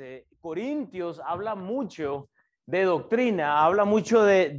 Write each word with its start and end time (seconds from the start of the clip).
Eh, 0.00 0.26
Corintios 0.40 1.20
habla 1.24 1.54
mucho 1.54 2.28
de 2.66 2.82
doctrina, 2.82 3.64
habla 3.64 3.84
mucho 3.84 4.24
de, 4.24 4.50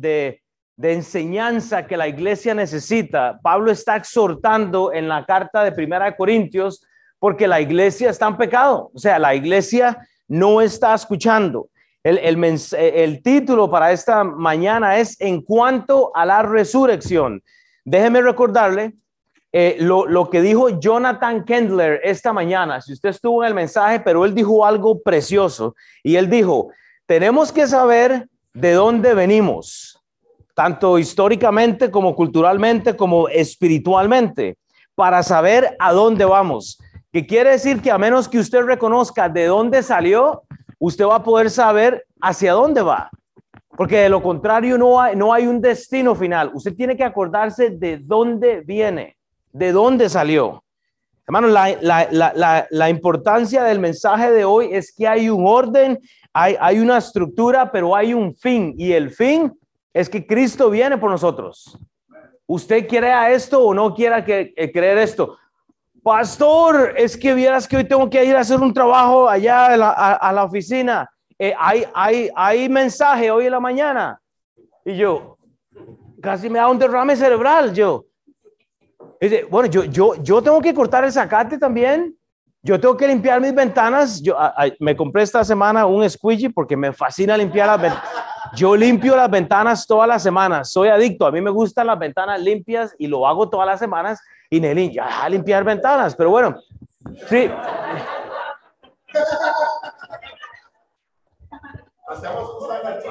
de, 0.77 0.93
enseñanza 0.93 1.85
que 1.85 1.97
la 1.97 2.08
iglesia 2.08 2.54
necesita. 2.54 3.37
Pablo 3.43 3.69
está 3.69 3.98
exhortando 3.98 4.93
en 4.93 5.09
la 5.09 5.25
carta 5.25 5.63
de 5.66 5.74
Primera 5.74 6.06
de 6.06 6.16
Corintios 6.16 6.85
porque 7.19 7.50
la 7.50 7.59
iglesia 7.59 8.11
está 8.11 8.27
en 8.27 8.38
pecado, 8.38 8.91
o 8.93 8.98
sea, 8.98 9.20
la 9.20 9.36
iglesia 9.36 9.98
no 10.27 10.61
está 10.61 10.94
escuchando. 10.94 11.68
El, 12.02 12.20
el 12.74 13.22
título 13.22 13.70
para 13.70 13.92
esta 13.92 14.24
mañana 14.24 14.98
es 15.00 15.20
En 15.20 15.42
cuanto 15.42 16.16
a 16.16 16.26
la 16.26 16.44
resurrección. 16.44 17.44
Déjeme 17.84 18.22
recordarle 18.22 18.94
eh, 19.58 19.78
lo, 19.80 20.30
que 20.30 20.42
dijo 20.42 20.68
Jonathan 20.82 21.46
Kendler 21.46 22.02
esta 22.04 22.34
mañana, 22.34 22.82
si 22.82 22.92
usted 22.92 23.08
estuvo 23.08 23.42
en 23.42 23.48
el 23.48 23.54
mensaje, 23.54 24.02
pero 24.02 24.26
él 24.26 24.36
dijo 24.36 24.66
algo 24.66 25.02
precioso 25.02 25.76
y 26.04 26.18
él 26.18 26.30
dijo, 26.30 26.71
tenemos 27.06 27.54
que 27.54 27.65
saber 27.65 28.28
de 28.54 28.74
dónde 28.74 29.14
venimos, 29.14 30.04
tanto 30.56 31.00
históricamente 31.00 31.89
como 31.89 32.17
culturalmente 32.17 32.98
como 32.98 33.29
espiritualmente, 33.29 34.57
para 34.93 35.23
saber 35.23 35.77
a 35.79 35.93
dónde 35.93 36.26
vamos. 36.26 36.77
Que 37.13 37.26
quiere 37.26 37.51
decir 37.51 37.81
que 37.81 37.91
a 37.91 37.98
menos 37.98 38.27
que 38.27 38.40
usted 38.40 38.62
reconozca 38.62 39.29
de 39.29 39.45
dónde 39.45 39.84
salió, 39.84 40.43
usted 40.79 41.05
va 41.05 41.15
a 41.15 41.23
poder 41.23 41.49
saber 41.49 42.05
hacia 42.21 42.51
dónde 42.51 42.81
va. 42.81 43.09
Porque 43.70 43.99
de 43.99 44.09
lo 44.09 44.21
contrario 44.21 44.77
no 44.77 45.15
no 45.15 45.31
hay 45.31 45.48
un 45.48 45.62
destino 45.62 46.13
final. 46.13 46.51
Usted 46.53 46.76
tiene 46.76 46.98
que 46.98 47.05
acordarse 47.05 47.70
de 47.70 47.99
dónde 47.99 48.59
viene 48.59 49.15
de 49.55 49.71
dónde 49.71 50.09
salió. 50.09 50.63
Hermano, 51.25 51.47
la, 51.47 52.89
importancia 52.89 53.63
del 53.63 53.79
mensaje 53.79 54.31
de 54.31 54.43
hoy 54.43 54.69
es 54.73 54.93
que 54.93 55.07
hay 55.07 55.29
un 55.29 55.47
orden, 55.47 55.97
hay, 56.33 56.57
hay 56.59 56.79
una 56.79 56.97
estructura, 56.97 57.71
pero 57.71 57.95
hay 57.95 58.13
un 58.13 58.35
fin. 58.35 58.75
Y 58.77 58.91
el 58.91 59.12
fin 59.12 59.57
es 59.93 60.09
que 60.09 60.27
Cristo 60.27 60.70
viene 60.70 60.97
por 60.97 61.09
nosotros. 61.09 61.79
¿Usted 62.45 62.85
quiere 62.85 63.12
a 63.13 63.31
esto 63.31 63.63
o 63.63 63.73
no 63.73 63.95
quiera 63.95 64.25
que, 64.25 64.53
eh, 64.56 64.72
creer 64.72 64.97
esto? 64.97 65.38
Pastor, 66.03 66.94
es 66.97 67.17
que 67.17 67.34
vieras 67.34 67.66
que 67.66 67.78
hoy 67.78 67.86
tengo 67.86 68.09
que 68.09 68.23
ir 68.25 68.36
a 68.36 68.42
hacer 68.42 68.59
un 68.59 68.73
trabajo 68.73 69.28
allá 69.28 69.67
a 69.67 70.34
la, 70.34 70.44
oficina. 70.44 71.09
Eh, 71.40 71.56
hay, 71.58 71.86
hay, 71.94 72.30
hay 72.36 72.67
mensaje 72.67 73.31
hoy 73.31 73.45
en 73.45 73.52
la 73.52 73.59
mañana. 73.62 74.22
Y 74.84 74.97
yo, 74.97 75.38
casi 76.22 76.50
me 76.50 76.59
da 76.59 76.67
un 76.67 76.78
derrame 76.78 77.16
cerebral. 77.16 77.73
Yo, 77.73 78.06
bueno, 79.50 79.70
yo, 79.70 79.84
yo, 79.84 80.16
yo 80.22 80.42
tengo 80.42 80.62
que 80.62 80.73
cortar 80.73 81.04
el 81.04 81.12
zacate 81.12 81.58
también. 81.58 82.16
Yo 82.62 82.80
tengo 82.80 82.98
que 82.98 83.08
limpiar 83.08 83.40
mis 83.40 83.54
ventanas. 83.54 84.22
Yo 84.22 84.36
me 84.80 84.95
compré 84.95 85.23
esta 85.23 85.44
semana 85.44 85.86
un 85.86 86.09
squeegee 86.09 86.50
porque 86.50 86.76
me 86.76 86.92
fascina 86.92 87.38
limpiar 87.38 87.68
las 87.68 87.81
ventanas. 87.81 88.09
Yo 88.56 88.76
limpio 88.76 89.16
las 89.16 89.30
ventanas 89.30 89.86
todas 89.86 90.08
las 90.08 90.23
semanas. 90.23 90.72
Soy 90.72 90.88
adicto. 90.90 91.28
A 91.28 91.31
mí 91.31 91.42
me 91.42 91.52
gustan 91.52 91.88
las 91.88 92.00
ventanas 92.00 92.42
limpias 92.42 92.96
y 92.98 93.08
lo 93.08 93.28
hago 93.28 93.50
todas 93.50 93.68
las 93.68 93.80
semanas. 93.80 94.20
Y 94.50 94.59
Nelly, 94.59 94.94
ya 94.94 95.23
a 95.23 95.30
limpiar 95.30 95.64
ventanas. 95.64 96.16
Pero 96.16 96.30
bueno, 96.31 96.58
sí. 97.30 97.52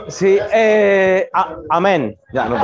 Sí, 0.09 0.39
eh, 0.53 1.31
amén. 1.71 2.17
Ya, 2.33 2.47
no 2.47 2.57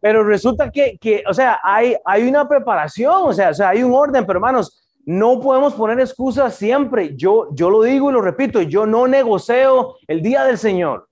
pero 0.00 0.24
resulta 0.24 0.70
que, 0.70 0.98
que, 0.98 1.22
o 1.28 1.34
sea, 1.34 1.60
hay, 1.62 1.96
hay 2.04 2.26
una 2.28 2.48
preparación, 2.48 3.22
o 3.24 3.32
sea, 3.32 3.50
o 3.50 3.54
sea, 3.54 3.70
hay 3.70 3.82
un 3.82 3.92
orden, 3.92 4.24
pero 4.26 4.38
hermanos, 4.38 4.80
no 5.04 5.40
podemos 5.40 5.74
poner 5.74 5.98
excusas 6.00 6.54
siempre. 6.54 7.16
Yo, 7.16 7.48
yo 7.52 7.70
lo 7.70 7.82
digo 7.82 8.10
y 8.10 8.12
lo 8.12 8.20
repito, 8.20 8.62
yo 8.62 8.86
no 8.86 9.06
negocio 9.06 9.96
el 10.06 10.22
día 10.22 10.44
del 10.44 10.58
Señor. 10.58 11.08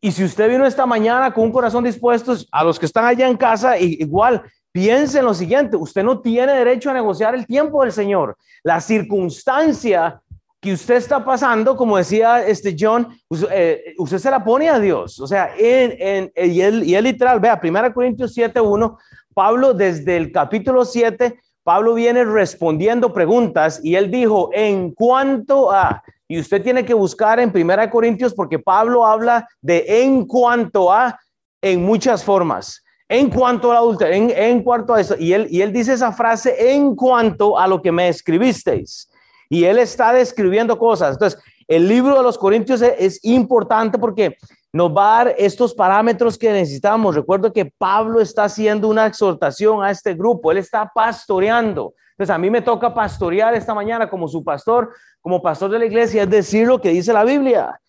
Y 0.00 0.12
si 0.12 0.22
usted 0.22 0.50
vino 0.50 0.66
esta 0.66 0.84
mañana 0.84 1.32
con 1.32 1.44
un 1.44 1.52
corazón 1.52 1.82
dispuesto, 1.82 2.34
a 2.52 2.62
los 2.62 2.78
que 2.78 2.86
están 2.86 3.06
allá 3.06 3.26
en 3.26 3.38
casa, 3.38 3.78
igual, 3.78 4.42
piense 4.70 5.20
en 5.20 5.24
lo 5.24 5.32
siguiente, 5.32 5.76
usted 5.76 6.02
no 6.02 6.20
tiene 6.20 6.52
derecho 6.52 6.90
a 6.90 6.94
negociar 6.94 7.34
el 7.34 7.46
tiempo 7.46 7.82
del 7.82 7.92
Señor. 7.92 8.36
La 8.62 8.80
circunstancia 8.80 10.20
que 10.64 10.72
usted 10.72 10.94
está 10.94 11.22
pasando, 11.22 11.76
como 11.76 11.98
decía 11.98 12.42
este 12.42 12.74
John, 12.78 13.06
eh, 13.50 13.92
usted 13.98 14.16
se 14.16 14.30
la 14.30 14.42
pone 14.42 14.70
a 14.70 14.78
Dios. 14.78 15.20
O 15.20 15.26
sea, 15.26 15.50
en, 15.58 16.32
y, 16.34 16.62
él, 16.62 17.04
literal, 17.04 17.38
vea, 17.38 17.60
1 17.62 17.92
Corintios 17.92 18.34
7.1, 18.34 18.96
Pablo 19.34 19.74
desde 19.74 20.16
el 20.16 20.32
capítulo 20.32 20.86
7, 20.86 21.38
Pablo 21.62 21.92
viene 21.92 22.24
respondiendo 22.24 23.12
preguntas 23.12 23.78
y 23.82 23.96
él 23.96 24.10
dijo, 24.10 24.48
en 24.54 24.92
cuanto 24.92 25.70
a, 25.70 26.02
y 26.26 26.40
usted 26.40 26.62
tiene 26.62 26.82
que 26.82 26.94
buscar 26.94 27.38
en 27.40 27.52
1 27.54 27.90
Corintios 27.90 28.32
porque 28.32 28.58
Pablo 28.58 29.04
habla 29.04 29.46
de 29.60 29.84
en 30.02 30.24
cuanto 30.24 30.90
a 30.90 31.20
en 31.60 31.84
muchas 31.84 32.24
formas. 32.24 32.82
En 33.06 33.28
cuanto 33.28 33.70
al 33.70 33.76
adulterio, 33.76 34.14
en, 34.14 34.30
en 34.30 34.62
cuanto 34.62 34.94
a 34.94 35.00
eso. 35.02 35.14
Y 35.18 35.34
él, 35.34 35.46
y 35.50 35.60
él 35.60 35.74
dice 35.74 35.92
esa 35.92 36.10
frase 36.10 36.72
en 36.72 36.96
cuanto 36.96 37.58
a 37.58 37.68
lo 37.68 37.82
que 37.82 37.92
me 37.92 38.08
escribisteis. 38.08 39.10
Y 39.54 39.66
él 39.66 39.78
está 39.78 40.12
describiendo 40.12 40.76
cosas. 40.76 41.12
Entonces, 41.12 41.40
el 41.68 41.86
libro 41.86 42.16
de 42.16 42.24
los 42.24 42.36
Corintios 42.36 42.82
es, 42.82 43.24
importante 43.24 44.00
porque 44.00 44.36
nos 44.72 44.90
va 44.90 45.20
a 45.20 45.24
dar 45.26 45.34
estos 45.38 45.72
parámetros 45.72 46.36
que 46.36 46.50
necesitamos. 46.50 47.14
Recuerdo 47.14 47.52
que 47.52 47.66
Pablo 47.78 48.20
está 48.20 48.42
haciendo 48.44 48.88
una 48.88 49.06
exhortación 49.06 49.84
a 49.84 49.92
este 49.92 50.14
grupo, 50.14 50.50
él 50.50 50.58
está 50.58 50.90
pastoreando. 50.92 51.94
Entonces, 52.10 52.34
a 52.34 52.38
mí 52.38 52.50
me 52.50 52.62
toca 52.62 52.92
pastorear 52.92 53.54
esta 53.54 53.74
mañana 53.74 54.10
como 54.10 54.26
su 54.26 54.42
pastor, 54.42 54.92
como 55.20 55.40
pastor 55.40 55.70
de 55.70 55.78
la 55.78 55.86
iglesia, 55.86 56.24
es 56.24 56.30
decir 56.30 56.66
lo 56.66 56.80
que 56.80 56.88
dice 56.88 57.12
la 57.12 57.22
Biblia. 57.22 57.80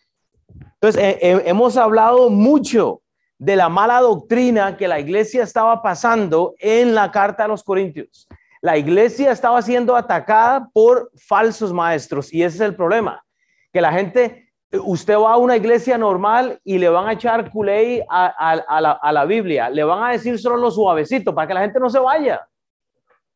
Entonces, 0.80 1.18
hemos 1.20 1.78
hablado 1.78 2.30
mucho 2.30 3.02
de 3.40 3.56
la 3.56 3.70
mala 3.70 4.02
doctrina 4.02 4.78
que 4.78 4.88
la 4.88 5.00
iglesia 5.00 5.42
estaba 5.42 5.82
pasando 5.82 6.54
en 6.60 6.94
la 6.94 7.10
carta 7.10 7.46
a 7.46 7.48
los 7.48 7.64
Corintios. 7.64 8.28
La 8.66 8.80
iglesia 8.80 9.32
estaba 9.32 9.62
siendo 9.62 9.96
atacada 9.96 10.68
por 10.74 11.12
falsos 11.16 11.72
maestros 11.72 12.34
y 12.34 12.42
ese 12.42 12.56
es 12.56 12.62
el 12.62 12.76
problema, 12.76 13.24
que 13.72 13.80
la 13.80 13.92
gente, 13.92 14.50
usted 14.72 15.16
va 15.16 15.34
a 15.34 15.38
una 15.38 15.56
iglesia 15.56 16.00
normal 16.00 16.60
y 16.64 16.80
le 16.80 16.90
van 16.90 17.08
a 17.08 17.12
echar 17.12 17.52
culé 17.52 18.04
a, 18.10 19.12
la, 19.12 19.26
Biblia, 19.26 19.70
le 19.70 19.84
van 19.84 20.04
a 20.04 20.14
decir 20.14 20.40
solo 20.40 20.58
lo 20.58 20.72
suavecito 20.72 21.36
para 21.36 21.48
que 21.48 21.54
la 21.54 21.62
gente 21.62 21.80
no 21.80 21.92
se 21.92 22.00
vaya. 22.00 22.42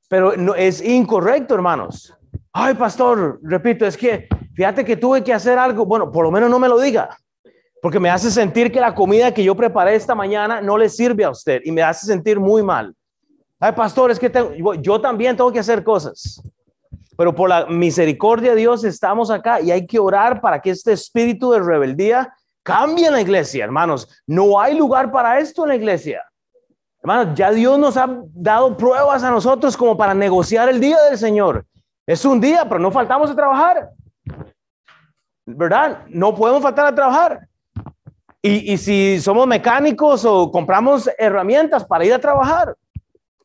Pero 0.07 0.35
no, 0.35 0.55
es 0.55 0.81
incorrecto, 0.81 1.53
hermanos. 1.53 2.11
Ay, 2.51 2.73
pastor, 2.73 3.39
repito, 3.43 3.85
es 3.85 3.95
que 3.95 4.27
fíjate 4.55 4.83
que 4.83 4.97
tuve 4.97 5.23
que 5.23 5.31
hacer 5.31 5.59
algo, 5.59 5.85
bueno, 5.85 6.11
por 6.11 6.23
lo 6.23 6.31
menos 6.31 6.49
no 6.49 6.57
me 6.57 6.67
lo 6.67 6.79
diga, 6.79 7.15
porque 7.83 7.99
me 7.99 8.09
hace 8.09 8.31
sentir 8.31 8.71
que 8.71 8.79
la 8.79 8.95
comida 8.95 9.31
que 9.31 9.43
yo 9.43 9.53
preparé 9.53 9.93
esta 9.93 10.15
mañana 10.15 10.59
no 10.59 10.75
le 10.75 10.89
sirve 10.89 11.23
a 11.23 11.29
usted 11.29 11.61
y 11.65 11.71
me 11.71 11.83
hace 11.83 12.07
sentir 12.07 12.39
muy 12.39 12.63
mal. 12.63 12.95
Ay, 13.59 13.73
pastor, 13.73 14.09
es 14.11 14.19
que 14.19 14.31
yo 14.79 15.01
también 15.01 15.35
tengo 15.35 15.51
que 15.51 15.59
hacer 15.59 15.83
cosas. 15.83 16.41
Pero 17.17 17.35
por 17.35 17.49
la 17.49 17.65
misericordia 17.65 18.51
de 18.51 18.57
Dios 18.57 18.85
estamos 18.85 19.29
acá 19.29 19.59
y 19.59 19.71
hay 19.71 19.85
que 19.85 19.99
orar 19.99 20.39
para 20.39 20.61
que 20.61 20.69
este 20.69 20.93
espíritu 20.93 21.51
de 21.51 21.59
rebeldía 21.59 22.33
cambie 22.63 23.07
en 23.07 23.13
la 23.13 23.21
iglesia, 23.21 23.65
hermanos. 23.65 24.07
No 24.25 24.61
hay 24.61 24.77
lugar 24.77 25.11
para 25.11 25.39
esto 25.39 25.63
en 25.63 25.69
la 25.69 25.75
iglesia. 25.75 26.23
Hermanos, 27.01 27.35
ya 27.35 27.51
Dios 27.51 27.77
nos 27.77 27.97
ha 27.97 28.07
dado 28.33 28.77
pruebas 28.77 29.23
a 29.23 29.31
nosotros 29.31 29.75
como 29.75 29.97
para 29.97 30.13
negociar 30.13 30.69
el 30.69 30.79
día 30.79 30.97
del 31.09 31.17
Señor. 31.17 31.65
Es 32.07 32.23
un 32.23 32.39
día, 32.39 32.63
pero 32.67 32.79
no 32.79 32.91
faltamos 32.91 33.29
a 33.29 33.35
trabajar. 33.35 33.89
¿Verdad? 35.45 36.05
No 36.07 36.33
podemos 36.33 36.61
faltar 36.61 36.85
a 36.85 36.95
trabajar. 36.95 37.47
Y, 38.41 38.71
y 38.73 38.77
si 38.77 39.19
somos 39.19 39.45
mecánicos 39.45 40.23
o 40.23 40.49
compramos 40.49 41.09
herramientas 41.17 41.83
para 41.83 42.05
ir 42.05 42.13
a 42.13 42.19
trabajar. 42.19 42.75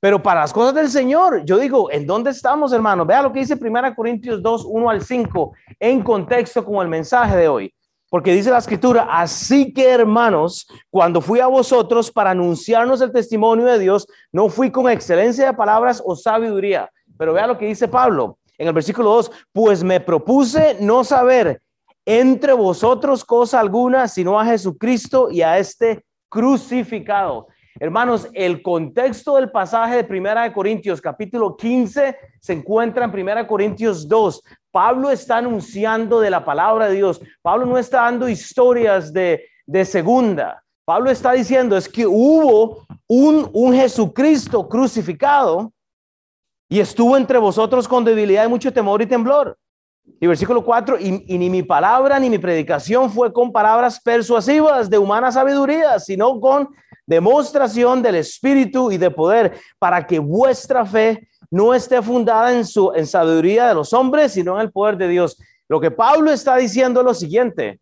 Pero 0.05 0.23
para 0.23 0.43
las 0.43 0.53
cosas 0.53 0.75
del 0.75 0.91
Señor, 0.91 1.47
yo 1.47 1.57
digo, 1.57 1.91
¿en 1.91 2.07
dónde 2.07 2.31
estamos, 2.31 2.75
hermanos? 2.75 3.07
Vea 3.07 3.23
lo 3.23 3.33
que 3.33 3.41
dice 3.41 3.59
1 3.59 3.95
Corintios 3.97 4.43
2, 4.43 4.67
1 4.69 4.91
al 4.91 5.01
5, 5.01 5.53
en 5.81 6.03
contexto 6.03 6.63
con 6.63 6.83
el 6.83 6.89
mensaje 6.89 7.35
de 7.39 7.49
hoy. 7.49 7.75
Porque 8.11 8.35
dice 8.35 8.51
la 8.51 8.59
escritura, 8.59 9.09
así 9.11 9.73
que 9.73 9.89
hermanos, 9.89 10.67
cuando 10.91 11.23
fui 11.23 11.41
a 11.41 11.47
vosotros 11.47 12.11
para 12.13 12.33
anunciarnos 12.33 13.01
el 13.01 13.13
testimonio 13.13 13.65
de 13.65 13.79
Dios, 13.79 14.07
no 14.31 14.51
fui 14.51 14.71
con 14.71 14.91
excelencia 14.91 15.47
de 15.47 15.55
palabras 15.55 16.03
o 16.05 16.15
sabiduría. 16.15 16.91
Pero 17.17 17.33
vea 17.33 17.47
lo 17.47 17.57
que 17.57 17.65
dice 17.65 17.89
Pablo 17.89 18.37
en 18.59 18.69
el 18.69 18.75
versículo 18.75 19.09
2, 19.09 19.33
pues 19.55 19.83
me 19.83 20.01
propuse 20.01 20.77
no 20.81 21.03
saber 21.03 21.63
entre 22.05 22.53
vosotros 22.53 23.25
cosa 23.25 23.59
alguna, 23.59 24.07
sino 24.07 24.39
a 24.39 24.45
Jesucristo 24.45 25.31
y 25.31 25.41
a 25.41 25.59
este 25.59 26.05
crucificado. 26.29 27.47
Hermanos, 27.81 28.29
el 28.35 28.63
contexto 28.63 29.35
del 29.35 29.51
pasaje 29.51 29.97
de 29.97 30.05
Primera 30.05 30.45
de 30.45 30.53
Corintios, 30.53 31.01
capítulo 31.01 31.57
15, 31.57 32.17
se 32.41 32.53
encuentra 32.53 33.05
en 33.05 33.11
Primera 33.11 33.47
Corintios 33.49 34.07
2. 34.07 34.43
Pablo 34.71 35.11
está 35.11 35.39
anunciando 35.39 36.21
de 36.21 36.31
la 36.31 36.45
palabra 36.45 36.87
de 36.87 36.95
Dios. 36.95 37.21
Pablo 37.43 37.67
no 37.67 37.77
está 37.77 38.03
dando 38.03 38.29
historias 38.29 39.13
de, 39.13 39.45
de 39.67 39.85
segunda. 39.85 40.63
Pablo 40.85 41.11
está 41.11 41.33
diciendo 41.33 41.77
es 41.77 41.89
que 41.89 42.07
hubo 42.07 42.87
un, 43.09 43.51
un 43.53 43.75
Jesucristo 43.75 44.69
crucificado 44.69 45.73
y 46.69 46.79
estuvo 46.79 47.17
entre 47.17 47.39
vosotros 47.39 47.89
con 47.89 48.05
debilidad 48.05 48.45
y 48.45 48.49
mucho 48.49 48.73
temor 48.73 49.03
y 49.03 49.07
temblor. 49.07 49.59
Y 50.21 50.27
versículo 50.27 50.65
4, 50.65 50.99
y, 51.01 51.39
ni 51.39 51.51
mi 51.51 51.63
palabra 51.63 52.21
ni 52.21 52.31
mi 52.31 52.39
predicación 52.39 53.11
fue 53.11 53.33
con 53.33 53.51
palabras 53.51 54.01
persuasivas 54.01 54.89
de 54.89 54.99
humana 54.99 55.33
sabiduría, 55.33 55.99
sino 55.99 56.39
con 56.41 56.69
demostración 57.07 58.03
del 58.03 58.17
Espíritu 58.17 58.91
y 58.91 58.99
de 58.99 59.11
poder, 59.11 59.59
para 59.79 60.07
que 60.07 60.19
vuestra 60.19 60.85
fe 60.85 61.29
no 61.51 61.75
esté 61.75 62.01
fundada 62.03 62.53
en, 62.53 62.65
su, 62.65 62.93
en 62.95 63.07
sabiduría 63.07 63.69
de 63.69 63.75
los 63.75 63.93
hombres, 63.93 64.33
sino 64.33 64.57
en 64.57 64.63
el 64.63 64.73
poder 64.73 64.97
de 64.97 65.09
Dios. 65.09 65.37
Lo 65.69 65.81
que 65.81 65.91
Pablo 65.91 66.31
está 66.31 66.57
diciendo 66.57 67.01
es 67.01 67.07
lo 67.07 67.15
siguiente, 67.15 67.81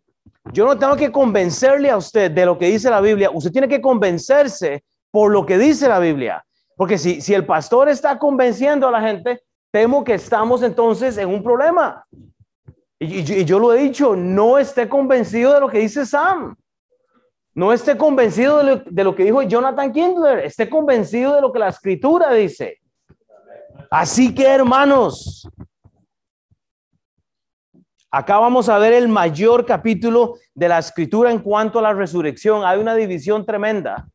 yo 0.52 0.66
no 0.66 0.76
tengo 0.76 0.96
que 0.96 1.12
convencerle 1.12 1.88
a 1.88 1.96
usted 1.96 2.30
de 2.30 2.46
lo 2.46 2.58
que 2.58 2.66
dice 2.66 2.90
la 2.90 3.00
Biblia, 3.00 3.30
usted 3.32 3.52
tiene 3.52 3.68
que 3.68 3.80
convencerse 3.80 4.84
por 5.10 5.30
lo 5.30 5.46
que 5.46 5.56
dice 5.56 5.88
la 5.88 6.00
Biblia. 6.00 6.44
Porque 6.76 6.98
si, 6.98 7.20
si 7.20 7.34
el 7.34 7.46
pastor 7.46 7.88
está 7.88 8.18
convenciendo 8.18 8.88
a 8.88 8.90
la 8.90 9.00
gente, 9.00 9.42
temo 9.70 10.02
que 10.02 10.14
estamos 10.14 10.62
entonces 10.62 11.16
en 11.16 11.28
un 11.28 11.42
problema. 11.42 12.04
Y, 12.98 13.44
yo 13.44 13.58
lo 13.58 13.72
he 13.72 13.82
dicho, 13.82 14.14
no 14.14 14.58
esté 14.58 14.88
convencido 14.88 15.52
de 15.54 15.60
lo 15.60 15.68
que 15.68 15.80
dice 15.80 16.06
Sam. 16.06 16.54
No 17.54 17.72
esté 17.72 17.96
convencido 17.98 18.58
de 18.58 19.04
lo, 19.04 19.14
que 19.14 19.24
dijo 19.24 19.42
Jonathan 19.42 19.92
Kindler. 19.92 20.38
Esté 20.40 20.70
convencido 20.70 21.34
de 21.34 21.42
lo 21.42 21.52
que 21.52 21.58
la 21.58 21.68
escritura 21.68 22.32
dice. 22.32 22.80
Así 23.90 24.34
que, 24.34 24.46
hermanos, 24.46 25.46
acá 28.10 28.38
vamos 28.38 28.70
a 28.70 28.78
ver 28.78 28.94
el 28.94 29.08
mayor 29.08 29.66
capítulo 29.66 30.36
de 30.54 30.68
la 30.68 30.78
escritura 30.78 31.30
en 31.30 31.40
cuanto 31.40 31.78
a 31.78 31.82
la 31.82 31.92
resurrección. 31.92 32.64
Hay 32.64 32.80
una 32.80 32.94
división 32.94 33.44
tremenda. 33.44 34.08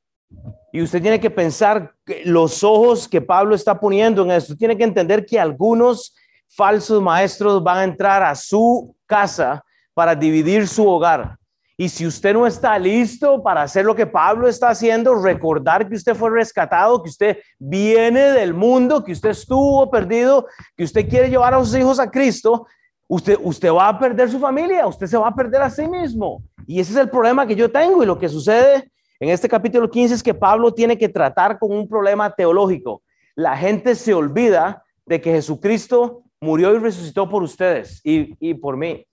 Y 0.72 0.81
usted 0.81 1.01
tiene 1.01 1.19
que 1.19 1.30
pensar 1.30 1.94
los 2.25 2.63
ojos 2.63 3.07
que 3.07 3.22
Pablo 3.22 3.54
está 3.54 3.80
poniendo 3.80 4.24
en 4.24 4.31
esto. 4.31 4.56
Tiene 4.56 4.75
que 4.75 4.83
entender 4.83 5.25
que 5.25 5.40
algunos 5.40 6.16
falsos 6.50 7.01
maestros 7.01 7.63
van 7.63 7.78
a 7.78 7.83
entrar 7.83 8.24
a 8.24 8.33
su 8.33 8.95
casa 9.06 9.63
para 9.94 10.16
dividir 10.16 10.68
su 10.68 10.88
hogar. 10.88 11.38
Y 11.80 11.90
si 11.90 12.08
usted 12.08 12.34
no 12.34 12.48
está 12.48 12.78
listo 12.80 13.44
para 13.44 13.62
hacer 13.62 13.86
lo 13.86 13.96
que 13.96 14.08
Pablo 14.08 14.48
está 14.48 14.70
haciendo, 14.70 15.14
recordar 15.14 15.88
que 15.88 15.96
usted 15.96 16.16
fue 16.16 16.32
rescatado, 16.32 17.04
que 17.04 17.10
usted 17.10 17.38
viene 17.60 18.20
del 18.32 18.56
mundo, 18.56 19.04
que 19.04 19.12
usted 19.12 19.30
estuvo 19.30 19.90
perdido, 19.92 20.48
que 20.76 20.84
usted 20.84 21.08
quiere 21.08 21.30
llevar 21.30 21.54
a 21.54 21.64
sus 21.64 21.76
hijos 21.76 22.00
a 22.00 22.10
Cristo, 22.10 22.66
usted, 23.08 23.38
usted 23.42 23.72
va 23.72 23.90
a 23.90 24.00
perder 24.00 24.30
su 24.30 24.40
familia, 24.40 24.88
usted 24.88 25.06
se 25.06 25.18
va 25.18 25.28
a 25.28 25.36
perder 25.36 25.62
a 25.62 25.70
sí 25.70 25.88
mismo. 25.88 26.42
Y 26.66 26.80
ese 26.80 26.92
es 26.92 26.98
el 26.98 27.10
problema 27.10 27.46
que 27.46 27.56
yo 27.56 27.72
tengo. 27.72 28.04
Y 28.04 28.06
lo 28.06 28.18
que 28.18 28.28
sucede 28.28 28.92
en 29.20 29.30
este 29.30 29.48
capítulo 29.48 29.90
15 29.90 30.16
es 30.16 30.24
que 30.24 30.34
Pablo 30.34 30.74
tiene 30.74 30.98
que 30.98 31.10
tratar 31.10 31.58
con 31.58 31.72
un 31.72 31.88
problema 31.88 32.30
teológico. 32.30 33.02
La 33.36 33.56
gente 33.56 33.96
se 33.96 34.14
olvida 34.14 34.84
de 35.06 35.22
que 35.22 35.32
Jesucristo 35.32 36.24
murió 36.42 36.76
y 36.76 36.80
resucitó 36.80 37.30
por 37.30 37.42
ustedes 37.42 38.02
y, 38.04 38.54
por 38.56 38.78
mí. 38.78 39.06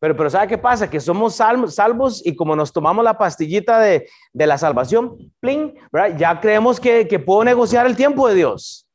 Pero, 0.00 0.16
pero 0.16 0.30
¿sabe 0.30 0.46
qué 0.46 0.58
pasa? 0.58 0.88
Que 0.88 1.00
somos 1.00 1.34
salvos 1.34 2.24
y 2.24 2.36
como 2.36 2.54
nos 2.54 2.72
tomamos 2.72 3.04
la 3.04 3.18
pastillita 3.18 3.80
de, 3.80 4.06
la 4.32 4.56
salvación, 4.56 5.16
pling, 5.40 5.74
ya 6.16 6.40
creemos 6.40 6.78
que, 6.78 7.22
puedo 7.24 7.42
negociar 7.42 7.86
el 7.86 7.96
tiempo 7.96 8.28
de 8.28 8.34
Dios. 8.36 8.86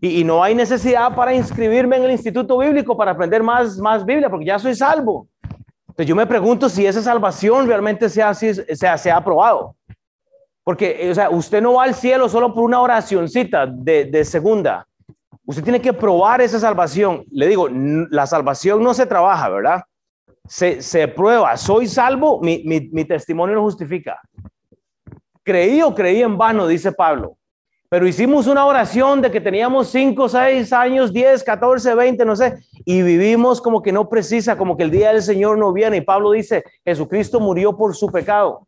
Y, 0.00 0.22
no 0.24 0.42
hay 0.42 0.54
necesidad 0.54 1.14
para 1.14 1.34
inscribirme 1.34 1.96
en 1.96 2.04
el 2.04 2.10
instituto 2.10 2.58
bíblico 2.58 2.96
para 2.96 3.12
aprender 3.12 3.42
más, 3.42 3.78
más 3.78 4.04
Biblia, 4.04 4.28
porque 4.28 4.46
ya 4.46 4.58
soy 4.58 4.74
salvo. 4.74 5.28
Entonces 5.88 6.06
yo 6.06 6.16
me 6.16 6.26
pregunto 6.26 6.68
si 6.68 6.86
esa 6.86 7.02
salvación 7.02 7.66
realmente 7.66 8.08
se 8.08 8.22
ha, 8.22 8.34
se 8.34 9.10
ha 9.10 9.16
aprobado. 9.16 9.76
Porque, 10.62 11.08
o 11.10 11.14
sea, 11.14 11.30
usted 11.30 11.62
no 11.62 11.74
va 11.74 11.84
al 11.84 11.94
cielo 11.94 12.28
solo 12.28 12.52
por 12.52 12.64
una 12.64 12.80
oracioncita 12.80 13.66
de, 13.66 14.04
de 14.04 14.24
segunda. 14.24 14.86
Usted 15.46 15.64
tiene 15.64 15.80
que 15.80 15.92
probar 15.92 16.40
esa 16.42 16.60
salvación. 16.60 17.24
Le 17.30 17.48
digo, 17.48 17.68
la 17.70 18.26
salvación 18.26 18.82
no 18.82 18.92
se 18.92 19.06
trabaja, 19.06 19.48
¿verdad? 19.48 19.82
Se, 20.50 20.82
se 20.82 21.06
prueba. 21.06 21.56
Soy 21.56 21.86
salvo, 21.86 22.40
mi, 22.40 22.64
mi, 22.64 22.80
mi 22.90 23.04
testimonio 23.04 23.54
lo 23.54 23.62
justifica. 23.62 24.20
Creí 25.44 25.80
o 25.80 25.94
creí 25.94 26.22
en 26.22 26.36
vano, 26.36 26.66
dice 26.66 26.90
Pablo. 26.90 27.36
Pero 27.88 28.04
hicimos 28.04 28.48
una 28.48 28.66
oración 28.66 29.22
de 29.22 29.30
que 29.30 29.40
teníamos 29.40 29.90
5, 29.90 30.28
6 30.28 30.72
años, 30.72 31.12
10, 31.12 31.44
14, 31.44 31.94
20, 31.94 32.24
no 32.24 32.34
sé, 32.34 32.58
y 32.84 33.00
vivimos 33.02 33.60
como 33.60 33.80
que 33.80 33.92
no 33.92 34.08
precisa, 34.08 34.58
como 34.58 34.76
que 34.76 34.82
el 34.82 34.90
día 34.90 35.12
del 35.12 35.22
Señor 35.22 35.56
no 35.56 35.72
viene. 35.72 35.98
Y 35.98 36.00
Pablo 36.00 36.32
dice, 36.32 36.64
Jesucristo 36.84 37.38
murió 37.38 37.76
por 37.76 37.94
su 37.94 38.08
pecado. 38.08 38.66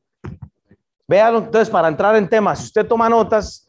Vean 1.08 1.34
entonces 1.34 1.69
para 1.69 1.88
entrar 1.88 2.14
en 2.14 2.29
temas, 2.29 2.61
si 2.61 2.67
usted 2.67 2.87
toma 2.87 3.08
notas, 3.08 3.69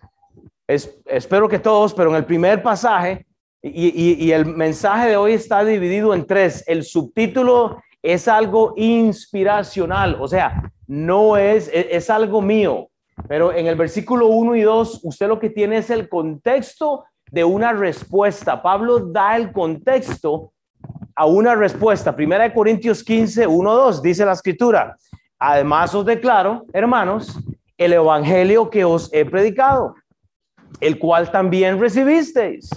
espero 0.68 1.50
que 1.50 1.58
todos, 1.58 1.96
pero 1.96 2.12
en 2.12 2.18
el 2.18 2.26
primer 2.26 2.62
pasaje, 2.62 3.26
y, 3.64 4.30
el 4.32 4.46
mensaje 4.46 5.10
de 5.10 5.18
hoy 5.18 5.34
está 5.34 5.64
dividido 5.64 6.14
en 6.14 6.28
tres. 6.28 6.64
El 6.68 6.84
subtítulo 6.84 7.82
es 8.04 8.28
algo 8.28 8.74
inspiracional, 8.78 10.18
o 10.20 10.28
sea, 10.28 10.72
no 10.86 11.38
es, 11.38 11.70
es, 11.74 11.88
es 11.90 12.10
algo 12.10 12.42
mío, 12.42 12.90
pero 13.28 13.52
en 13.52 13.68
el 13.68 13.76
versículo 13.76 14.28
1 14.28 14.56
y 14.56 14.62
2, 14.62 15.00
usted 15.04 15.28
lo 15.28 15.40
que 15.40 15.50
tiene 15.50 15.78
es 15.78 15.90
el 15.90 16.10
contexto 16.10 17.06
de 17.32 17.44
una 17.44 17.74
respuesta. 17.74 18.62
Pablo 18.62 19.00
da 19.00 19.36
el 19.36 19.52
contexto 19.52 20.52
a 21.16 21.26
una 21.26 21.56
respuesta. 21.56 22.16
Primera 22.16 22.44
de 22.44 22.54
Corintios 22.54 23.04
15, 23.04 23.48
1, 23.48 23.74
2, 23.74 24.02
dice 24.02 24.26
la 24.26 24.34
escritura. 24.34 24.96
Además 25.40 25.96
os 25.96 26.06
declaro, 26.06 26.66
hermanos, 26.74 27.40
el 27.78 27.94
evangelio 27.94 28.70
que 28.70 28.84
os 28.84 29.12
he 29.14 29.26
predicado 29.26 29.96
el 30.80 31.00
cual 31.00 31.32
también 31.32 31.80
recibisteis, 31.80 32.70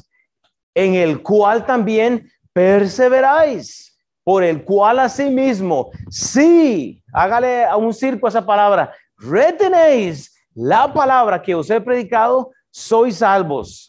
en 0.75 0.95
el 0.95 1.23
cual 1.23 1.67
también 1.67 2.31
perseveráis, 2.53 3.96
por 4.27 4.43
el 4.43 4.65
cual 4.65 4.99
asimismo, 4.99 5.93
sí, 6.11 7.01
hágale 7.13 7.65
a 7.65 7.77
un 7.77 7.95
circo 7.95 8.27
esa 8.27 8.45
palabra, 8.45 8.93
retenéis 9.17 10.37
la 10.53 10.93
palabra 10.93 11.41
que 11.41 11.55
os 11.55 11.71
he 11.71 11.81
predicado, 11.81 12.51
sois 12.69 13.19
salvos. 13.19 13.89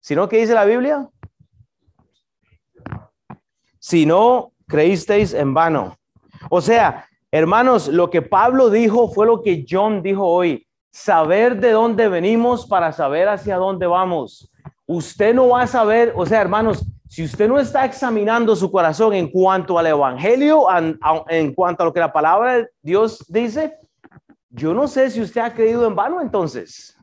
Si 0.00 0.14
no, 0.14 0.28
¿qué 0.28 0.38
dice 0.38 0.54
la 0.54 0.64
Biblia? 0.64 1.08
Si 3.80 4.06
no 4.06 4.52
creísteis 4.68 5.34
en 5.34 5.52
vano. 5.52 5.96
O 6.48 6.60
sea, 6.60 7.08
hermanos, 7.32 7.88
lo 7.88 8.10
que 8.10 8.22
Pablo 8.22 8.70
dijo 8.70 9.10
fue 9.10 9.26
lo 9.26 9.42
que 9.42 9.66
John 9.68 10.04
dijo 10.04 10.24
hoy 10.24 10.68
saber 10.92 11.58
de 11.58 11.72
dónde 11.72 12.06
venimos 12.06 12.64
para 12.64 12.92
saber 12.92 13.28
hacia 13.28 13.56
dónde 13.56 13.88
vamos. 13.88 14.52
Usted 14.86 15.34
no 15.34 15.48
va 15.48 15.62
a 15.62 15.66
saber, 15.66 16.12
o 16.14 16.24
sea, 16.26 16.40
hermanos, 16.40 16.86
si 17.12 17.22
usted 17.22 17.46
no 17.46 17.60
está 17.60 17.84
examinando 17.84 18.56
su 18.56 18.72
corazón 18.72 19.12
en 19.12 19.28
cuanto 19.28 19.78
al 19.78 19.86
Evangelio, 19.86 20.64
en, 21.28 21.52
cuanto 21.52 21.82
a 21.82 21.86
lo 21.86 21.92
que 21.92 22.00
la 22.00 22.10
palabra 22.10 22.54
de 22.54 22.68
Dios 22.80 23.22
dice, 23.28 23.76
yo 24.48 24.72
no 24.72 24.88
sé 24.88 25.10
si 25.10 25.20
usted 25.20 25.42
ha 25.42 25.52
creído 25.52 25.86
en 25.86 25.94
vano 25.94 26.22
entonces. 26.22 26.96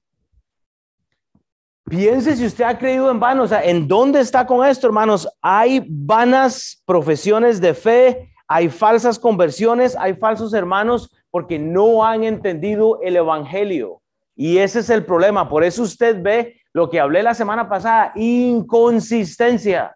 Piense 1.87 2.35
si 2.35 2.43
usted 2.43 2.63
ha 2.63 2.75
creído 2.75 3.11
en 3.11 3.19
vano, 3.19 3.43
o 3.43 3.47
sea, 3.47 3.63
¿en 3.63 3.87
dónde 3.87 4.21
está 4.21 4.47
con 4.47 4.65
esto, 4.65 4.87
hermanos? 4.87 5.29
Hay 5.43 5.85
vanas 5.87 6.81
profesiones 6.87 7.61
de 7.61 7.75
fe, 7.75 8.33
hay 8.47 8.67
falsas 8.67 9.19
conversiones, 9.19 9.95
hay 9.95 10.15
falsos 10.15 10.55
hermanos 10.55 11.11
porque 11.29 11.59
no 11.59 12.03
han 12.03 12.23
entendido 12.23 12.99
el 13.03 13.15
Evangelio. 13.15 14.01
Y 14.35 14.57
ese 14.57 14.79
es 14.79 14.89
el 14.89 15.05
problema. 15.05 15.47
Por 15.47 15.63
eso 15.63 15.83
usted 15.83 16.19
ve 16.19 16.59
lo 16.73 16.89
que 16.89 16.99
hablé 16.99 17.21
la 17.21 17.35
semana 17.35 17.69
pasada, 17.69 18.11
inconsistencia. 18.15 19.95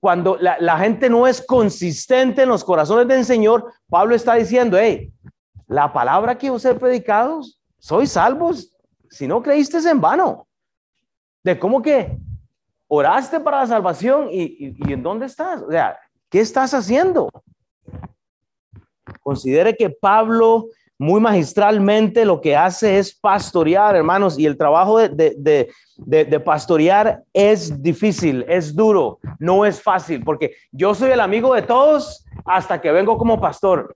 Cuando 0.00 0.36
la, 0.36 0.78
gente 0.78 1.10
no 1.10 1.26
es 1.26 1.44
consistente 1.44 2.42
en 2.42 2.48
los 2.48 2.62
corazones 2.62 3.08
del 3.08 3.24
Señor, 3.24 3.72
Pablo 3.88 4.14
está 4.14 4.34
diciendo, 4.34 4.78
hey, 4.78 5.12
la 5.66 5.92
palabra 5.92 6.38
que 6.38 6.50
os 6.50 6.64
he 6.64 6.74
predicado, 6.74 7.40
sois 7.78 8.12
salvos. 8.12 8.72
Si 9.10 9.26
no 9.26 9.42
creíste 9.42 9.78
es 9.78 9.86
en 9.86 10.00
vano. 10.00 10.46
De 11.42 11.58
cómo 11.58 11.82
que 11.82 12.16
oraste 12.86 13.40
para 13.40 13.60
la 13.60 13.66
salvación 13.66 14.28
y, 14.30 14.76
y 14.86 14.92
en 14.92 15.02
dónde 15.02 15.26
estás. 15.26 15.62
O 15.62 15.70
sea, 15.70 15.98
¿qué 16.30 16.40
estás 16.40 16.72
haciendo? 16.74 17.28
Considere 19.20 19.76
que 19.76 19.90
Pablo 19.90 20.66
muy 20.98 21.20
magistralmente 21.20 22.24
lo 22.24 22.40
que 22.40 22.56
hace 22.56 22.98
es 22.98 23.14
pastorear, 23.14 23.94
hermanos, 23.94 24.36
y 24.38 24.46
el 24.46 24.58
trabajo 24.58 24.98
de, 24.98 25.68
de, 25.96 26.40
pastorear 26.40 27.22
es 27.32 27.80
difícil, 27.80 28.44
es 28.48 28.74
duro, 28.74 29.20
no 29.38 29.64
es 29.64 29.80
fácil, 29.80 30.24
porque 30.24 30.56
yo 30.72 30.94
soy 30.94 31.12
el 31.12 31.20
amigo 31.20 31.54
de 31.54 31.62
todos 31.62 32.26
hasta 32.44 32.80
que 32.80 32.90
vengo 32.90 33.16
como 33.16 33.40
pastor. 33.40 33.94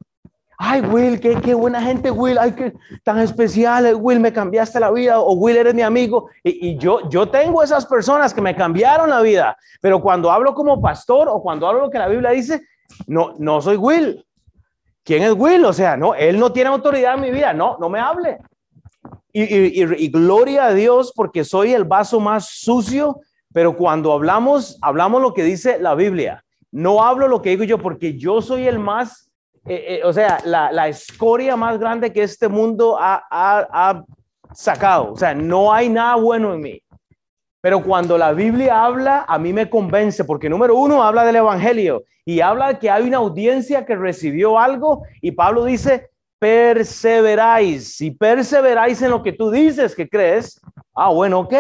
Ay, 0.59 0.81
Will, 0.81 1.19
qué, 1.19 1.35
qué 1.41 1.55
buena 1.55 1.83
gente, 1.83 2.09
Will, 2.09 2.39
ay, 2.39 2.53
qué 2.53 2.73
tan 3.03 3.19
especial, 3.19 3.97
Will, 3.97 4.21
me 4.21 4.33
cambiaste 4.33 4.79
la 4.79 4.93
vida, 4.93 5.19
o 5.19 5.33
Will, 5.33 5.57
eres 5.57 5.75
mi 5.75 5.83
amigo. 5.83 6.29
Y, 6.45 6.69
y, 6.69 6.79
yo, 6.79 7.09
yo 7.09 7.29
tengo 7.29 7.65
esas 7.65 7.85
personas 7.85 8.33
que 8.33 8.41
me 8.41 8.55
cambiaron 8.55 9.11
la 9.11 9.23
vida, 9.23 9.57
pero 9.81 10.01
cuando 10.01 10.31
hablo 10.31 10.55
como 10.55 10.81
pastor 10.81 11.29
o 11.29 11.43
cuando 11.43 11.67
hablo 11.67 11.81
lo 11.81 11.91
que 11.91 11.99
la 11.99 12.07
Biblia 12.07 12.31
dice, 12.31 12.63
no, 13.09 13.35
no 13.39 13.61
soy 13.61 13.77
Will, 13.77 14.25
¿Quién 15.05 15.23
es 15.23 15.33
Will? 15.33 15.65
O 15.65 15.73
sea, 15.73 15.97
no, 15.97 16.15
él 16.15 16.39
no 16.39 16.53
tiene 16.53 16.71
autoridad 16.71 17.15
en 17.15 17.21
mi 17.21 17.31
vida. 17.31 17.53
No, 17.53 17.77
no 17.79 17.89
me 17.89 17.99
hable. 17.99 18.39
Y, 19.33 20.09
gloria 20.11 20.67
a 20.67 20.75
Dios 20.75 21.13
porque 21.17 21.45
soy 21.45 21.73
el 21.73 21.85
vaso 21.85 22.21
más 22.21 22.51
sucio, 22.51 23.21
pero 23.53 23.77
cuando 23.77 24.13
hablamos, 24.13 24.79
hablamos 24.83 25.23
lo 25.23 25.33
que 25.33 25.43
dice 25.43 25.79
la 25.79 25.95
Biblia. 25.95 26.45
no 26.71 27.03
hablo 27.03 27.29
lo 27.29 27.43
que 27.43 27.51
digo 27.51 27.65
yo 27.65 27.79
porque 27.79 28.17
yo 28.19 28.41
soy 28.41 28.67
el 28.67 28.79
más, 28.79 29.31
eh, 29.67 29.85
eh, 29.89 30.01
o 30.05 30.13
sea, 30.13 30.39
la, 30.45 30.73
la, 30.73 30.89
escoria 30.89 31.57
más 31.57 31.79
grande 31.79 32.13
que 32.13 32.23
este 32.23 32.49
mundo 32.49 32.97
ha, 32.99 33.23
ha 33.31 34.05
sacado. 34.55 35.13
O 35.13 35.17
sea, 35.17 35.35
no 35.35 35.73
hay 35.73 35.89
nada 35.89 36.17
bueno 36.17 36.55
en 36.55 36.61
mí. 36.61 36.83
Pero 37.63 37.81
cuando 37.81 38.19
la 38.19 38.33
Biblia 38.33 38.85
habla, 38.85 39.25
a 39.27 39.39
mí 39.39 39.53
me 39.53 39.71
convence, 39.71 40.25
porque 40.25 40.51
número 40.51 40.77
uno 40.77 41.03
habla 41.03 41.25
del 41.25 41.37
Evangelio 41.37 42.03
y 42.25 42.41
habla 42.41 42.79
que 42.79 42.91
hay 42.91 43.05
una 43.05 43.19
audiencia 43.19 43.87
que 43.87 43.95
recibió 43.95 44.59
algo 44.59 45.05
y 45.21 45.31
Pablo 45.31 45.65
dice, 45.65 46.11
perseveráis. 46.41 47.95
Si 47.95 48.11
perseveráis 48.11 49.01
en 49.01 49.11
lo 49.11 49.23
que 49.23 49.33
tú 49.33 49.49
dices 49.53 49.95
que 49.95 50.09
crees, 50.09 50.61
ah, 50.93 51.11
bueno, 51.11 51.39
ok. 51.39 51.55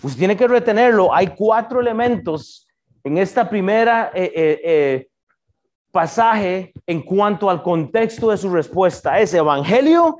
Pues 0.00 0.16
tiene 0.16 0.36
que 0.36 0.46
retenerlo. 0.46 1.12
Hay 1.12 1.26
cuatro 1.36 1.80
elementos 1.80 2.68
en 3.02 3.18
esta 3.18 3.50
primera 3.50 4.12
eh, 4.14 4.32
eh, 4.32 4.60
eh, 4.62 5.08
pasaje 5.90 6.72
en 6.86 7.02
cuanto 7.02 7.50
al 7.50 7.64
contexto 7.64 8.30
de 8.30 8.36
su 8.36 8.48
respuesta. 8.48 9.18
Es 9.18 9.34
Evangelio, 9.34 10.16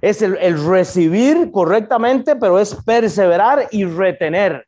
es 0.00 0.22
el, 0.22 0.64
recibir 0.66 1.50
correctamente, 1.50 2.36
pero 2.36 2.58
es 2.58 2.74
perseverar 2.74 3.68
y 3.70 3.84
retener, 3.84 4.66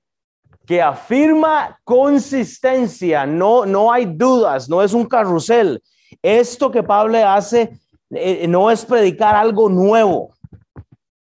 que 0.66 0.82
afirma 0.82 1.78
consistencia, 1.84 3.26
no, 3.26 3.66
no 3.66 3.92
hay 3.92 4.06
dudas, 4.06 4.68
no 4.68 4.82
es 4.82 4.92
un 4.92 5.06
carrusel. 5.06 5.82
Esto 6.22 6.70
que 6.70 6.82
Pablo 6.82 7.18
hace 7.26 7.72
eh, 8.10 8.46
no 8.46 8.70
es 8.70 8.84
predicar 8.84 9.34
algo 9.34 9.68
nuevo. 9.68 10.32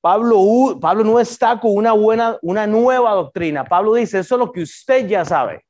Pablo, 0.01 0.79
Pablo 0.81 1.05
no 1.05 1.21
está 1.21 1.61
con 1.61 1.77
una 1.77 1.93
buena, 1.93 2.39
una 2.43 2.67
nueva 2.67 3.13
doctrina. 3.13 3.65
Pablo 3.65 3.95
dice, 3.95 4.19
eso 4.21 4.35
es 4.35 4.39
lo 4.39 4.51
que 4.51 4.63
usted 4.63 5.07
ya 5.07 5.25
sabe. 5.25 5.65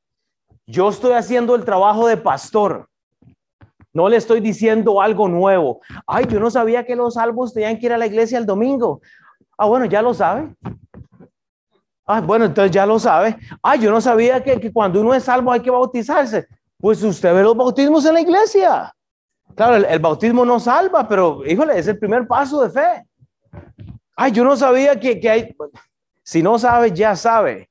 Yo 0.66 0.88
estoy 0.88 1.12
haciendo 1.12 1.54
el 1.56 1.64
trabajo 1.64 2.06
de 2.06 2.16
pastor. 2.16 2.88
No 3.92 4.09
le 4.09 4.16
estoy 4.16 4.40
diciendo 4.40 5.00
algo 5.00 5.28
nuevo. 5.28 5.80
Ay, 6.06 6.26
yo 6.28 6.38
no 6.38 6.50
sabía 6.50 6.85
que 6.85 6.94
los 6.94 7.14
salvos 7.14 7.52
tenían 7.52 7.78
que 7.78 7.87
ir 7.87 7.92
a 7.92 7.99
la 7.99 8.06
iglesia 8.06 8.38
el 8.38 8.47
domingo. 8.47 9.00
Ah, 9.59 9.66
bueno, 9.66 9.85
ya 9.87 10.00
lo 10.00 10.14
sabe. 10.14 10.54
Ah, 12.06 12.20
bueno, 12.20 12.44
entonces 12.44 12.73
ya 12.73 12.87
lo 12.87 12.99
sabe. 12.99 13.37
Ay, 13.62 13.80
yo 13.80 13.90
no 13.90 14.00
sabía 14.00 14.42
que, 14.42 14.73
cuando 14.73 15.00
uno 15.00 15.14
es 15.14 15.25
salvo 15.25 15.52
hay 15.52 15.61
que 15.61 15.70
bautizarse. 15.70 16.47
Pues 16.78 17.02
usted 17.02 17.35
ve 17.35 17.42
los 17.42 17.56
bautismos 17.56 18.04
en 18.06 18.14
la 18.14 18.20
iglesia. 18.20 18.94
Claro, 19.54 19.76
el, 19.76 19.99
bautismo 19.99 20.44
no 20.44 20.59
salva, 20.59 21.06
pero 21.06 21.44
híjole, 21.44 21.78
es 21.78 21.87
el 21.88 21.99
primer 21.99 22.26
paso 22.26 22.62
de 22.62 22.70
fe. 22.70 23.06
Ay, 24.16 24.32
yo 24.32 24.44
no 24.44 24.56
sabía 24.56 24.99
que, 24.99 25.20
que 25.20 25.30
hay. 25.30 25.56
Si 26.23 26.42
no 26.42 26.59
sabe, 26.59 26.92
ya 26.92 27.14
sabe. 27.16 27.70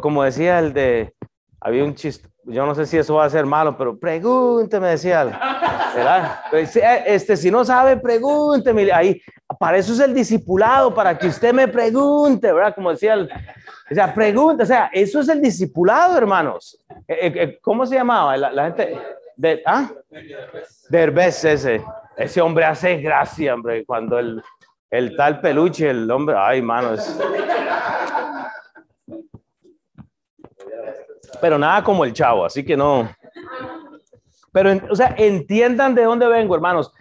Como 0.00 0.22
decía 0.22 0.58
el 0.58 0.72
de. 0.72 1.14
Había 1.60 1.84
un 1.84 1.94
chiste, 1.94 2.28
yo 2.44 2.66
no 2.66 2.74
sé 2.74 2.86
si 2.86 2.98
eso 2.98 3.14
va 3.14 3.24
a 3.24 3.30
ser 3.30 3.46
malo, 3.46 3.76
pero 3.76 3.98
pregúnteme, 3.98 4.88
decía 4.88 5.26
eh, 6.54 7.04
este, 7.06 7.36
si 7.36 7.50
no 7.50 7.64
sabe, 7.64 7.96
pregúnteme. 7.96 8.90
Ahí, 8.92 9.20
para 9.58 9.76
eso 9.76 9.92
es 9.92 10.00
el 10.00 10.12
discipulado, 10.12 10.92
para 10.92 11.16
que 11.16 11.28
usted 11.28 11.52
me 11.52 11.68
pregunte, 11.68 12.52
¿verdad? 12.52 12.74
Como 12.74 12.90
decía 12.90 13.14
el, 13.14 13.30
o 13.90 13.94
sea, 13.94 14.12
pregunta, 14.12 14.64
o 14.64 14.66
sea, 14.66 14.90
eso 14.92 15.20
es 15.20 15.28
el 15.28 15.40
discipulado, 15.40 16.16
hermanos. 16.18 16.78
Eh, 17.06 17.32
eh, 17.34 17.58
¿Cómo 17.60 17.86
se 17.86 17.94
llamaba? 17.94 18.36
La, 18.36 18.64
gente, 18.64 18.98
de, 19.36 19.62
¿ah? 19.66 19.90
Derbez, 20.88 21.44
ese. 21.44 21.84
Ese 22.16 22.40
hombre 22.40 22.64
hace 22.64 22.96
gracia, 22.98 23.54
hombre, 23.54 23.84
cuando 23.86 24.18
el, 24.18 24.42
el 24.90 25.16
tal 25.16 25.40
peluche, 25.40 25.88
el 25.88 26.10
hombre, 26.10 26.36
ay, 26.38 26.60
manos 26.60 27.18
pero 31.40 31.58
nada 31.58 31.82
como 31.82 32.04
el 32.04 32.12
chavo, 32.12 32.44
así 32.44 32.64
que 32.64 32.76
no. 32.76 33.10
Pero, 34.52 34.80
o 34.90 34.96
sea, 34.96 35.14
entiendan 35.16 35.94
de 35.94 36.04
dónde 36.04 36.26
vengo, 36.26 36.54
hermanos. 36.54 36.92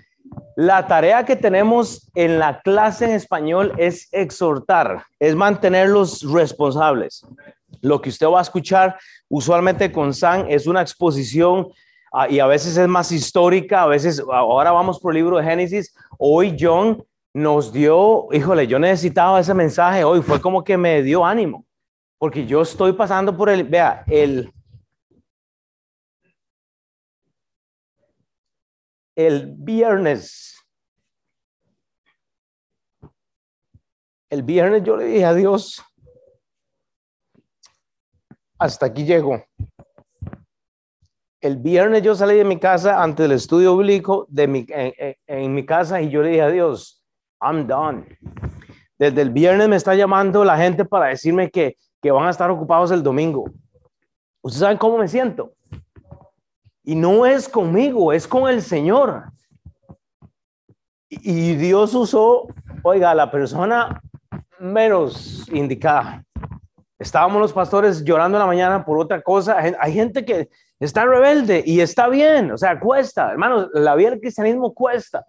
La 0.56 0.88
tarea 0.88 1.26
que 1.26 1.36
tenemos 1.36 2.10
en 2.16 2.40
la 2.40 2.62
clase 2.62 3.06
en 3.06 3.12
español 3.12 3.74
es 3.78 4.08
exhortar, 4.12 5.04
es 5.20 5.36
mantenerlos 5.36 6.22
responsables. 6.32 7.26
Lo 7.82 8.02
que 8.02 8.10
usted 8.10 8.28
va 8.28 8.40
a 8.40 8.44
escuchar 8.44 8.98
usualmente 9.30 9.92
con 9.92 10.14
San 10.14 10.50
es 10.50 10.68
una 10.68 10.82
exposición 10.82 11.68
ah, 12.14 12.30
y 12.30 12.40
a 12.40 12.46
veces 12.48 12.78
es 12.78 12.88
más 12.88 13.12
histórica, 13.12 13.84
a 13.84 13.88
veces, 13.88 14.24
ahora 14.32 14.72
vamos 14.72 15.00
por 15.00 15.14
el 15.14 15.24
libro 15.24 15.38
de 15.38 15.44
Génesis. 15.44 15.94
Hoy 16.18 16.56
John 16.60 17.04
nos 17.34 17.72
dio, 17.72 18.28
híjole, 18.32 18.68
yo 18.68 18.78
necesitaba 18.78 19.40
ese 19.40 19.54
mensaje 19.54 20.04
hoy, 20.04 20.22
fue 20.22 20.40
como 20.40 20.64
que 20.64 20.78
me 20.78 21.02
dio 21.02 21.26
ánimo. 21.26 21.66
Porque 22.22 22.46
yo 22.46 22.62
estoy 22.62 22.94
pasando 22.94 23.36
por 23.36 23.50
el, 23.50 23.64
vea, 23.64 24.04
el, 24.06 24.54
el 29.16 29.56
viernes. 29.58 30.56
El 34.30 34.44
viernes 34.44 34.84
yo 34.84 34.98
le 34.98 35.06
dije 35.06 35.26
a 35.26 35.34
Dios, 35.34 35.84
hasta 38.60 38.86
aquí 38.86 39.04
llego. 39.04 39.44
El 41.42 41.58
viernes 41.58 42.04
yo 42.04 42.14
salí 42.14 42.36
de 42.36 42.46
mi 42.46 42.60
casa 42.60 43.02
ante 43.02 43.26
el 43.26 43.32
estudio 43.32 43.76
bíblico 43.76 44.28
de 44.30 44.48
mi, 44.48 44.64
en, 44.70 45.16
en 45.26 45.56
mi 45.56 45.66
casa 45.66 46.00
y 46.00 46.12
yo 46.12 46.22
le 46.22 46.30
dije 46.30 46.44
a 46.44 46.50
Dios, 46.50 47.04
I'm 47.42 47.66
done. 47.66 48.20
Desde 49.00 49.24
el 49.24 49.32
viernes 49.32 49.68
me 49.68 49.76
está 49.76 49.96
llamando 49.96 50.46
la 50.46 50.56
gente 50.56 50.86
para 50.86 51.08
decirme 51.08 51.50
que 51.50 51.78
que 52.02 52.12
van 52.12 52.28
a 52.28 52.32
estar 52.32 52.50
ocupados 52.50 52.92
el 52.92 53.04
domingo. 53.04 53.46
¿Ustedes 54.42 54.62
saben 54.62 54.78
cómo 54.78 54.98
me 54.98 55.08
siento? 55.08 55.54
Y 56.84 56.96
no 56.96 57.26
es 57.26 57.48
conmigo, 57.48 58.12
es 58.12 58.28
con 58.28 58.50
el 58.50 58.62
Señor. 58.62 59.26
Y 61.10 61.56
Dios 61.56 61.94
usó, 61.94 62.48
oiga, 62.84 63.14
la 63.14 63.30
persona 63.30 64.02
menos 64.60 65.48
indicada. 65.52 66.24
Estábamos 66.98 67.42
los 67.42 67.54
pastores 67.54 68.04
llorando 68.04 68.38
en 68.38 68.42
la 68.42 68.48
mañana 68.48 68.86
por 68.86 69.00
otra 69.00 69.22
cosa. 69.22 69.58
Hay 69.80 69.94
gente 69.94 70.24
que 70.26 70.50
está 70.80 71.06
rebelde 71.06 71.64
y 71.66 71.82
está 71.82 72.08
bien, 72.08 72.52
o 72.52 72.58
sea, 72.58 72.80
cuesta, 72.80 73.32
hermanos, 73.32 73.70
la 73.74 73.96
vida 73.96 74.12
del 74.12 74.20
cristianismo 74.20 74.74
cuesta. 74.74 75.24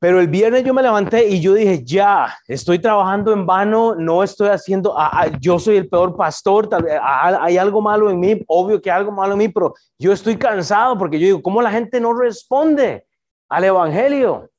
Pero 0.00 0.20
el 0.20 0.28
viernes 0.28 0.64
yo 0.64 0.74
me 0.74 0.82
levanté 0.82 1.28
y 1.28 1.40
yo 1.40 1.54
dije, 1.54 1.82
ya, 1.84 2.36
estoy 2.46 2.78
trabajando 2.78 3.32
en 3.32 3.46
vano, 3.46 3.94
no 3.94 4.22
estoy 4.22 4.48
haciendo, 4.48 4.98
ah, 4.98 5.10
ah, 5.12 5.26
yo 5.40 5.58
soy 5.58 5.76
el 5.76 5.88
peor 5.88 6.16
pastor, 6.16 6.68
ah, 7.00 7.38
hay 7.42 7.56
algo 7.56 7.80
malo 7.80 8.10
en 8.10 8.20
mí, 8.20 8.42
obvio 8.46 8.80
que 8.80 8.90
hay 8.90 8.98
algo 8.98 9.12
malo 9.12 9.32
en 9.32 9.38
mí, 9.38 9.48
pero 9.48 9.74
yo 9.98 10.12
estoy 10.12 10.36
cansado 10.36 10.98
porque 10.98 11.18
yo 11.18 11.26
digo, 11.26 11.42
¿cómo 11.42 11.62
la 11.62 11.70
gente 11.70 12.00
no 12.00 12.12
responde 12.12 13.06
al 13.48 13.64
Evangelio? 13.64 14.50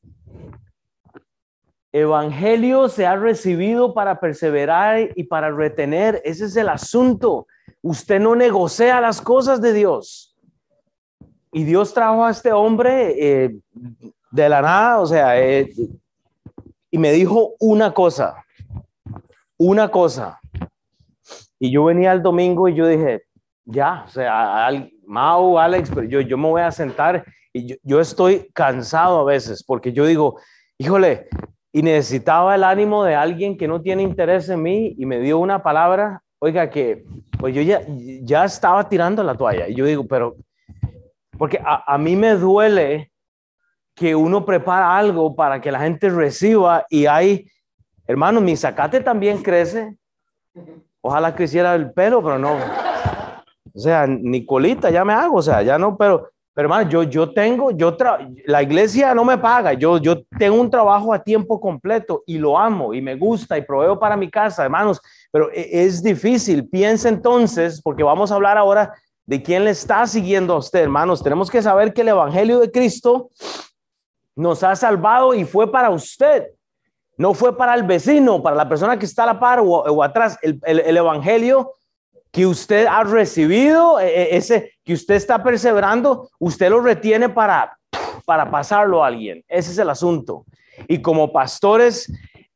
Evangelio 1.92 2.90
se 2.90 3.06
ha 3.06 3.16
recibido 3.16 3.94
para 3.94 4.20
perseverar 4.20 5.12
y 5.16 5.24
para 5.24 5.50
retener, 5.50 6.22
ese 6.26 6.46
es 6.46 6.56
el 6.58 6.68
asunto. 6.68 7.48
Usted 7.82 8.20
no 8.20 8.36
negocia 8.36 9.00
las 9.00 9.22
cosas 9.22 9.62
de 9.62 9.72
Dios. 9.72 10.36
Y 11.54 11.64
Dios 11.64 11.94
trajo 11.94 12.26
a 12.26 12.32
este 12.32 12.52
hombre 12.52 13.16
eh, 13.18 13.56
de 14.36 14.50
la 14.50 14.62
nada, 14.62 15.00
o 15.00 15.06
sea, 15.06 15.42
eh, 15.42 15.72
y 16.92 16.98
me 16.98 17.14
dijo 17.14 17.54
una 17.60 17.94
cosa, 17.94 18.44
una 19.58 19.90
cosa. 19.90 20.40
Y 21.58 21.72
yo 21.72 21.86
venía 21.86 22.12
el 22.12 22.22
domingo 22.22 22.68
y 22.68 22.76
yo 22.76 22.86
dije, 22.86 23.24
ya, 23.64 24.04
o 24.06 24.10
sea, 24.10 24.66
al, 24.66 24.92
Alex, 25.08 25.90
pero 25.96 26.08
yo, 26.08 26.20
yo 26.20 26.38
me 26.38 26.50
voy 26.50 26.62
a 26.62 26.72
sentar 26.72 27.24
y 27.54 27.68
yo, 27.68 27.76
yo 27.84 28.02
estoy 28.02 28.50
cansado 28.54 29.22
a 29.22 29.24
veces 29.24 29.64
porque 29.64 29.94
yo 29.94 30.06
digo, 30.06 30.38
híjole, 30.78 31.30
y 31.72 31.82
necesitaba 31.82 32.56
el 32.56 32.66
ánimo 32.66 33.06
de 33.06 33.16
alguien 33.16 33.58
que 33.58 33.70
no 33.70 33.82
tiene 33.82 34.04
interés 34.04 34.50
en 34.50 34.62
mí 34.62 34.96
y 34.98 35.06
me 35.06 35.20
dio 35.20 35.40
una 35.40 35.64
palabra, 35.64 36.22
oiga, 36.40 36.70
que 36.70 37.06
pues 37.40 37.56
yo 37.56 37.62
ya, 37.62 37.82
ya 38.22 38.44
estaba 38.44 38.90
tirando 38.90 39.24
la 39.24 39.36
toalla. 39.36 39.70
Y 39.70 39.76
yo 39.76 39.86
digo, 39.86 40.06
pero, 40.06 40.36
porque 41.38 41.58
a, 41.64 41.94
a 41.94 41.98
mí 41.98 42.18
me 42.18 42.32
duele 42.36 43.12
que 43.96 44.14
uno 44.14 44.46
prepara 44.46 44.96
algo 44.96 45.36
para 45.36 45.62
que 45.62 45.72
la 45.72 45.80
gente 45.80 46.10
reciba 46.10 46.86
y 46.90 47.06
hay, 47.06 47.50
hermano, 48.06 48.42
mi 48.42 48.56
zacate 48.58 49.00
también 49.00 49.42
crece. 49.42 49.98
Ojalá 51.02 51.34
creciera 51.34 51.74
el 51.76 51.92
pelo, 51.92 52.22
pero 52.22 52.38
no. 52.38 52.58
O 53.74 53.80
sea, 53.80 54.06
Nicolita, 54.06 54.90
ya 54.90 55.06
me 55.06 55.14
hago, 55.14 55.38
o 55.38 55.42
sea, 55.42 55.62
ya 55.62 55.78
no, 55.78 55.96
pero, 55.98 56.30
pero 56.54 56.66
hermano, 56.68 56.90
yo, 56.90 57.04
yo 57.04 57.34
tengo, 57.34 57.72
yo 57.72 57.96
la 58.46 58.64
iglesia 58.64 59.14
no 59.14 59.24
me 59.24 59.38
paga, 59.38 59.74
yo, 59.74 59.98
yo 59.98 60.24
tengo 60.38 60.60
un 60.60 60.70
trabajo 60.70 61.14
a 61.14 61.24
tiempo 61.24 61.60
completo 61.60 62.24
y 62.26 62.38
lo 62.38 62.58
amo 62.58 62.94
y 62.94 63.02
me 63.02 63.16
gusta 63.16 63.58
y 63.58 63.62
proveo 63.62 64.00
para 64.00 64.18
mi 64.18 64.30
casa, 64.30 64.64
hermanos, 64.64 65.02
pero 65.32 65.50
e, 65.54 65.86
es 65.86 66.04
difícil. 66.04 66.68
Piensa 66.68 67.08
entonces, 67.08 67.82
porque 67.82 68.04
vamos 68.04 68.32
a 68.32 68.36
hablar 68.36 68.58
ahora 68.58 68.94
de 69.26 69.42
quién 69.42 69.64
le 69.64 69.72
está 69.72 70.06
siguiendo 70.06 70.54
a 70.54 70.58
usted, 70.58 70.80
hermanos. 70.80 71.24
Tenemos 71.24 71.50
que 71.50 71.62
saber 71.62 71.94
que 71.94 72.02
el 72.02 72.10
Evangelio 72.10 72.60
de 72.60 72.72
Cristo 72.72 73.30
nos 74.36 74.64
ha 74.64 74.76
salvado 74.76 75.34
y 75.34 75.46
fue 75.46 75.72
para 75.72 75.90
usted. 75.90 76.48
No 77.18 77.34
fue 77.34 77.58
para 77.58 77.74
el 77.76 77.84
vecino, 77.84 78.44
para 78.44 78.56
la 78.56 78.68
persona 78.68 79.00
que 79.00 79.06
está 79.06 79.24
a 79.24 79.28
la 79.28 79.40
par 79.40 79.60
o, 79.62 80.04
atrás. 80.04 80.38
El, 80.42 80.98
Evangelio 80.98 81.74
que 82.32 82.46
usted 82.46 82.86
ha 82.86 83.04
recibido, 83.06 83.98
e, 84.02 84.08
e, 84.08 84.36
ese 84.36 84.74
que 84.84 84.94
usted 84.94 85.16
está 85.16 85.42
perseverando, 85.42 86.30
usted 86.38 86.70
lo 86.70 86.82
retiene 86.82 87.30
para, 87.30 87.78
para 88.26 88.52
pasarlo 88.52 89.02
a 89.02 89.08
alguien. 89.08 89.44
Ese 89.48 89.72
es 89.72 89.78
el 89.78 89.90
asunto. 89.90 90.46
Y 90.90 91.02
como 91.02 91.32
pastores, 91.32 92.12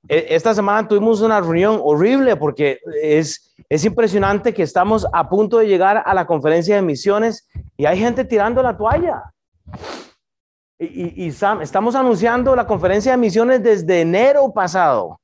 e, 0.09 0.25
esta 0.29 0.53
semana 0.53 0.85
tuvimos 0.85 1.21
una 1.21 1.39
reunión 1.39 1.79
horrible 1.81 2.35
porque 2.35 2.79
es, 3.01 3.55
es 3.69 3.85
impresionante 3.85 4.53
que 4.53 4.63
estamos 4.63 5.07
a 5.13 5.29
punto 5.29 5.59
de 5.59 5.67
llegar 5.67 6.03
a 6.05 6.13
la 6.13 6.27
conferencia 6.27 6.75
de 6.75 6.81
misiones 6.81 7.47
y 7.77 7.85
hay 7.85 7.97
gente 7.97 8.25
tirando 8.25 8.61
la 8.61 8.75
toalla. 8.75 9.23
Y, 10.79 11.25
y, 11.25 11.27
estamos 11.27 11.93
anunciando 11.93 12.55
la 12.55 12.65
conferencia 12.65 13.11
de 13.11 13.17
misiones 13.17 13.61
desde 13.61 14.01
enero 14.01 14.53
pasado. 14.53 15.19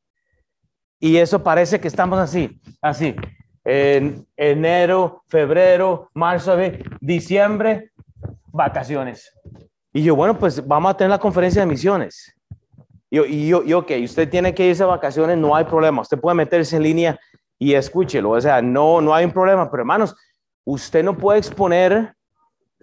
Y 1.00 1.16
eso 1.18 1.42
parece 1.42 1.80
que 1.80 1.88
estamos 1.88 2.20
así, 2.20 2.60
así. 2.82 3.16
En 3.64 4.28
enero, 4.36 5.24
febrero, 5.28 6.10
marzo, 6.14 6.58
diciembre, 7.00 7.92
vacaciones. 8.48 9.32
Y 9.94 10.04
yo, 10.04 10.16
bueno, 10.16 10.38
pues 10.38 10.66
vamos 10.68 10.92
a 10.92 10.98
tener 10.98 11.12
la 11.12 11.20
conferencia 11.20 11.62
de 11.62 11.68
misiones. 11.68 12.36
Y 13.10 13.16
yo, 13.16 13.26
y 13.26 13.48
yo, 13.48 13.64
y 13.64 13.74
ok, 13.74 13.92
usted 14.04 14.30
tiene 14.30 14.54
que 14.54 14.68
irse 14.68 14.84
a 14.84 14.88
vacaciones, 14.88 15.38
no 15.38 15.56
hay 15.56 15.64
problema. 15.64 16.02
Usted 16.02 16.20
puede 16.20 16.36
meterse 16.36 16.76
en 16.76 16.84
línea 16.84 17.20
y 17.58 17.74
escúchelo. 17.74 18.32
O 18.32 18.42
sea, 18.42 18.62
no, 18.62 19.00
no 19.00 19.16
hay 19.16 19.24
un 19.24 19.32
problema. 19.32 19.72
Pero 19.72 19.82
hermanos, 19.82 20.16
usted 20.66 21.04
no 21.04 21.18
puede 21.18 21.40
exponer 21.40 22.14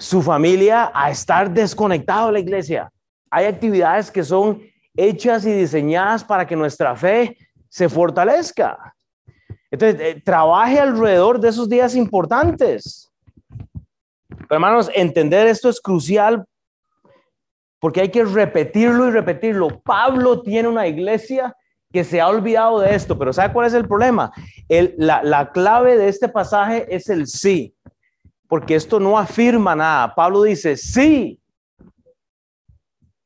su 0.02 0.21
familia 0.21 0.90
a 0.92 1.11
estar 1.11 1.49
desconectado 1.49 2.26
de 2.26 2.32
la 2.32 2.40
iglesia. 2.40 2.90
Hay 3.30 3.47
actividades 3.47 4.11
que 4.11 4.25
son 4.25 4.61
hechas 4.97 5.47
y 5.47 5.52
diseñadas 5.52 6.25
para 6.25 6.44
que 6.44 6.56
nuestra 6.56 6.97
fe 6.97 7.37
se 7.68 7.88
fortalezca. 7.88 8.94
Entonces, 9.71 10.00
eh, 10.00 10.23
trabaje 10.23 10.80
alrededor 10.80 11.38
de 11.38 11.50
esos 11.50 11.68
días 11.68 11.94
importantes. 11.94 13.11
hermanos, 14.50 14.90
entender 14.92 15.47
esto 15.47 15.68
es 15.68 15.80
crucial 15.80 16.44
porque 17.78 18.00
hay 18.00 18.09
que 18.11 18.25
repetirlo 18.25 19.06
y 19.06 19.12
repetirlo. 19.12 19.80
Pablo 19.82 20.42
tiene 20.42 20.68
una 20.68 20.88
iglesia 20.88 21.54
que 21.92 22.02
se 22.02 22.21
ha 22.21 22.28
olvidado 22.28 22.80
de 22.80 22.94
esto, 22.94 23.16
pero 23.16 23.32
¿sabe 23.32 23.52
cuál 23.52 23.68
es 23.68 23.75
el 23.75 23.87
problema? 23.87 24.32
la, 24.68 25.52
clave 25.52 25.97
de 25.97 26.09
este 26.09 26.28
pasaje 26.28 26.87
es 26.94 27.09
el 27.09 27.28
sí, 27.28 27.76
porque 28.52 28.75
esto 28.75 29.00
no 29.00 29.16
afirma 29.16 29.75
nada. 29.75 30.14
Pablo 30.14 30.42
dice, 30.42 30.76
sí, 30.76 31.40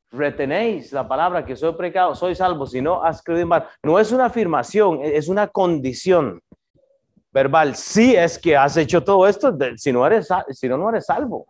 retenéis 0.09 0.93
la 0.93 1.05
palabra 1.05 1.45
que 1.45 1.53
soy 1.53 1.73
pecado, 1.73 2.15
soy 2.15 2.33
salvo, 2.33 2.65
si 2.65 2.81
no 2.81 3.03
has 3.03 3.21
creído 3.21 3.41
en 3.41 3.49
mal. 3.49 3.67
No 3.83 3.99
es 3.99 4.13
una 4.13 4.27
afirmación, 4.27 5.01
es 5.03 5.27
una 5.27 5.47
condición 5.47 6.41
verbal. 7.33 7.75
Sí 7.75 8.15
es 8.15 8.39
que 8.39 8.55
has 8.55 8.77
hecho 8.77 9.03
todo 9.03 9.27
esto, 9.27 9.53
si 9.75 9.91
no 9.91 10.07
eres, 10.07 10.29
si 10.51 10.69
no, 10.69 10.77
no 10.77 10.91
eres 10.91 11.07
salvo. 11.07 11.47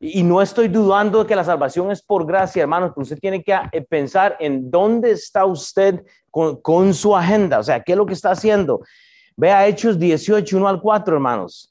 Y 0.00 0.24
no 0.24 0.42
estoy 0.42 0.66
dudando 0.66 1.20
de 1.20 1.28
que 1.28 1.36
la 1.36 1.44
salvación 1.44 1.92
es 1.92 2.02
por 2.02 2.26
gracia, 2.26 2.62
hermanos, 2.62 2.90
pero 2.92 3.04
usted 3.04 3.20
tiene 3.20 3.40
que 3.40 3.56
eh, 3.70 3.82
pensar 3.82 4.36
en 4.40 4.68
dónde 4.68 5.12
está 5.12 5.44
usted 5.44 6.04
con, 6.32 6.92
su 6.92 7.16
agenda, 7.16 7.60
o 7.60 7.62
sea, 7.62 7.84
qué 7.84 7.92
es 7.92 7.98
lo 7.98 8.04
que 8.04 8.14
está 8.14 8.32
haciendo. 8.32 8.80
Vea 9.36 9.64
Hechos 9.68 9.96
18, 9.96 10.56
1 10.56 10.66
al 10.66 10.80
4, 10.80 11.14
hermanos. 11.14 11.70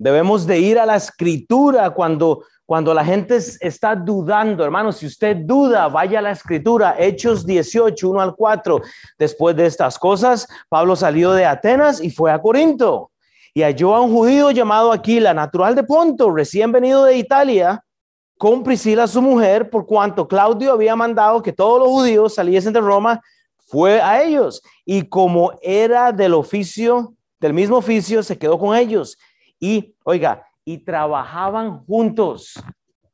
Debemos 0.00 0.46
de 0.46 0.58
ir 0.58 0.78
a 0.78 0.86
la 0.86 0.96
escritura 0.96 1.90
cuando, 1.90 2.42
cuando 2.64 2.94
la 2.94 3.04
gente 3.04 3.36
está 3.36 3.94
dudando, 3.94 4.64
hermanos. 4.64 4.96
Si 4.96 5.04
usted 5.04 5.36
duda, 5.36 5.88
vaya 5.88 6.20
a 6.20 6.22
la 6.22 6.30
escritura, 6.30 6.96
Hechos 6.98 7.44
18, 7.44 8.08
1 8.08 8.18
al 8.18 8.34
4. 8.34 8.80
Después 9.18 9.54
de 9.56 9.66
estas 9.66 9.98
cosas, 9.98 10.48
Pablo 10.70 10.96
salió 10.96 11.32
de 11.32 11.44
Atenas 11.44 12.02
y 12.02 12.10
fue 12.10 12.32
a 12.32 12.40
Corinto 12.40 13.10
y 13.52 13.60
halló 13.60 13.94
a 13.94 14.00
un 14.00 14.10
judío 14.10 14.50
llamado 14.52 14.90
Aquila, 14.90 15.34
natural 15.34 15.74
de 15.74 15.84
Ponto, 15.84 16.30
recién 16.30 16.72
venido 16.72 17.04
de 17.04 17.18
Italia, 17.18 17.84
con 18.38 18.62
Priscila 18.62 19.06
su 19.06 19.20
mujer, 19.20 19.68
por 19.68 19.84
cuanto 19.84 20.26
Claudio 20.26 20.72
había 20.72 20.96
mandado 20.96 21.42
que 21.42 21.52
todos 21.52 21.78
los 21.78 21.88
judíos 21.88 22.36
saliesen 22.36 22.72
de 22.72 22.80
Roma, 22.80 23.20
fue 23.66 24.00
a 24.00 24.22
ellos. 24.22 24.62
Y 24.86 25.02
como 25.02 25.52
era 25.60 26.10
del 26.10 26.32
oficio, 26.32 27.12
del 27.38 27.52
mismo 27.52 27.76
oficio, 27.76 28.22
se 28.22 28.38
quedó 28.38 28.58
con 28.58 28.74
ellos. 28.74 29.18
Y, 29.60 29.94
oiga, 30.04 30.44
y 30.64 30.78
trabajaban 30.78 31.84
juntos 31.84 32.54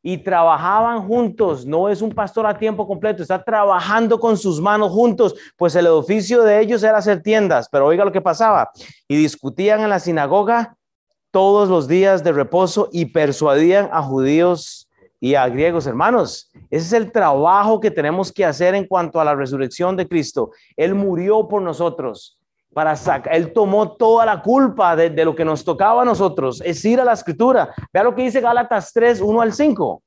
y 0.09 0.19
trabajaban 0.19 1.05
juntos. 1.09 1.67
No 1.67 1.89
es 1.89 2.01
un 2.01 2.13
pastor 2.13 2.47
a 2.47 2.57
tiempo 2.57 2.87
completo, 2.87 3.23
está 3.23 3.43
trabajando 3.43 4.21
con 4.21 4.37
sus 4.37 4.61
manos 4.61 4.93
juntos, 4.93 5.35
pues 5.57 5.75
el 5.75 5.89
oficio 5.89 6.45
de 6.45 6.61
ellos 6.61 6.85
era 6.85 6.99
hacer 6.99 7.23
tiendas. 7.23 7.69
Pero 7.69 7.87
oiga 7.87 8.05
lo 8.05 8.13
que 8.13 8.21
pasaba. 8.21 8.71
Y 9.09 9.17
discutían 9.17 9.81
en 9.81 9.91
la 9.91 9.99
sinagoga 9.99 10.77
todos 11.33 11.69
los 11.69 11.89
días 11.89 12.23
de 12.23 12.31
reposo 12.31 12.89
y 12.93 13.07
persuadían 13.07 13.89
a 13.93 14.01
judíos 14.01 14.89
y 15.19 15.35
a 15.35 15.49
griegos. 15.49 15.89
Hermanos, 15.89 16.53
ese 16.71 16.87
es 16.87 16.93
el 16.93 17.11
trabajo 17.11 17.81
que 17.81 17.91
tenemos 17.91 18.31
que 18.31 18.45
hacer 18.45 18.77
en 18.77 18.87
cuanto 18.87 19.21
a 19.21 19.25
la 19.25 19.35
resurrección 19.35 19.97
de 19.97 20.07
Cristo. 20.07 20.53
Él 20.77 20.95
murió 20.95 21.49
por 21.49 21.63
nosotros 21.63 22.36
para 22.77 22.95
sacar, 22.95 23.35
él 23.35 23.55
tomó 23.55 23.93
toda 23.93 24.27
la 24.27 24.43
culpa 24.43 24.95
de, 24.95 25.25
lo 25.25 25.35
que 25.35 25.47
nos 25.47 25.65
tocaba 25.65 26.03
a 26.03 26.05
nosotros, 26.05 26.61
es 26.63 26.85
ir 26.85 27.01
a 27.01 27.07
la 27.07 27.15
escritura. 27.15 27.75
Vea 27.91 28.05
lo 28.05 28.15
que 28.15 28.25
dice 28.25 28.39
Gálatas 28.39 28.93
3, 28.93 29.23
1 29.23 29.41
al 29.41 29.55
5. 29.55 30.03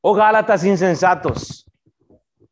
Oh 0.00 0.14
Gálatas 0.14 0.64
insensatos, 0.64 1.64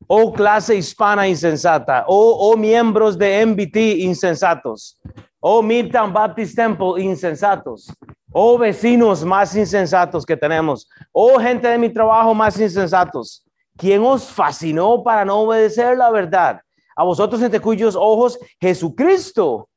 oh 0.06 0.32
clase 0.32 0.76
hispana 0.76 1.26
insensata, 1.26 2.04
oh, 2.06 2.36
oh 2.38 2.56
miembros 2.56 3.18
de 3.18 3.44
MBT 3.44 4.04
insensatos, 4.04 5.00
oh 5.40 5.62
Midtown 5.62 6.12
Baptist 6.12 6.54
Temple 6.54 7.02
insensatos, 7.02 7.92
oh 8.30 8.56
vecinos 8.56 9.24
más 9.24 9.52
insensatos 9.56 10.24
que 10.24 10.36
tenemos, 10.36 10.88
oh 11.10 11.40
gente 11.40 11.66
de 11.66 11.76
mi 11.76 11.88
trabajo 11.88 12.32
más 12.34 12.56
insensatos. 12.60 13.44
¿Quién 13.76 14.00
os 14.04 14.30
fascinó 14.30 15.02
para 15.02 15.24
no 15.24 15.40
obedecer 15.40 15.96
la 15.96 16.12
verdad? 16.12 16.60
A 17.00 17.02
vosotros 17.02 17.40
entre 17.40 17.60
cuyos 17.60 17.96
ojos 17.96 18.38
Jesucristo 18.60 19.70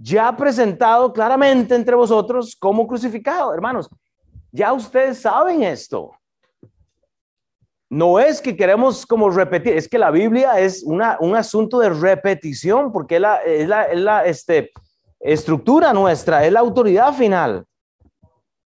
ya 0.00 0.34
presentado 0.34 1.12
claramente 1.12 1.74
entre 1.74 1.94
vosotros 1.94 2.56
como 2.58 2.86
crucificado. 2.86 3.52
Hermanos, 3.52 3.90
ya 4.50 4.72
ustedes 4.72 5.20
saben 5.20 5.62
esto. 5.62 6.12
No 7.90 8.18
es 8.18 8.40
que 8.40 8.56
queremos 8.56 9.04
como 9.04 9.28
repetir, 9.28 9.76
es 9.76 9.86
que 9.86 9.98
la 9.98 10.10
Biblia 10.10 10.58
es 10.58 10.82
una, 10.82 11.18
un 11.20 11.36
asunto 11.36 11.78
de 11.78 11.90
repetición, 11.90 12.90
porque 12.90 13.16
es 13.16 13.20
la, 13.20 13.36
es 13.42 13.68
la, 13.68 13.84
es 13.84 14.00
la 14.00 14.24
este, 14.24 14.70
estructura 15.20 15.92
nuestra, 15.92 16.42
es 16.46 16.52
la 16.52 16.60
autoridad 16.60 17.12
final. 17.12 17.66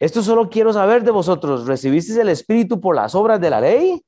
Esto 0.01 0.23
solo 0.23 0.49
quiero 0.49 0.73
saber 0.73 1.05
de 1.05 1.11
vosotros, 1.11 1.67
¿recibisteis 1.67 2.19
el 2.19 2.31
Espíritu 2.31 2.81
por 2.81 2.97
las 2.97 3.15
obras 3.15 3.39
de 3.39 3.51
la 3.51 3.61
ley 3.61 4.03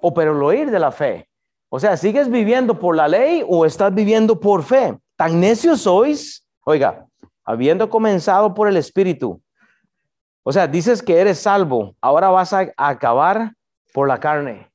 o 0.00 0.12
por 0.12 0.24
el 0.24 0.42
oír 0.42 0.72
de 0.72 0.80
la 0.80 0.90
fe? 0.90 1.28
O 1.68 1.80
sea, 1.80 1.96
¿sigues 1.96 2.30
viviendo 2.30 2.78
por 2.78 2.96
la 2.96 3.08
ley 3.08 3.44
o 3.46 3.66
estás 3.66 3.92
viviendo 3.94 4.38
por 4.38 4.62
fe? 4.62 4.98
¿Tan 5.16 5.40
necios 5.40 5.82
sois? 5.82 6.46
Oiga, 6.64 7.06
habiendo 7.44 7.88
comenzado 7.88 8.54
por 8.54 8.68
el 8.68 8.76
Espíritu. 8.76 9.40
O 10.42 10.52
sea, 10.52 10.66
dices 10.66 11.02
que 11.02 11.18
eres 11.18 11.40
salvo, 11.40 11.96
ahora 12.00 12.28
vas 12.28 12.52
a 12.52 12.72
acabar 12.76 13.52
por 13.92 14.06
la 14.06 14.20
carne. 14.20 14.70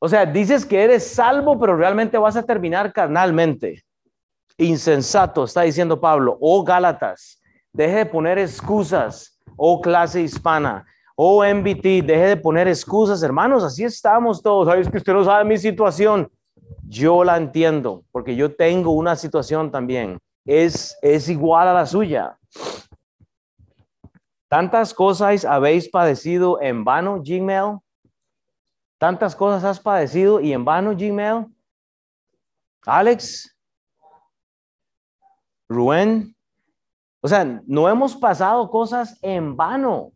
O 0.00 0.08
sea, 0.08 0.26
dices 0.26 0.66
que 0.66 0.82
eres 0.82 1.06
salvo, 1.06 1.60
pero 1.60 1.76
realmente 1.76 2.18
vas 2.18 2.34
a 2.34 2.42
terminar 2.42 2.92
carnalmente. 2.92 3.84
Insensato, 4.58 5.44
está 5.44 5.62
diciendo 5.62 6.00
Pablo. 6.00 6.36
Oh 6.40 6.64
Gálatas, 6.64 7.40
deje 7.72 7.98
de 7.98 8.06
poner 8.06 8.38
excusas. 8.38 9.38
Oh 9.56 9.80
clase 9.80 10.22
hispana, 10.22 10.86
Oh, 11.14 11.44
MBT, 11.44 12.04
deje 12.04 12.26
de 12.28 12.36
poner 12.36 12.68
excusas, 12.68 13.22
hermanos, 13.22 13.62
así 13.62 13.84
estamos 13.84 14.42
todos. 14.42 14.66
Sabes 14.66 14.88
que 14.88 14.96
usted 14.96 15.12
no 15.12 15.24
sabe 15.24 15.44
mi 15.44 15.58
situación. 15.58 16.30
Yo 16.88 17.24
la 17.24 17.36
entiendo, 17.36 18.04
porque 18.10 18.34
yo 18.34 18.54
tengo 18.54 18.92
una 18.92 19.16
situación 19.16 19.70
también. 19.70 20.18
Es, 20.44 20.96
es 21.02 21.28
igual 21.28 21.68
a 21.68 21.74
la 21.74 21.86
suya. 21.86 22.38
Tantas 24.48 24.92
cosas 24.92 25.44
habéis 25.44 25.88
padecido 25.88 26.60
en 26.60 26.84
vano, 26.84 27.22
Gmail. 27.24 27.78
Tantas 28.98 29.34
cosas 29.34 29.64
has 29.64 29.80
padecido 29.80 30.40
y 30.40 30.52
en 30.52 30.64
vano, 30.64 30.94
Gmail. 30.94 31.46
Alex, 32.84 33.56
Rubén. 35.68 36.36
O 37.20 37.28
sea, 37.28 37.62
no 37.66 37.88
hemos 37.88 38.16
pasado 38.16 38.68
cosas 38.68 39.18
en 39.22 39.56
vano. 39.56 40.12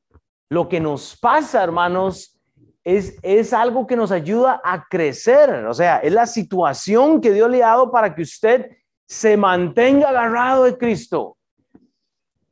Lo 0.49 0.69
que 0.69 0.81
nos 0.81 1.17
pasa, 1.17 1.63
hermanos, 1.63 2.39
es, 2.85 3.17
es 3.23 3.53
algo 3.53 3.87
que 3.87 3.97
nos 3.97 4.13
ayuda 4.13 4.61
a 4.65 4.87
crecer. 4.89 5.51
O 5.67 5.75
sea, 5.75 5.99
es 5.99 6.13
la 6.13 6.27
situación 6.27 7.21
que 7.21 7.33
Dios 7.33 7.51
le 7.51 7.63
ha 7.63 7.69
dado 7.69 7.91
para 7.91 8.15
que 8.15 8.23
usted 8.23 8.71
se 9.07 9.37
mantenga 9.37 10.09
agarrado 10.09 10.65
de 10.65 10.79
Cristo. 10.79 11.37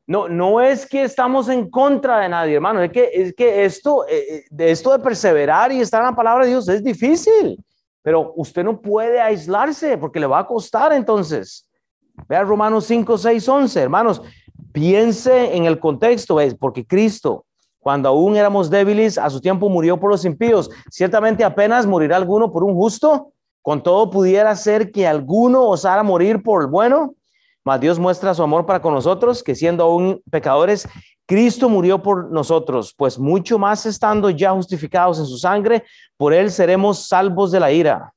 No, 0.07 0.29
no 0.29 0.61
es 0.61 0.87
que 0.87 1.05
estamos 1.05 1.49
en 1.49 1.71
contra 1.71 2.19
de 2.19 2.29
nadie, 2.29 2.57
hermano. 2.57 2.83
Es 2.83 2.93
que, 2.93 3.11
es 3.13 3.35
que 3.35 3.65
esto, 3.65 4.07
eh, 4.07 4.25
eh, 4.29 4.45
de 4.51 4.71
esto 4.71 4.93
de 4.93 4.99
perseverar 4.99 5.73
y 5.73 5.81
estar 5.81 6.01
en 6.01 6.11
la 6.11 6.17
palabra 6.17 6.45
de 6.45 6.51
Dios 6.51 6.69
es 6.69 6.85
difícil. 6.85 7.65
Pero 8.03 8.35
usted 8.37 8.63
no 8.65 8.81
puede 8.81 9.21
aislarse 9.21 9.97
porque 9.97 10.21
le 10.21 10.27
va 10.27 10.41
a 10.41 10.47
costar 10.47 10.93
entonces. 10.93 11.71
Vea 12.29 12.43
Romanos 12.43 12.85
5, 12.85 13.17
6, 13.17 13.49
11, 13.49 13.81
hermanos. 13.81 14.21
Piense 14.73 15.57
en 15.57 15.65
el 15.65 15.79
contexto, 15.79 16.35
¿ves? 16.35 16.55
porque 16.55 16.87
Cristo, 16.87 17.47
cuando 17.85 18.09
aún 18.09 18.35
éramos 18.35 18.71
débiles, 18.71 19.19
a 19.19 19.29
su 19.29 19.43
tiempo 19.43 19.69
murió 19.69 20.01
por 20.01 20.11
los 20.11 20.25
impíos. 20.25 20.71
Ciertamente 20.91 21.45
apenas 21.45 21.85
morirá 21.85 22.17
alguno 22.17 22.51
por 22.51 22.65
un 22.65 22.75
justo, 22.75 23.33
con 23.61 23.83
todo 23.83 24.09
pudiera 24.09 24.57
ser 24.57 24.91
que 24.91 25.07
alguno 25.07 25.69
osara 25.69 26.03
morir 26.03 26.43
por 26.43 26.63
el 26.63 26.69
bueno, 26.69 27.15
mas 27.63 27.83
Dios 27.83 27.99
muestra 27.99 28.33
su 28.33 28.43
amor 28.43 28.65
para 28.65 28.81
con 28.81 28.95
nosotros, 28.95 29.43
que 29.43 29.55
siendo 29.55 29.85
aún 29.85 30.23
pecadores, 30.31 30.89
Cristo 31.27 31.69
murió 31.69 32.03
por 32.03 32.33
nosotros, 32.33 32.95
pues 32.97 33.19
mucho 33.19 33.59
más 33.59 33.85
estando 33.85 34.31
ya 34.31 34.53
justificados 34.53 35.19
en 35.19 35.27
su 35.27 35.37
sangre, 35.37 35.85
por 36.17 36.33
él 36.33 36.51
seremos 36.51 37.07
salvos 37.07 37.53
de 37.53 37.61
la 37.61 37.71
ira. 37.71 38.15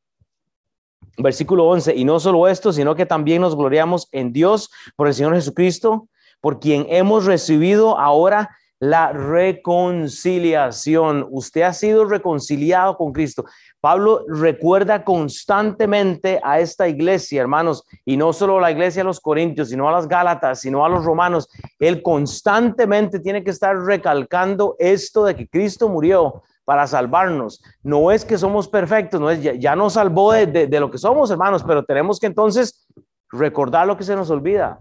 Versículo 1.17 1.67
11, 1.67 1.93
y 1.93 2.06
no 2.06 2.21
solo 2.21 2.47
esto, 2.47 2.71
sino 2.71 2.95
que 2.95 3.06
también 3.06 3.41
nos 3.41 3.53
gloriamos 3.53 4.08
en 4.13 4.32
Dios 4.32 4.69
por 4.95 5.08
el 5.08 5.13
Señor 5.13 5.36
Jesucristo, 5.36 6.08
por 6.39 6.62
quien 6.62 6.86
hemos 6.88 7.25
recibido 7.25 7.99
ahora 7.99 8.49
la 8.80 9.12
reconciliación. 9.12 11.28
Usted 11.32 11.63
ha 11.63 11.74
sido 11.74 12.06
reconciliado 12.06 12.96
con 12.98 13.12
Cristo. 13.12 13.44
Pablo 13.80 14.24
recuerda 14.28 15.04
constantemente 15.04 16.40
a 16.44 16.60
esta 16.60 16.88
iglesia, 16.88 17.42
hermanos, 17.42 17.84
y 18.06 18.18
no 18.18 18.34
solo 18.34 18.60
la 18.60 18.70
iglesia 18.72 19.02
de 19.02 19.08
los 19.08 19.20
Corintios, 19.20 19.70
sino 19.70 19.90
a 19.90 19.92
las 19.92 20.08
Gálatas, 20.08 20.62
sino 20.62 20.86
a 20.86 20.90
los 20.90 21.06
romanos. 21.06 21.50
Él 21.80 22.04
constantemente 22.04 23.20
tiene 23.20 23.44
que 23.44 23.52
estar 23.52 23.76
recalcando 23.78 24.76
esto 24.80 25.26
de 25.26 25.36
que 25.36 25.48
Cristo 25.48 25.90
murió 25.90 26.42
para 26.66 26.86
salvarnos. 26.86 27.63
No 27.82 28.12
es 28.12 28.26
que 28.26 28.38
somos 28.38 28.68
perfectos, 28.68 29.22
no 29.22 29.32
es 29.32 29.42
ya, 29.42 29.76
nos 29.76 29.94
salvó 29.94 30.34
de, 30.34 30.46
de 30.46 30.80
lo 30.80 30.92
que 30.92 30.98
somos, 30.98 31.32
hermanos, 31.32 31.63
pero 31.63 31.84
tenemos 31.84 32.20
que 32.20 32.28
entonces 32.28 32.86
recordar 33.32 33.88
lo 33.88 33.98
que 33.98 34.04
se 34.04 34.16
nos 34.16 34.30
olvida. 34.30 34.80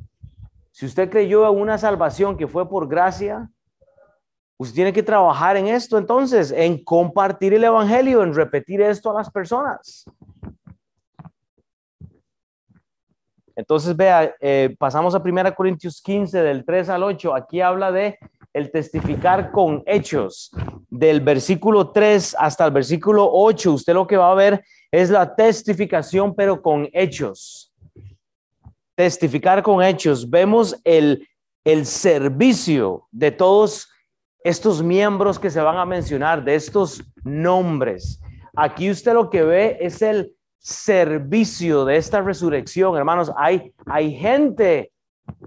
Si 0.72 0.84
usted 0.84 1.08
creyó 1.08 1.50
en 1.50 1.58
una 1.58 1.78
salvación 1.78 2.36
que 2.36 2.48
fue 2.48 2.68
por 2.68 2.88
gracia, 2.88 3.48
Usted 4.58 4.74
tiene 4.74 4.92
que 4.92 5.02
trabajar 5.02 5.56
en 5.56 5.68
esto 5.68 5.98
entonces, 5.98 6.50
en 6.50 6.82
compartir 6.82 7.52
el 7.52 7.64
Evangelio, 7.64 8.22
en 8.22 8.34
repetir 8.34 8.80
esto 8.80 9.10
a 9.10 9.14
las 9.14 9.30
personas. 9.30 10.04
Entonces, 13.54 13.96
vea, 13.96 14.34
eh, 14.40 14.74
pasamos 14.78 15.14
a 15.14 15.18
1 15.18 15.54
Corintios 15.54 16.00
15, 16.02 16.42
del 16.42 16.64
3 16.64 16.90
al 16.90 17.02
8. 17.02 17.34
Aquí 17.34 17.60
habla 17.60 17.90
de 17.90 18.18
el 18.52 18.70
testificar 18.70 19.50
con 19.50 19.82
hechos. 19.86 20.50
Del 20.88 21.20
versículo 21.20 21.90
3 21.90 22.36
hasta 22.38 22.64
el 22.64 22.70
versículo 22.70 23.28
8, 23.30 23.72
usted 23.72 23.92
lo 23.92 24.06
que 24.06 24.16
va 24.16 24.30
a 24.30 24.34
ver 24.34 24.64
es 24.90 25.10
la 25.10 25.34
testificación, 25.34 26.34
pero 26.34 26.62
con 26.62 26.88
hechos. 26.92 27.74
Testificar 28.94 29.62
con 29.62 29.82
hechos. 29.82 30.28
Vemos 30.28 30.78
el, 30.84 31.28
el 31.64 31.84
servicio 31.84 33.06
de 33.10 33.30
todos 33.30 33.88
estos 34.46 34.80
miembros 34.80 35.40
que 35.40 35.50
se 35.50 35.60
van 35.60 35.76
a 35.76 35.84
mencionar, 35.84 36.44
de 36.44 36.54
estos 36.54 37.02
nombres. 37.24 38.20
Aquí 38.54 38.88
usted 38.88 39.12
lo 39.12 39.28
que 39.28 39.42
ve 39.42 39.76
es 39.80 40.00
el 40.02 40.36
servicio 40.56 41.84
de 41.84 41.96
esta 41.96 42.22
resurrección, 42.22 42.96
hermanos. 42.96 43.32
Hay, 43.36 43.74
hay 43.86 44.14
gente 44.14 44.92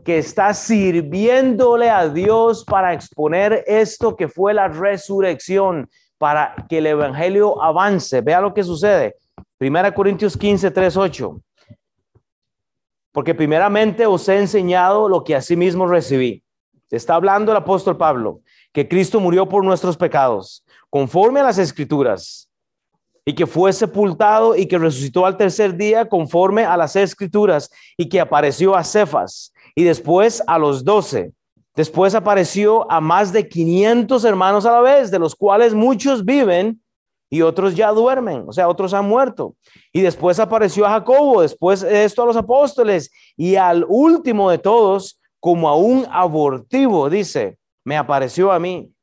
que 0.03 0.17
está 0.17 0.53
sirviéndole 0.53 1.89
a 1.89 2.09
Dios 2.09 2.65
para 2.65 2.93
exponer 2.93 3.63
esto 3.67 4.17
que 4.17 4.27
fue 4.27 4.53
la 4.53 4.67
resurrección, 4.67 5.89
para 6.17 6.53
que 6.67 6.79
el 6.79 6.87
evangelio 6.87 7.63
avance. 7.63 8.19
Vea 8.19 8.41
lo 8.41 8.53
que 8.53 8.65
sucede. 8.65 9.15
Primera 9.57 9.93
Corintios 9.93 10.35
15, 10.35 10.71
3, 10.71 10.97
8. 10.97 11.41
Porque 13.13 13.33
primeramente 13.33 14.05
os 14.05 14.27
he 14.27 14.39
enseñado 14.39 15.07
lo 15.07 15.23
que 15.23 15.37
asimismo 15.37 15.87
recibí. 15.87 16.43
Está 16.91 17.15
hablando 17.15 17.53
el 17.53 17.57
apóstol 17.59 17.95
Pablo 17.95 18.41
que 18.73 18.87
Cristo 18.87 19.19
murió 19.19 19.47
por 19.47 19.63
nuestros 19.63 19.97
pecados, 19.97 20.63
conforme 20.89 21.39
a 21.39 21.43
las 21.43 21.57
escrituras, 21.57 22.49
y 23.25 23.33
que 23.33 23.45
fue 23.45 23.71
sepultado 23.73 24.55
y 24.55 24.65
que 24.65 24.77
resucitó 24.77 25.25
al 25.25 25.37
tercer 25.37 25.75
día, 25.75 26.09
conforme 26.09 26.65
a 26.65 26.75
las 26.75 26.95
escrituras, 26.95 27.69
y 27.95 28.09
que 28.09 28.19
apareció 28.19 28.75
a 28.75 28.83
Cefas 28.83 29.53
y 29.75 29.83
después 29.83 30.41
a 30.47 30.57
los 30.57 30.83
doce. 30.83 31.31
Después 31.75 32.15
apareció 32.15 32.91
a 32.91 32.99
más 32.99 33.31
de 33.31 33.47
500 33.47 34.25
hermanos 34.25 34.65
a 34.65 34.71
la 34.71 34.81
vez, 34.81 35.11
de 35.11 35.19
los 35.19 35.35
cuales 35.35 35.73
muchos 35.73 36.25
viven 36.25 36.81
y 37.29 37.43
otros 37.43 37.75
ya 37.75 37.91
duermen, 37.91 38.45
o 38.47 38.51
sea, 38.51 38.67
otros 38.67 38.93
han 38.95 39.07
muerto. 39.07 39.55
Y 39.93 40.01
después 40.01 40.39
apareció 40.39 40.87
a 40.87 40.89
Jacobo, 40.89 41.41
después 41.41 41.83
esto 41.83 42.23
a 42.23 42.25
los 42.25 42.35
apóstoles 42.35 43.11
y 43.37 43.55
al 43.55 43.85
último 43.87 44.49
de 44.49 44.57
todos, 44.57 45.21
como 45.39 45.69
a 45.69 45.75
un 45.75 46.07
abortivo, 46.09 47.09
dice, 47.09 47.58
me 47.83 47.97
apareció 47.97 48.51
a 48.51 48.59
mí. 48.59 48.93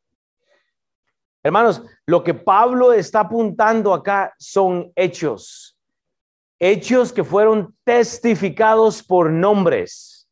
Hermanos, 1.42 1.82
lo 2.06 2.24
que 2.24 2.34
Pablo 2.34 2.92
está 2.92 3.20
apuntando 3.20 3.94
acá 3.94 4.34
son 4.38 4.92
hechos, 4.96 5.78
hechos 6.58 7.12
que 7.12 7.22
fueron 7.22 7.74
testificados 7.84 9.02
por 9.02 9.30
nombres. 9.30 10.28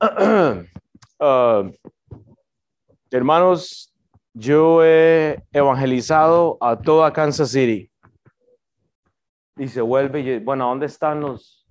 Ah, 1.22 1.70
hermanos, 3.10 3.94
yo 4.32 4.82
he 4.82 5.44
evangelizado 5.52 6.56
a 6.62 6.80
toda 6.80 7.12
Kansas 7.12 7.50
City. 7.50 7.92
Y 9.58 9.68
se 9.68 9.82
vuelve, 9.82 10.40
bueno, 10.40 10.64
¿a 10.64 10.68
dónde 10.68 10.86
están 10.86 11.20
los? 11.20 11.66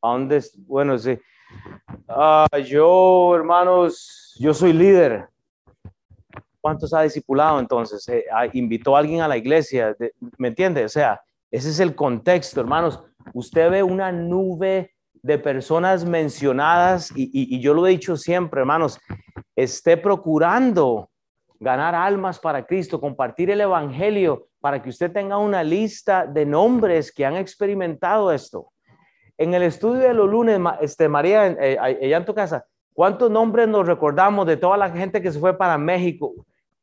¿A 0.00 0.12
dónde? 0.12 0.42
Bueno, 0.66 0.96
sí. 0.96 1.18
Ah, 2.06 2.46
yo, 2.66 3.34
hermanos, 3.34 4.36
yo 4.38 4.52
soy 4.52 4.74
líder. 4.74 5.26
¿Cuántos 6.60 6.92
ha 6.92 7.02
discipulado 7.02 7.58
entonces? 7.58 8.06
Eh, 8.08 8.24
¿Invitó 8.52 8.94
a 8.94 8.98
alguien 8.98 9.22
a 9.22 9.28
la 9.28 9.38
iglesia? 9.38 9.96
¿Me 10.36 10.48
entiende? 10.48 10.84
O 10.84 10.88
sea, 10.88 11.20
ese 11.50 11.70
es 11.70 11.80
el 11.80 11.94
contexto, 11.94 12.60
hermanos. 12.60 13.02
Usted 13.32 13.70
ve 13.70 13.82
una 13.82 14.12
nube 14.12 14.92
de 15.22 15.38
personas 15.38 16.04
mencionadas 16.04 17.10
y, 17.16 17.58
yo 17.60 17.72
lo 17.72 17.86
he 17.86 17.90
dicho 17.90 18.16
siempre, 18.16 18.60
hermanos, 18.60 19.00
esté 19.56 19.96
procurando 19.96 21.08
ganar 21.58 21.94
almas 21.94 22.38
para 22.38 22.66
Cristo, 22.66 23.00
compartir 23.00 23.50
el 23.50 23.62
Evangelio 23.62 24.48
para 24.60 24.82
que 24.82 24.90
usted 24.90 25.10
tenga 25.10 25.38
una 25.38 25.64
lista 25.64 26.26
de 26.26 26.44
nombres 26.44 27.10
que 27.10 27.24
han 27.24 27.36
experimentado 27.36 28.30
esto. 28.30 28.73
En 29.36 29.54
el 29.54 29.62
estudio 29.62 30.00
de 30.00 30.14
los 30.14 30.30
lunes, 30.30 30.60
este, 30.80 31.08
María, 31.08 31.46
eh, 31.48 31.98
en 32.00 32.24
tu 32.24 32.34
casa, 32.34 32.66
¿Cuántos 32.94 33.28
nombres 33.28 33.66
nos 33.66 33.86
recordamos 33.88 34.46
de 34.46 34.56
toda 34.56 34.76
la 34.76 34.88
gente 34.88 35.20
que 35.20 35.32
se 35.32 35.40
fue 35.40 35.58
para 35.58 35.76
México? 35.76 36.32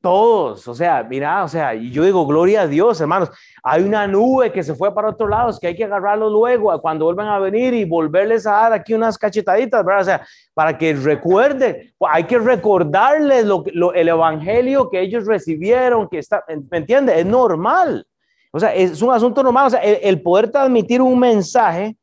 Todos, 0.01 0.67
o 0.67 0.73
sea, 0.73 1.03
mira, 1.03 1.43
o 1.43 1.47
sea, 1.47 1.73
y 1.73 1.89
yo 1.91 2.03
digo, 2.03 2.25
gloria 2.25 2.63
a 2.63 2.67
Dios, 2.67 2.99
hermanos. 2.99 3.29
Hay 3.63 3.83
una 3.83 4.07
nube 4.07 4.51
que 4.51 4.61
se 4.61 4.75
fue 4.75 4.93
para 4.93 5.09
otros 5.09 5.29
lados 5.29 5.59
que 5.59 5.67
hay 5.67 5.75
que 5.75 5.85
agarrarlo 5.85 6.29
luego 6.29 6.77
cuando 6.81 7.05
vuelvan 7.05 7.27
a 7.27 7.39
venir 7.39 7.73
y 7.73 7.85
volverles 7.85 8.45
a 8.45 8.51
dar 8.51 8.73
aquí 8.73 8.93
unas 8.93 9.17
cachetaditas, 9.17 9.85
¿verdad? 9.85 10.01
O 10.01 10.05
sea, 10.05 10.27
para 10.53 10.77
que 10.77 10.93
recuerden, 10.95 11.93
hay 11.99 12.25
que 12.25 12.39
recordarles 12.39 13.45
lo, 13.45 13.93
el 13.93 14.09
evangelio 14.09 14.89
que 14.89 14.99
ellos 14.99 15.25
recibieron, 15.25 16.09
que 16.09 16.17
está, 16.17 16.43
¿me 16.69 16.77
entiende? 16.79 17.17
Es 17.17 17.25
normal. 17.25 18.05
O 18.51 18.59
sea, 18.59 18.73
es 18.73 19.01
un 19.01 19.13
asunto 19.13 19.43
normal. 19.43 19.67
O 19.67 19.69
sea, 19.69 19.79
el, 19.79 19.99
el 20.01 20.21
poder 20.21 20.51
transmitir 20.51 21.01
un 21.01 21.17
mensaje 21.17 21.95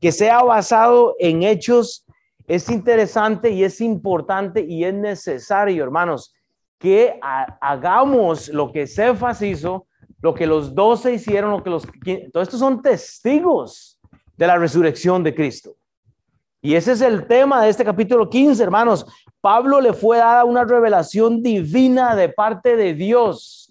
que 0.00 0.12
sea 0.12 0.42
basado 0.42 1.14
en 1.18 1.42
hechos 1.42 2.04
es 2.46 2.68
interesante 2.68 3.50
y 3.50 3.64
es 3.64 3.80
importante 3.80 4.64
y 4.66 4.84
es 4.84 4.94
necesario, 4.94 5.82
hermanos, 5.82 6.34
que 6.78 7.18
hagamos 7.60 8.48
lo 8.48 8.70
que 8.70 8.86
Cefas 8.86 9.40
hizo, 9.42 9.86
lo 10.20 10.34
que 10.34 10.46
los 10.46 10.74
doce 10.74 11.14
hicieron, 11.14 11.50
lo 11.52 11.62
que 11.62 11.70
los... 11.70 11.86
Todos 12.32 12.48
estos 12.48 12.60
son 12.60 12.82
testigos 12.82 13.98
de 14.36 14.46
la 14.46 14.58
resurrección 14.58 15.22
de 15.22 15.34
Cristo. 15.34 15.76
Y 16.60 16.74
ese 16.74 16.92
es 16.92 17.00
el 17.02 17.26
tema 17.26 17.62
de 17.62 17.68
este 17.68 17.84
capítulo 17.84 18.28
15, 18.28 18.62
hermanos. 18.62 19.06
Pablo 19.40 19.80
le 19.80 19.92
fue 19.92 20.18
dada 20.18 20.44
una 20.44 20.64
revelación 20.64 21.42
divina 21.42 22.16
de 22.16 22.30
parte 22.30 22.76
de 22.76 22.94
Dios 22.94 23.70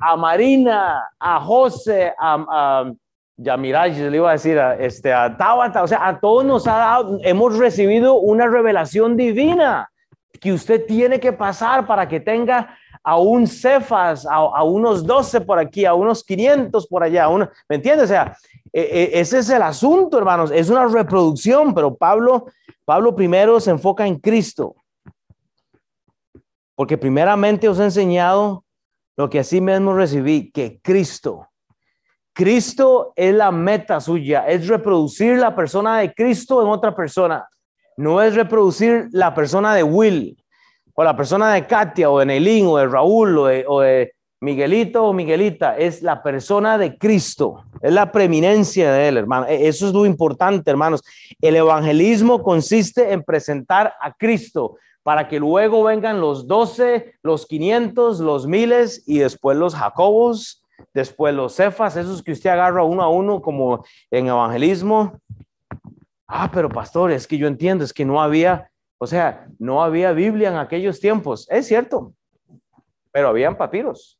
a 0.00 0.16
Marina, 0.16 1.08
a 1.18 1.40
José, 1.40 2.12
a, 2.18 2.92
ya 3.36 3.56
mira, 3.56 3.86
yo 3.88 4.08
le 4.08 4.16
iba 4.16 4.30
a 4.30 4.32
decir 4.32 4.58
a, 4.58 4.76
este, 4.76 5.12
a 5.12 5.36
Tabata, 5.36 5.82
o 5.82 5.86
sea, 5.86 6.06
a 6.06 6.18
todos 6.18 6.44
nos 6.44 6.66
ha 6.66 6.76
dado, 6.76 7.18
hemos 7.22 7.58
recibido 7.58 8.14
una 8.14 8.46
revelación 8.46 9.16
divina 9.16 9.90
que 10.40 10.52
usted 10.52 10.86
tiene 10.86 11.20
que 11.20 11.32
pasar 11.32 11.86
para 11.86 12.08
que 12.08 12.20
tenga 12.20 12.76
a 13.02 13.18
un 13.18 13.46
Cefas, 13.46 14.26
a, 14.26 14.62
unos 14.64 15.06
12 15.06 15.42
por 15.42 15.58
aquí, 15.58 15.84
a 15.84 15.94
unos 15.94 16.24
500 16.24 16.86
por 16.86 17.02
allá, 17.02 17.28
uno, 17.28 17.48
¿me 17.68 17.76
entiendes? 17.76 18.06
O 18.06 18.08
sea, 18.08 18.36
e, 18.72 18.80
e, 18.80 19.20
ese 19.20 19.38
es 19.38 19.50
el 19.50 19.62
asunto, 19.62 20.18
hermanos, 20.18 20.50
es 20.50 20.70
una 20.70 20.86
reproducción, 20.86 21.74
pero 21.74 21.94
Pablo, 21.94 22.46
Pablo 22.84 23.14
primero 23.14 23.60
se 23.60 23.70
enfoca 23.70 24.06
en 24.06 24.18
Cristo, 24.18 24.74
porque 26.74 26.98
primeramente 26.98 27.68
os 27.68 27.78
he 27.78 27.84
enseñado 27.84 28.64
lo 29.16 29.30
que 29.30 29.38
así 29.38 29.60
mismo 29.60 29.94
recibí, 29.94 30.50
que 30.50 30.80
Cristo 30.82 31.48
Cristo 32.36 33.14
es 33.16 33.34
la 33.34 33.50
meta 33.50 33.98
suya, 33.98 34.46
es 34.46 34.68
reproducir 34.68 35.38
la 35.38 35.56
persona 35.56 36.00
de 36.00 36.12
Cristo 36.12 36.60
en 36.60 36.68
otra 36.68 36.94
persona. 36.94 37.48
No 37.96 38.20
es 38.20 38.34
reproducir 38.34 39.08
la 39.12 39.34
persona 39.34 39.74
de 39.74 39.82
Will, 39.82 40.36
o 40.92 41.02
la 41.02 41.16
persona 41.16 41.54
de 41.54 41.66
Katia, 41.66 42.10
o 42.10 42.18
de 42.18 42.26
Neilín, 42.26 42.66
o 42.66 42.76
de 42.76 42.88
Raúl, 42.88 43.38
o 43.38 43.46
de, 43.46 43.64
o 43.66 43.80
de 43.80 44.12
Miguelito 44.42 45.02
o 45.06 45.14
Miguelita, 45.14 45.78
es 45.78 46.02
la 46.02 46.22
persona 46.22 46.76
de 46.76 46.98
Cristo, 46.98 47.64
es 47.80 47.90
la 47.90 48.12
preeminencia 48.12 48.92
de 48.92 49.08
él, 49.08 49.16
hermano. 49.16 49.46
E, 49.46 49.66
eso 49.66 49.86
es 49.86 49.94
lo 49.94 50.04
importante, 50.04 50.70
hermanos. 50.70 51.02
El 51.40 51.56
evangelismo 51.56 52.42
consiste 52.42 53.12
en 53.12 53.22
presentar 53.22 53.94
a 53.98 54.12
Cristo 54.12 54.76
para 55.02 55.26
que 55.26 55.40
luego 55.40 55.84
vengan 55.84 56.20
los 56.20 56.46
doce, 56.46 57.14
los 57.22 57.46
quinientos, 57.46 58.20
los 58.20 58.46
miles 58.46 59.04
y 59.06 59.20
después 59.20 59.56
los 59.56 59.74
Jacobos, 59.74 60.62
después 60.92 61.34
los 61.34 61.54
Cefas, 61.54 61.96
esos 61.96 62.22
que 62.22 62.32
usted 62.32 62.50
agarra 62.50 62.82
uno 62.82 63.02
a 63.02 63.08
uno 63.08 63.40
como 63.40 63.84
en 64.10 64.28
evangelismo. 64.28 65.20
Ah, 66.26 66.50
pero 66.52 66.68
pastor, 66.68 67.12
es 67.12 67.26
que 67.26 67.38
yo 67.38 67.46
entiendo, 67.46 67.84
es 67.84 67.92
que 67.92 68.04
no 68.04 68.20
había, 68.20 68.70
o 68.98 69.06
sea, 69.06 69.46
no 69.58 69.82
había 69.82 70.12
Biblia 70.12 70.48
en 70.48 70.56
aquellos 70.56 71.00
tiempos. 71.00 71.46
Es 71.50 71.66
cierto, 71.66 72.12
pero 73.12 73.28
habían 73.28 73.56
papiros, 73.56 74.18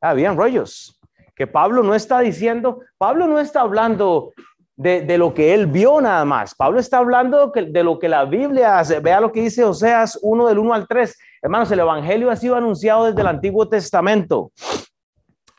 habían 0.00 0.36
rollos. 0.36 1.00
Que 1.34 1.46
Pablo 1.46 1.82
no 1.82 1.94
está 1.94 2.20
diciendo, 2.20 2.80
Pablo 2.96 3.26
no 3.26 3.40
está 3.40 3.62
hablando 3.62 4.32
de, 4.76 5.18
lo 5.18 5.34
que 5.34 5.54
él 5.54 5.66
vio 5.66 6.00
nada 6.00 6.24
más. 6.24 6.54
Pablo 6.54 6.80
está 6.80 6.98
hablando 6.98 7.52
de 7.54 7.82
lo 7.82 7.98
que 7.98 8.08
la 8.08 8.24
Biblia 8.24 8.78
hace. 8.78 9.00
Vea 9.00 9.20
lo 9.20 9.32
que 9.32 9.42
dice 9.42 9.64
Oseas 9.64 10.18
1 10.22 10.48
del 10.48 10.58
1 10.58 10.74
al 10.74 10.86
3. 10.86 11.18
Hermanos, 11.42 11.70
el 11.70 11.80
Evangelio 11.80 12.30
ha 12.30 12.36
sido 12.36 12.56
anunciado 12.56 13.06
desde 13.06 13.20
el 13.20 13.26
Antiguo 13.26 13.68
Testamento. 13.68 14.52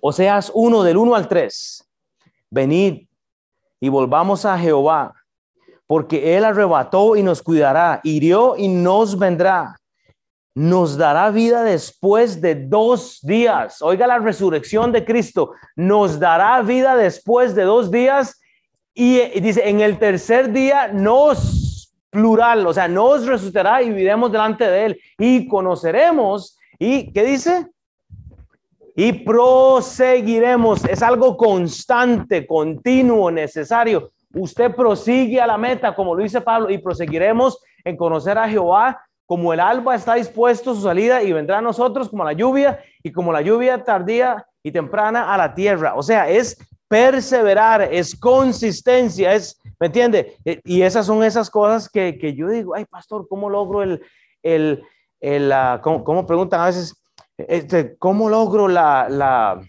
Oseas 0.08 0.52
1 0.54 0.84
del 0.84 0.98
1 0.98 1.16
al 1.16 1.28
3. 1.28 1.84
Venid 2.52 3.08
y 3.80 3.90
volvamos 3.90 4.46
a 4.46 4.58
Jehová, 4.60 5.16
porque 5.88 6.38
él 6.38 6.46
arrebató 6.46 7.16
y 7.16 7.24
nos 7.24 7.42
cuidará, 7.42 8.02
hirió 8.04 8.56
y 8.56 8.68
nos 8.68 9.18
vendrá 9.18 9.76
nos 10.56 10.96
dará 10.96 11.32
vida 11.32 11.64
después 11.64 12.40
de 12.40 12.56
dos 12.56 13.20
días. 13.22 13.82
Oiga 13.82 14.08
la 14.08 14.20
resurrección 14.20 14.92
de 14.94 15.04
Cristo, 15.04 15.52
nos 15.76 16.18
dará 16.18 16.62
vida 16.62 16.96
después 16.96 17.54
de 17.56 17.64
dos 17.64 17.92
días 17.92 18.40
y, 18.94 19.20
dice, 19.42 19.68
en 19.68 19.82
el 19.82 20.00
tercer 20.00 20.54
día 20.54 20.88
nos, 20.88 21.94
plural, 22.10 22.66
o 22.66 22.74
sea, 22.74 22.88
nos 22.88 23.26
resucitará 23.26 23.82
y 23.82 23.90
viviremos 23.90 24.32
delante 24.32 24.66
de 24.66 24.86
él 24.86 25.02
y 25.20 25.46
conoceremos. 25.48 26.58
¿Y 26.80 27.12
qué 27.12 27.26
dice? 27.26 27.68
Y 28.96 29.12
proseguiremos. 29.12 30.86
Es 30.86 31.04
algo 31.04 31.36
constante, 31.36 32.48
continuo, 32.48 33.30
necesario. 33.30 34.12
Usted 34.34 34.74
prosigue 34.76 35.40
a 35.42 35.48
la 35.48 35.58
meta, 35.58 35.94
como 35.96 36.16
lo 36.16 36.24
dice 36.24 36.42
Pablo, 36.42 36.70
y 36.70 36.78
proseguiremos 36.78 37.60
en 37.84 37.98
conocer 37.98 38.38
a 38.38 38.48
Jehová 38.48 39.02
como 39.26 39.54
el 39.54 39.60
alba 39.60 39.96
está 39.96 40.16
dispuesto 40.16 40.76
su 40.76 40.82
salida 40.82 41.24
y 41.24 41.34
vendrá 41.34 41.58
a 41.58 41.62
nosotros 41.62 42.10
como 42.10 42.24
la 42.24 42.34
lluvia 42.34 42.80
y 43.02 43.12
como 43.12 43.32
la 43.32 43.42
lluvia 43.42 43.84
tardía 43.84 44.46
y 44.62 44.72
temprana 44.72 45.34
a 45.34 45.38
la 45.38 45.54
tierra. 45.54 45.96
O 45.96 46.04
sea, 46.04 46.30
es 46.30 46.58
perseverar, 46.88 47.82
es 47.82 48.18
consistencia, 48.18 49.34
es, 49.34 49.60
¿me 49.80 49.88
entiende? 49.88 50.38
E, 50.46 50.62
y 50.64 50.82
esas 50.84 51.06
son 51.08 51.24
esas 51.24 51.50
cosas 51.50 51.90
que, 51.90 52.18
que 52.18 52.36
yo 52.36 52.50
digo, 52.50 52.76
ay, 52.76 52.86
pastor, 52.86 53.28
¿cómo 53.28 53.50
logro 53.50 53.82
el, 53.82 54.02
el, 54.44 54.84
el 55.20 55.52
uh, 55.52 55.82
¿cómo, 55.82 56.26
preguntan 56.26 56.62
a 56.62 56.68
veces, 56.68 56.96
este, 57.38 57.98
¿cómo 57.98 58.30
logro 58.30 58.68
la, 58.68 59.08
la, 59.10 59.62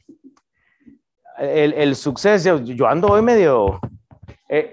el, 1.38 1.72
el 1.72 1.96
suceso? 1.96 2.58
Yo 2.58 2.86
ando 2.86 3.08
hoy 3.08 3.22
medio, 3.22 3.80
eh, 4.48 4.72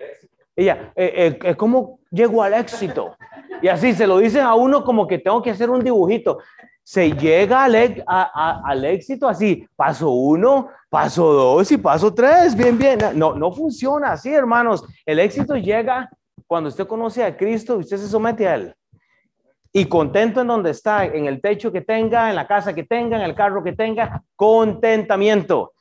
ella, 0.56 0.92
eh, 0.96 1.38
eh, 1.42 1.56
¿cómo 1.56 2.00
llego 2.12 2.44
al 2.44 2.54
éxito? 2.54 3.16
Y 3.62 3.68
así 3.68 3.94
se 3.94 4.06
lo 4.06 4.18
dicen 4.18 4.42
a 4.42 4.56
uno 4.56 4.84
como 4.84 5.08
que 5.08 5.18
tengo 5.20 5.42
que 5.42 5.52
hacer 5.52 5.70
un 5.70 5.84
dibujito. 5.84 6.40
Se 6.86 7.12
llega 7.12 7.64
al, 7.64 8.04
al 8.06 8.86
éxito 8.86 9.28
así, 9.28 9.66
paso 9.74 10.12
uno, 10.12 10.68
paso 10.90 11.32
dos 11.32 11.72
y 11.72 11.78
paso 11.78 12.14
tres, 12.14 12.56
bien, 12.56 12.78
bien. 12.78 13.00
No, 13.16 13.34
no 13.36 13.54
funciona 13.54 14.12
así, 14.12 14.34
hermanos. 14.34 14.84
El 15.06 15.20
éxito 15.20 15.56
llega 15.56 16.10
cuando 16.46 16.68
usted 16.68 16.86
conoce 16.86 17.24
a 17.24 17.38
Cristo 17.38 17.78
y 17.78 17.80
usted 17.80 17.98
se 17.98 18.10
somete 18.10 18.48
a 18.48 18.56
Él. 18.56 18.76
Y 19.76 19.86
contento 19.86 20.42
en 20.42 20.48
donde 20.48 20.70
está, 20.70 21.04
en 21.06 21.26
el 21.26 21.42
techo 21.42 21.72
que 21.72 21.82
tenga, 21.82 22.30
en 22.30 22.36
la 22.36 22.46
casa 22.46 22.76
que 22.76 22.84
tenga, 22.84 23.18
en 23.18 23.24
el 23.24 23.34
carro 23.34 23.64
que 23.64 23.74
tenga, 23.74 24.22
contentamiento. 24.36 25.74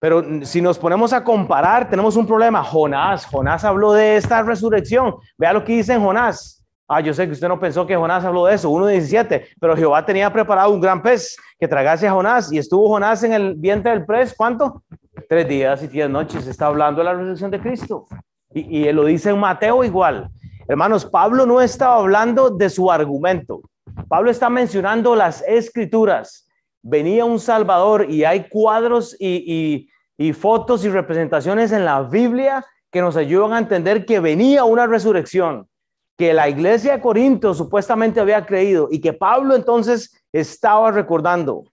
Pero 0.00 0.44
si 0.44 0.60
nos 0.60 0.78
ponemos 0.78 1.12
a 1.12 1.22
comparar, 1.24 1.88
tenemos 1.88 2.16
un 2.16 2.26
problema. 2.26 2.62
Jonás, 2.62 3.24
Jonás 3.24 3.64
habló 3.64 3.92
de 3.92 4.16
esta 4.16 4.42
resurrección. 4.42 5.14
Vea 5.38 5.52
lo 5.52 5.64
que 5.64 5.74
dice 5.74 5.94
en 5.94 6.02
Jonás. 6.02 6.64
Ah, 6.88 7.00
yo 7.00 7.14
sé 7.14 7.26
que 7.26 7.32
usted 7.32 7.48
no 7.48 7.58
pensó 7.58 7.86
que 7.86 7.96
Jonás 7.96 8.24
habló 8.24 8.46
de 8.46 8.54
eso, 8.54 8.70
1.17, 8.70 9.48
pero 9.60 9.76
Jehová 9.76 10.04
tenía 10.06 10.32
preparado 10.32 10.70
un 10.70 10.80
gran 10.80 11.02
pez 11.02 11.36
que 11.58 11.66
tragase 11.66 12.06
a 12.06 12.12
Jonás 12.12 12.52
y 12.52 12.58
estuvo 12.58 12.88
Jonás 12.88 13.24
en 13.24 13.32
el 13.32 13.54
vientre 13.54 13.90
del 13.90 14.06
pez, 14.06 14.34
¿cuánto? 14.36 14.84
Tres 15.28 15.48
días 15.48 15.82
y 15.82 15.88
diez 15.88 16.08
noches. 16.08 16.46
Está 16.46 16.66
hablando 16.66 17.00
de 17.00 17.04
la 17.06 17.14
resurrección 17.14 17.50
de 17.50 17.60
Cristo. 17.60 18.06
Y, 18.52 18.78
y 18.78 18.88
él 18.88 18.96
lo 18.96 19.04
dice 19.04 19.30
en 19.30 19.38
Mateo 19.38 19.82
igual. 19.82 20.30
Hermanos, 20.68 21.04
Pablo 21.04 21.46
no 21.46 21.60
estaba 21.60 21.96
hablando 21.96 22.50
de 22.50 22.68
su 22.70 22.90
argumento. 22.90 23.62
Pablo 24.08 24.30
está 24.30 24.50
mencionando 24.50 25.14
las 25.14 25.42
escrituras. 25.42 26.48
Venía 26.82 27.24
un 27.24 27.38
Salvador 27.38 28.10
y 28.10 28.24
hay 28.24 28.48
cuadros 28.48 29.16
y, 29.18 29.88
y, 30.18 30.32
fotos 30.32 30.84
y 30.84 30.88
representaciones 30.88 31.72
en 31.72 31.84
la 31.84 32.02
Biblia 32.02 32.64
que 32.90 33.00
nos 33.00 33.16
ayudan 33.16 33.52
a 33.52 33.58
entender 33.58 34.04
que 34.04 34.20
venía 34.20 34.64
una 34.64 34.86
resurrección 34.86 35.68
que 36.16 36.32
la 36.32 36.48
iglesia 36.48 36.94
de 36.94 37.00
Corinto 37.00 37.52
supuestamente 37.54 38.20
había 38.20 38.46
creído 38.46 38.88
y 38.90 39.00
que 39.00 39.12
Pablo 39.12 39.54
entonces 39.54 40.24
estaba 40.32 40.90
recordando. 40.90 41.64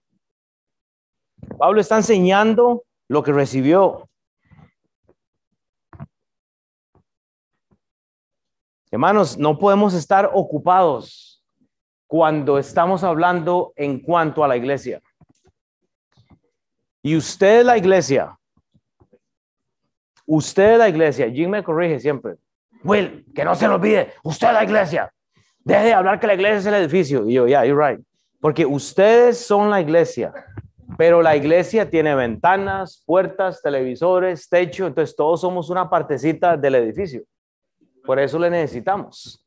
Pablo 1.58 1.80
está 1.80 1.96
enseñando 1.96 2.84
lo 3.08 3.22
que 3.22 3.32
recibió. 3.32 4.08
Hermanos, 8.94 9.36
no 9.36 9.58
podemos 9.58 9.92
estar 9.92 10.30
ocupados 10.32 11.42
cuando 12.06 12.58
estamos 12.58 13.02
hablando 13.02 13.72
en 13.74 13.98
cuanto 13.98 14.44
a 14.44 14.46
la 14.46 14.56
iglesia. 14.56 15.02
Y 17.02 17.16
usted 17.16 17.64
la 17.64 17.76
iglesia. 17.76 18.38
Usted 20.24 20.78
la 20.78 20.88
iglesia. 20.88 21.28
Jim 21.28 21.50
me 21.50 21.64
corrige 21.64 21.98
siempre. 21.98 22.36
Will, 22.84 23.26
que 23.34 23.44
no 23.44 23.56
se 23.56 23.66
lo 23.66 23.74
olvide, 23.74 24.12
usted 24.22 24.52
la 24.52 24.62
iglesia. 24.62 25.12
Deje 25.64 25.86
de 25.86 25.92
hablar 25.92 26.20
que 26.20 26.28
la 26.28 26.34
iglesia 26.34 26.58
es 26.58 26.66
el 26.66 26.74
edificio. 26.74 27.28
Y 27.28 27.32
yo, 27.32 27.48
yeah, 27.48 27.64
you're 27.64 27.84
right. 27.84 28.00
Porque 28.40 28.64
ustedes 28.64 29.44
son 29.44 29.70
la 29.70 29.80
iglesia, 29.80 30.32
pero 30.96 31.20
la 31.20 31.34
iglesia 31.34 31.90
tiene 31.90 32.14
ventanas, 32.14 33.02
puertas, 33.04 33.60
televisores, 33.60 34.48
techo, 34.48 34.86
entonces 34.86 35.16
todos 35.16 35.40
somos 35.40 35.68
una 35.68 35.90
partecita 35.90 36.56
del 36.56 36.76
edificio. 36.76 37.24
Por 38.04 38.18
eso 38.18 38.38
le 38.38 38.50
necesitamos. 38.50 39.42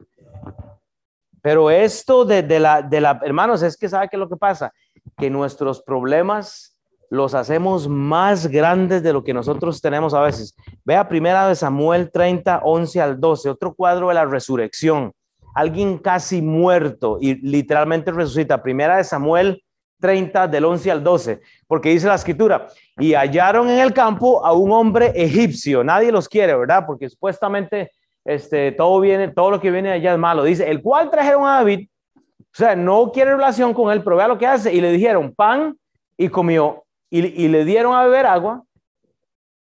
Pero 1.41 1.69
esto 1.69 2.25
de, 2.25 2.43
de, 2.43 2.59
la, 2.59 2.81
de 2.81 2.99
la, 2.99 3.19
hermanos, 3.23 3.61
es 3.61 3.77
que 3.77 3.87
sabe 3.87 4.09
qué 4.09 4.15
es 4.15 4.19
lo 4.19 4.29
que 4.29 4.35
pasa, 4.35 4.73
que 5.17 5.29
nuestros 5.29 5.81
problemas 5.81 6.77
los 7.09 7.33
hacemos 7.33 7.87
más 7.87 8.47
grandes 8.47 9.01
de 9.01 9.13
lo 9.13 9.23
que 9.23 9.33
nosotros 9.33 9.81
tenemos 9.81 10.13
a 10.13 10.21
veces. 10.21 10.55
Vea 10.83 11.07
primera 11.07 11.47
de 11.47 11.55
Samuel 11.55 12.11
30, 12.11 12.61
11 12.63 13.01
al 13.01 13.19
12, 13.19 13.49
otro 13.49 13.73
cuadro 13.73 14.09
de 14.09 14.15
la 14.15 14.25
resurrección. 14.25 15.13
Alguien 15.55 15.97
casi 15.99 16.41
muerto 16.41 17.17
y 17.21 17.35
literalmente 17.35 18.11
resucita. 18.11 18.61
Primera 18.61 18.97
de 18.97 19.03
Samuel 19.03 19.63
30 19.99 20.47
del 20.47 20.65
11 20.65 20.91
al 20.91 21.03
12, 21.03 21.41
porque 21.65 21.89
dice 21.89 22.07
la 22.07 22.15
escritura, 22.15 22.67
y 22.99 23.13
hallaron 23.13 23.69
en 23.69 23.79
el 23.79 23.93
campo 23.93 24.45
a 24.45 24.53
un 24.53 24.71
hombre 24.71 25.11
egipcio. 25.15 25.83
Nadie 25.83 26.11
los 26.11 26.29
quiere, 26.29 26.55
¿verdad? 26.55 26.83
Porque 26.85 27.09
supuestamente 27.09 27.91
este, 28.27 28.73
todo 28.73 28.99
viene, 28.99 29.29
todo 29.29 29.51
lo 29.51 29.61
que 29.61 29.71
viene 29.71 29.89
allá 29.89 30.11
es 30.11 30.19
malo. 30.19 30.43
Dice, 30.43 30.69
el 30.69 30.81
cual 30.81 31.09
trajeron 31.09 31.47
a 31.47 31.55
David, 31.55 31.87
o 32.19 32.43
sea, 32.51 32.75
no 32.75 33.09
quiere 33.13 33.31
relación 33.31 33.73
con 33.73 33.91
él, 33.91 34.03
pero 34.03 34.17
vea 34.17 34.27
lo 34.27 34.37
que 34.37 34.45
hace, 34.45 34.73
y 34.73 34.81
le 34.81 34.91
dijeron 34.91 35.33
pan 35.33 35.77
y 36.17 36.27
comió 36.27 36.83
y, 37.09 37.47
le 37.47 37.63
dieron 37.63 37.95
a 37.95 38.03
beber 38.03 38.25
agua, 38.25 38.63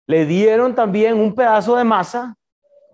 le 0.06 0.26
dieron 0.26 0.76
también 0.76 1.18
un 1.18 1.34
pedazo 1.34 1.74
de 1.74 1.82
masa, 1.82 2.36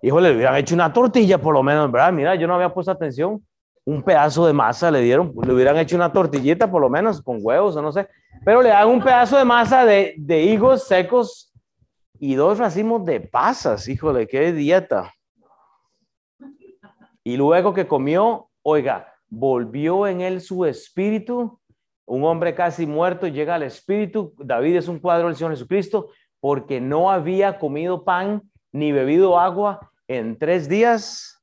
híjole, 0.01 0.29
le 0.29 0.37
hubieran 0.37 0.55
hecho 0.55 0.73
una 0.73 0.91
tortilla 0.91 1.37
por 1.37 1.53
lo 1.53 1.61
menos, 1.61 1.91
¿verdad? 1.91 2.13
Mira, 2.13 2.33
yo 2.33 2.47
no 2.47 2.55
había 2.55 2.73
puesto 2.73 2.91
atención, 2.91 3.45
un 3.85 4.01
pedazo 4.01 4.47
de 4.47 4.53
masa 4.53 4.89
le 4.89 5.01
dieron, 5.01 5.31
le 5.45 5.53
hubieran 5.53 5.77
hecho 5.77 5.95
una 5.95 6.11
tortillita 6.11 6.69
por 6.69 6.81
lo 6.81 6.89
menos 6.89 7.21
con 7.21 7.37
huevos 7.41 7.75
o 7.75 7.81
no 7.81 7.91
sé, 7.91 8.07
pero 8.43 8.63
le 8.63 8.69
dan 8.69 8.87
un 8.87 9.03
pedazo 9.03 9.37
de 9.37 9.45
masa 9.45 9.85
de, 9.85 10.15
de 10.17 10.41
higos 10.41 10.87
secos 10.87 11.53
y 12.19 12.33
dos 12.33 12.57
racimos 12.57 13.05
de 13.05 13.19
pasas, 13.19 13.87
híjole, 13.87 14.25
qué 14.25 14.51
dieta. 14.51 15.13
Y 17.23 17.37
luego 17.37 17.73
que 17.73 17.87
comió, 17.87 18.49
oiga, 18.61 19.13
volvió 19.27 20.07
en 20.07 20.21
él 20.21 20.41
su 20.41 20.65
espíritu 20.65 21.59
un 22.09 22.23
hombre 22.23 22.55
casi 22.55 22.87
muerto 22.87 23.27
llega 23.27 23.53
al 23.53 23.61
Espíritu, 23.61 24.33
David 24.39 24.77
es 24.77 24.87
un 24.87 24.97
cuadro 24.97 25.27
del 25.27 25.35
Señor 25.35 25.51
Jesucristo, 25.51 26.09
porque 26.39 26.81
no 26.81 27.11
había 27.11 27.59
comido 27.59 28.03
pan 28.03 28.41
ni 28.71 28.91
bebido 28.91 29.39
agua 29.39 29.91
en 30.07 30.35
tres 30.39 30.67
días 30.67 31.39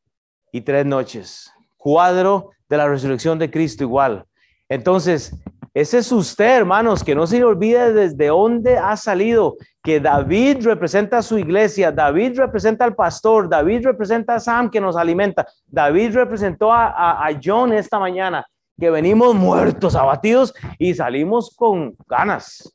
y 0.50 0.62
tres 0.62 0.84
noches. 0.84 1.52
Cuadro 1.76 2.50
de 2.68 2.78
la 2.78 2.88
resurrección 2.88 3.38
de 3.38 3.48
Cristo 3.48 3.84
igual. 3.84 4.26
Entonces, 4.68 5.38
ese 5.76 5.98
es 5.98 6.10
usted, 6.10 6.56
hermanos, 6.56 7.04
que 7.04 7.14
no 7.14 7.26
se 7.26 7.36
le 7.36 7.44
olvide 7.44 7.92
desde 7.92 8.28
dónde 8.28 8.78
ha 8.78 8.96
salido, 8.96 9.56
que 9.82 10.00
David 10.00 10.64
representa 10.64 11.18
a 11.18 11.22
su 11.22 11.36
iglesia, 11.36 11.92
David 11.92 12.38
representa 12.38 12.86
al 12.86 12.94
pastor, 12.94 13.46
David 13.46 13.84
representa 13.84 14.36
a 14.36 14.40
Sam 14.40 14.70
que 14.70 14.80
nos 14.80 14.96
alimenta, 14.96 15.46
David 15.66 16.14
representó 16.14 16.72
a, 16.72 17.26
a 17.26 17.40
John 17.44 17.74
esta 17.74 17.98
mañana, 17.98 18.46
que 18.80 18.88
venimos 18.88 19.34
muertos, 19.34 19.94
abatidos 19.94 20.54
y 20.78 20.94
salimos 20.94 21.54
con 21.54 21.94
ganas. 22.08 22.72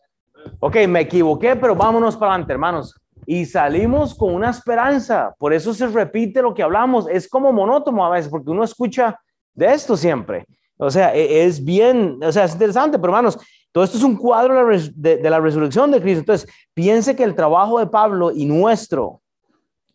Ok, 0.59 0.75
me 0.87 0.99
equivoqué, 0.99 1.55
pero 1.55 1.75
vámonos 1.75 2.15
para 2.15 2.33
adelante, 2.33 2.53
hermanos. 2.53 2.95
Y 3.25 3.47
salimos 3.47 4.13
con 4.13 4.35
una 4.35 4.51
esperanza. 4.51 5.33
Por 5.39 5.53
eso 5.53 5.73
se 5.73 5.87
repite 5.87 6.43
lo 6.43 6.53
que 6.53 6.61
hablamos. 6.61 7.09
Es 7.09 7.27
como 7.27 7.51
monótono 7.51 8.05
a 8.05 8.11
veces, 8.11 8.29
porque 8.29 8.51
uno 8.51 8.63
escucha 8.63 9.19
de 9.55 9.73
esto 9.73 9.97
siempre. 9.97 10.45
O 10.81 10.89
sea, 10.89 11.15
e, 11.15 11.45
es 11.45 11.63
bien, 11.63 12.17
o 12.23 12.31
sea, 12.31 12.45
es 12.45 12.53
interesante, 12.53 12.97
pero 12.97 13.13
hermanos, 13.13 13.37
todo 13.71 13.83
esto 13.83 13.97
es 13.97 14.03
un 14.03 14.17
cuadro 14.17 14.67
de, 14.95 15.29
la 15.29 15.39
resurrección 15.39 15.91
de 15.91 16.01
Cristo. 16.01 16.21
Entonces, 16.21 16.49
piense 16.73 17.15
que 17.15 17.23
el 17.23 17.35
trabajo 17.35 17.77
de 17.77 17.85
Pablo 17.85 18.31
y 18.31 18.45
nuestro 18.45 19.21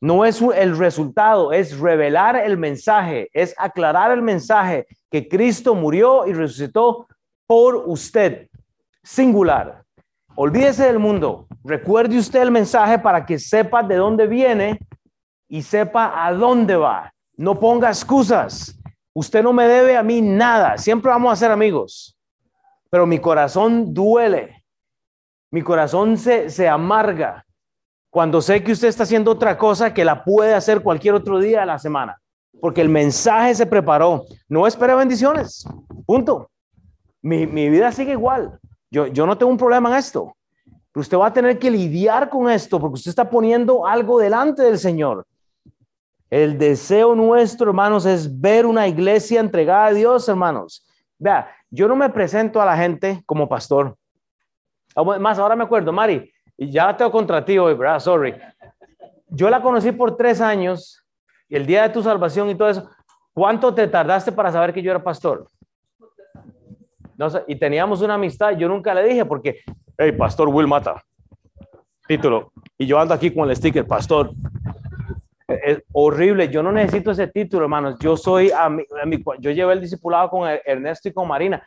no 0.00 0.24
es 0.24 0.40
el 0.40 0.78
resultado, 0.78 1.52
es 1.52 1.76
revelar 1.78 2.36
el 2.36 2.56
mensaje, 2.56 3.28
es 3.32 3.52
aclarar 3.58 4.12
el 4.12 4.22
mensaje 4.22 4.86
que 5.10 5.28
Cristo 5.28 5.74
murió 5.74 6.24
y 6.26 6.32
resucitó 6.32 7.08
por 7.48 7.82
usted, 7.86 8.48
singular. 9.02 9.82
Olvídese 10.36 10.84
del 10.84 11.00
mundo, 11.00 11.48
recuerde 11.64 12.16
usted 12.16 12.42
el 12.42 12.52
mensaje 12.52 12.98
para 12.98 13.26
que 13.26 13.40
sepa 13.40 13.82
de 13.82 13.96
dónde 13.96 14.28
viene 14.28 14.78
y 15.48 15.62
sepa 15.62 16.24
a 16.24 16.32
dónde 16.32 16.76
va. 16.76 17.12
No 17.36 17.58
ponga 17.58 17.88
excusas. 17.88 18.78
Usted 19.18 19.42
no 19.42 19.54
me 19.54 19.66
debe 19.66 19.96
a 19.96 20.02
mí 20.02 20.20
nada, 20.20 20.76
siempre 20.76 21.10
vamos 21.10 21.32
a 21.32 21.36
ser 21.36 21.50
amigos, 21.50 22.14
pero 22.90 23.06
mi 23.06 23.18
corazón 23.18 23.94
duele, 23.94 24.62
mi 25.50 25.62
corazón 25.62 26.18
se, 26.18 26.50
se 26.50 26.68
amarga 26.68 27.46
cuando 28.10 28.42
sé 28.42 28.62
que 28.62 28.72
usted 28.72 28.88
está 28.88 29.04
haciendo 29.04 29.30
otra 29.30 29.56
cosa 29.56 29.94
que 29.94 30.04
la 30.04 30.22
puede 30.22 30.52
hacer 30.52 30.82
cualquier 30.82 31.14
otro 31.14 31.38
día 31.38 31.60
de 31.60 31.66
la 31.66 31.78
semana, 31.78 32.20
porque 32.60 32.82
el 32.82 32.90
mensaje 32.90 33.54
se 33.54 33.64
preparó. 33.64 34.26
No 34.50 34.66
espere 34.66 34.94
bendiciones, 34.94 35.66
punto. 36.04 36.50
Mi, 37.22 37.46
mi 37.46 37.70
vida 37.70 37.90
sigue 37.92 38.12
igual. 38.12 38.60
Yo, 38.90 39.06
yo 39.06 39.24
no 39.24 39.38
tengo 39.38 39.50
un 39.50 39.56
problema 39.56 39.88
en 39.88 39.96
esto. 39.96 40.36
Pero 40.92 41.00
usted 41.00 41.16
va 41.16 41.28
a 41.28 41.32
tener 41.32 41.58
que 41.58 41.70
lidiar 41.70 42.28
con 42.28 42.50
esto 42.50 42.78
porque 42.78 42.96
usted 42.96 43.08
está 43.08 43.30
poniendo 43.30 43.86
algo 43.86 44.18
delante 44.18 44.60
del 44.62 44.78
Señor. 44.78 45.26
El 46.30 46.58
deseo 46.58 47.14
nuestro, 47.14 47.70
hermanos, 47.70 48.04
es 48.04 48.40
ver 48.40 48.66
una 48.66 48.88
iglesia 48.88 49.40
entregada 49.40 49.86
a 49.86 49.92
Dios, 49.92 50.28
hermanos. 50.28 50.84
Vea, 51.18 51.48
yo 51.70 51.86
no 51.88 51.96
me 51.96 52.10
presento 52.10 52.60
a 52.60 52.64
la 52.64 52.76
gente 52.76 53.22
como 53.26 53.48
pastor. 53.48 53.96
Ah, 54.94 55.04
más, 55.18 55.38
ahora 55.38 55.54
me 55.54 55.64
acuerdo, 55.64 55.92
Mari, 55.92 56.32
ya 56.58 56.96
tengo 56.96 57.10
contra 57.10 57.44
ti 57.44 57.58
hoy, 57.58 57.74
¿verdad? 57.74 58.00
Sorry. 58.00 58.34
Yo 59.28 59.50
la 59.50 59.62
conocí 59.62 59.92
por 59.92 60.16
tres 60.16 60.40
años, 60.40 61.04
y 61.48 61.56
el 61.56 61.66
día 61.66 61.82
de 61.82 61.90
tu 61.90 62.02
salvación 62.02 62.50
y 62.50 62.54
todo 62.54 62.70
eso. 62.70 62.90
¿Cuánto 63.32 63.72
te 63.74 63.86
tardaste 63.86 64.32
para 64.32 64.50
saber 64.50 64.72
que 64.72 64.82
yo 64.82 64.90
era 64.90 65.02
pastor? 65.02 65.48
No 67.16 67.30
sé, 67.30 67.44
y 67.46 67.56
teníamos 67.56 68.02
una 68.02 68.14
amistad, 68.14 68.56
yo 68.56 68.68
nunca 68.68 68.92
le 68.94 69.04
dije 69.04 69.24
porque, 69.24 69.60
hey, 69.96 70.12
pastor 70.12 70.48
Will 70.48 70.66
Mata, 70.66 71.02
título, 72.06 72.52
y 72.76 72.86
yo 72.86 72.98
ando 72.98 73.14
aquí 73.14 73.32
con 73.32 73.48
el 73.48 73.56
sticker, 73.56 73.86
pastor, 73.86 74.32
es 75.48 75.82
horrible. 75.92 76.48
Yo 76.48 76.62
no 76.62 76.72
necesito 76.72 77.10
ese 77.10 77.28
título, 77.28 77.64
hermanos. 77.64 77.96
Yo 78.00 78.16
soy, 78.16 78.50
a 78.50 78.68
yo 79.38 79.50
llevé 79.50 79.72
el 79.72 79.80
discipulado 79.80 80.30
con 80.30 80.48
Ernesto 80.64 81.08
y 81.08 81.12
con 81.12 81.28
Marina. 81.28 81.66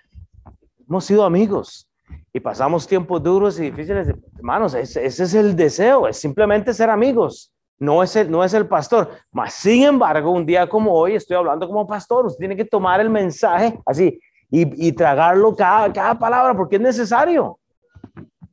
Hemos 0.88 1.06
sido 1.06 1.24
amigos 1.24 1.89
y 2.34 2.39
pasamos 2.39 2.88
tiempos 2.88 3.22
duros 3.22 3.60
y 3.60 3.63
difíciles. 3.63 4.13
Hermanos, 4.36 4.74
ese, 4.74 5.06
es 5.06 5.34
el 5.34 5.56
deseo, 5.56 6.08
es 6.08 6.18
simplemente 6.18 6.74
ser 6.74 6.89
amigos. 6.89 7.54
No 7.78 8.04
es, 8.04 8.13
el, 8.18 8.30
no 8.30 8.44
es 8.44 8.54
el 8.54 8.68
pastor. 8.68 9.10
Mas, 9.32 9.54
sin 9.54 9.84
embargo, 9.84 10.32
un 10.32 10.46
día 10.46 10.68
como 10.68 10.94
hoy 10.94 11.15
estoy 11.15 11.38
hablando 11.38 11.65
como 11.65 11.88
pastor. 11.88 12.26
Usted 12.26 12.39
tiene 12.39 12.58
que 12.58 12.65
tomar 12.65 13.00
el 13.00 13.10
mensaje 13.10 13.80
así 13.86 14.20
y, 14.52 14.88
y 14.88 14.92
tragarlo 14.92 15.56
cada, 15.56 15.94
cada 15.94 16.20
palabra 16.20 16.54
porque 16.56 16.76
es 16.76 16.82
necesario. 16.82 17.59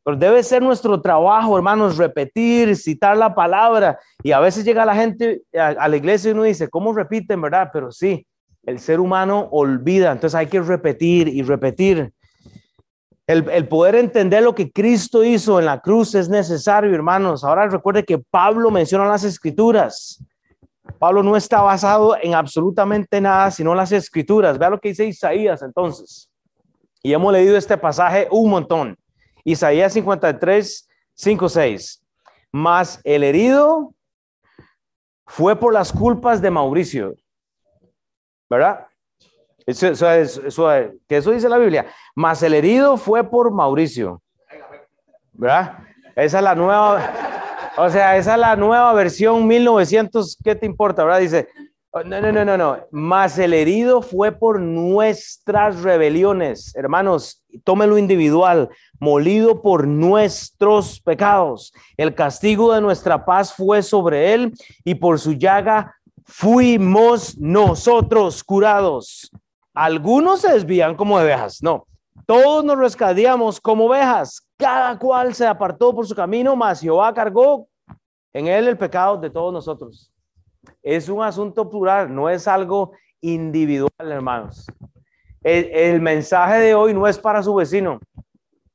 Pero 0.07 0.19
debe 0.19 0.41
ser 0.45 0.63
nuestro 0.63 1.01
trabajo, 1.01 1.57
hermanos, 1.57 1.97
repetir, 1.97 2.77
citar 2.77 3.17
la 3.17 3.35
palabra. 3.35 3.99
Y 4.23 4.31
a 4.31 4.39
veces 4.39 4.65
llega 4.65 4.85
la 4.85 4.95
gente 4.95 5.43
a, 5.53 5.89
la 5.89 5.97
iglesia 5.97 6.29
y 6.29 6.33
uno 6.33 6.45
dice, 6.45 6.69
¿cómo 6.69 6.93
repiten, 6.93 7.43
verdad? 7.43 7.71
Pero 7.73 7.91
sí, 7.91 8.25
el 8.63 8.79
ser 8.79 9.01
humano 9.01 9.49
olvida. 9.51 10.13
Entonces 10.13 10.37
hay 10.37 10.47
que 10.47 10.61
repetir 10.61 11.27
y 11.27 11.43
repetir. 11.43 12.13
El, 13.27 13.51
el, 13.51 13.67
poder 13.67 13.97
entender 13.97 14.45
lo 14.45 14.55
que 14.55 14.71
Cristo 14.71 15.25
hizo 15.25 15.59
en 15.59 15.67
la 15.67 15.81
cruz 15.81 16.15
es 16.15 16.29
necesario, 16.29 16.95
hermanos. 16.95 17.43
Ahora 17.43 17.67
recuerde 17.67 18.05
que 18.05 18.19
Pablo 18.31 18.71
menciona 18.71 19.07
las 19.07 19.25
escrituras. 19.25 20.25
Pablo 21.01 21.25
no 21.25 21.37
está 21.37 21.63
basado 21.63 22.17
en 22.23 22.37
absolutamente 22.37 23.21
nada, 23.21 23.51
sino 23.51 23.75
las 23.75 23.91
escrituras. 23.91 24.57
Vea 24.57 24.71
lo 24.71 24.79
que 24.79 24.91
dice 24.91 25.05
Isaías 25.05 25.63
entonces. 25.63 26.31
Y 27.03 27.13
hemos 27.13 27.33
leído 27.33 27.57
este 27.57 27.77
pasaje 27.77 28.29
un 28.31 28.51
montón. 28.51 28.97
Isaías 29.47 29.93
53, 29.93 30.89
5, 31.15 31.49
6. 31.49 32.05
Mas 32.51 33.01
el 33.05 33.23
herido 33.23 33.95
fue 35.25 35.55
por 35.55 35.73
las 35.73 35.93
culpas 35.93 36.43
de 36.43 36.51
Mauricio. 36.51 37.15
¿Verdad? 38.51 38.89
Eso, 39.65 40.11
eso, 40.11 40.69
que 41.09 41.17
eso 41.17 41.31
dice 41.31 41.49
la 41.49 41.59
Biblia. 41.59 41.87
Mas 42.17 42.43
el 42.43 42.55
herido 42.55 42.97
fue 42.97 43.23
por 43.23 43.53
Mauricio. 43.53 44.21
¿Verdad? 45.33 45.79
Esa 46.17 46.39
es 46.39 46.45
la 46.45 46.55
nueva, 46.57 47.13
o 47.77 47.89
sea, 47.89 48.17
esa 48.17 48.35
es 48.35 48.41
la 48.41 48.57
nueva 48.57 48.93
versión 48.95 49.47
1900, 49.47 50.39
¿qué 50.43 50.57
te 50.57 50.67
importa? 50.67 51.05
¿Verdad? 51.05 51.21
Dice, 51.21 51.49
Oh, 51.99 52.03
no, 52.05 52.21
no, 52.21 52.31
no, 52.31 52.45
no, 52.45 52.59
no. 52.59 52.79
Más 52.91 53.39
el 53.39 53.55
herido 53.55 54.03
fue 54.03 54.31
por 54.31 54.61
nuestras 54.61 55.83
rebeliones. 55.83 56.77
Hermanos, 56.77 57.43
tómelo 57.65 57.99
individual, 57.99 58.71
molido 58.99 59.63
por 59.63 59.87
nuestros 59.87 61.01
pecados. 61.01 61.73
El 61.97 62.15
castigo 62.15 62.73
de 62.73 62.81
nuestra 62.81 63.25
paz 63.25 63.53
fue 63.53 63.83
sobre 63.83 64.35
él 64.35 64.53
y 64.85 64.95
por 64.95 65.19
su 65.19 65.33
llaga 65.33 65.97
fuimos 66.25 67.39
nosotros 67.39 68.43
curados. 68.43 69.31
Algunos 69.75 70.41
se 70.41 70.53
desvían 70.53 70.95
como 70.95 71.17
ovejas, 71.17 71.63
no. 71.63 71.87
Todos 72.27 72.65
nos 72.65 72.79
rescadíamos 72.79 73.61
como 73.61 73.87
ovejas. 73.87 74.43
Cada 74.57 74.99
cual 74.99 75.35
se 75.35 75.47
apartó 75.47 75.95
por 75.95 76.07
su 76.07 76.15
camino, 76.15 76.57
mas 76.57 76.81
Jehová 76.81 77.13
cargó 77.13 77.69
en 78.33 78.49
él 78.49 78.69
el 78.69 78.79
pecado 78.79 79.19
de 79.19 79.31
todos 79.31 79.53
nosotros. 79.53 80.11
Es 80.83 81.09
un 81.09 81.23
asunto 81.23 81.69
plural, 81.69 82.13
no 82.13 82.29
es 82.29 82.49
algo 82.49 82.93
individual, 83.21 83.91
hermanos. 83.99 84.67
El, 85.49 86.01
mensaje 86.01 86.59
de 86.59 86.75
hoy 86.75 86.93
no 86.93 87.07
es 87.07 87.17
para 87.17 87.41
su 87.41 87.55
vecino. 87.55 88.01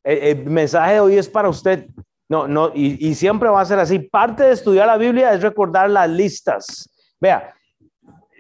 El, 0.06 0.46
mensaje 0.46 0.94
de 0.94 1.00
hoy 1.02 1.18
es 1.18 1.28
para 1.28 1.50
usted. 1.50 1.90
No, 2.30 2.48
no, 2.48 2.72
y, 2.74 3.14
siempre 3.14 3.50
va 3.50 3.60
a 3.60 3.66
ser 3.66 3.78
así. 3.78 4.00
Parte 4.00 4.44
de 4.44 4.54
estudiar 4.54 4.88
la 4.88 4.96
Biblia 4.96 5.34
es 5.34 5.42
recordar 5.42 5.90
las 5.90 6.10
listas. 6.10 6.90
Vea, 7.20 7.54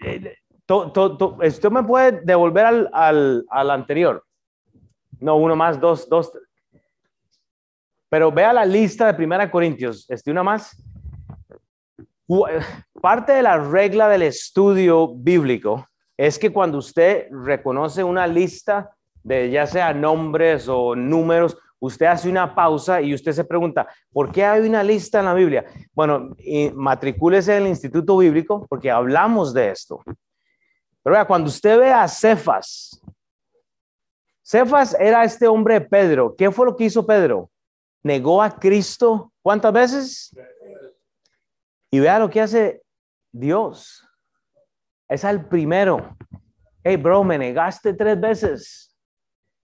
eh, 0.05 0.33
usted 0.69 1.69
me 1.71 1.83
puede 1.83 2.21
devolver 2.21 2.65
al, 2.65 2.89
al, 2.93 3.45
al 3.49 3.69
anterior. 3.69 4.23
No, 5.19 5.35
uno 5.35 5.57
más, 5.57 5.77
dos, 5.77 6.07
dos. 6.07 6.31
Pero 8.07 8.31
vea 8.31 8.53
la 8.53 8.63
lista 8.63 9.07
de 9.07 9.13
Primera 9.13 9.51
Corintios. 9.51 10.09
Este, 10.09 10.31
una 10.31 10.41
más. 10.41 10.81
Parte 13.01 13.33
de 13.33 13.41
la 13.41 13.57
regla 13.57 14.07
del 14.07 14.21
estudio 14.21 15.13
bíblico 15.13 15.85
es 16.17 16.37
que 16.37 16.51
cuando 16.51 16.77
usted 16.77 17.27
reconoce 17.31 18.03
una 18.03 18.27
lista 18.27 18.95
de 19.23 19.49
ya 19.49 19.65
sea 19.67 19.93
nombres 19.93 20.67
o 20.67 20.95
números, 20.95 21.57
usted 21.79 22.05
hace 22.05 22.29
una 22.29 22.53
pausa 22.53 23.01
y 23.01 23.13
usted 23.13 23.31
se 23.31 23.43
pregunta, 23.43 23.87
¿por 24.11 24.31
qué 24.31 24.45
hay 24.45 24.67
una 24.67 24.83
lista 24.83 25.19
en 25.19 25.25
la 25.25 25.33
Biblia? 25.33 25.65
Bueno, 25.93 26.35
matricúlese 26.75 27.57
en 27.57 27.63
el 27.63 27.69
Instituto 27.69 28.17
Bíblico 28.17 28.65
porque 28.69 28.91
hablamos 28.91 29.53
de 29.53 29.71
esto. 29.71 30.01
Pero 31.03 31.15
vea, 31.15 31.25
cuando 31.25 31.49
usted 31.49 31.79
ve 31.79 31.91
a 31.91 32.07
Cefas, 32.07 33.01
Cefas 34.43 34.95
era 34.99 35.23
este 35.23 35.47
hombre 35.47 35.79
Pedro. 35.81 36.35
¿Qué 36.35 36.51
fue 36.51 36.65
lo 36.65 36.75
que 36.75 36.83
hizo 36.83 37.05
Pedro? 37.05 37.49
Negó 38.03 38.41
a 38.41 38.59
Cristo. 38.59 39.31
¿Cuántas 39.41 39.71
veces? 39.71 40.35
Y 41.89 41.99
vea 41.99 42.19
lo 42.19 42.29
que 42.29 42.41
hace 42.41 42.83
Dios. 43.31 44.05
Es 45.11 45.25
al 45.25 45.45
primero. 45.45 46.15
Hey, 46.85 46.95
bro, 46.95 47.21
me 47.25 47.37
negaste 47.37 47.93
tres 47.93 48.17
veces. 48.17 48.95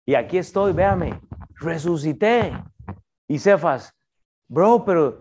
Y 0.05 0.16
aquí 0.16 0.38
estoy, 0.38 0.72
véame. 0.72 1.20
Resucité. 1.61 2.53
Y 3.28 3.38
Cefas, 3.38 3.94
Bro, 4.49 4.84
pero 4.84 5.20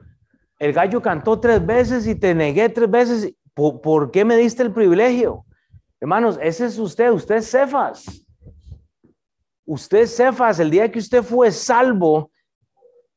el 0.58 0.74
gallo 0.74 1.00
cantó 1.00 1.40
tres 1.40 1.64
veces 1.64 2.08
y 2.08 2.16
te 2.16 2.34
negué 2.34 2.70
tres 2.70 2.90
veces. 2.90 3.36
¿Por, 3.54 4.10
qué 4.10 4.26
me 4.26 4.36
diste 4.36 4.64
el 4.64 4.74
privilegio? 4.74 5.46
Hermanos, 6.00 6.40
ese 6.42 6.66
es 6.66 6.80
usted, 6.80 7.12
usted 7.12 7.36
es 7.36 7.52
Cefas. 7.52 8.26
Usted 9.64 10.00
es 10.00 10.16
Cefas, 10.16 10.60
el 10.60 10.72
día 10.72 10.92
que 10.92 10.98
usted 10.98 11.22
fue 11.22 11.52
salvo, 11.52 12.32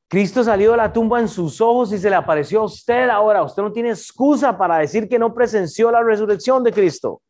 Cristo 0.08 0.42
salió 0.42 0.70
de 0.70 0.78
la 0.78 0.90
tumba 0.90 1.20
en 1.20 1.28
sus 1.28 1.60
ojos 1.60 1.92
y 1.92 1.98
se 1.98 2.08
le 2.08 2.16
apareció 2.16 2.60
a 2.60 2.64
usted 2.64 3.10
ahora. 3.10 3.42
Usted 3.42 3.62
no 3.62 3.70
tiene 3.70 3.90
excusa 3.90 4.56
para 4.56 4.78
decir 4.78 5.06
que 5.06 5.18
no 5.18 5.34
presenció 5.34 5.90
la 5.90 6.02
resurrección 6.02 6.64
de 6.64 6.72
Cristo. 6.72 7.20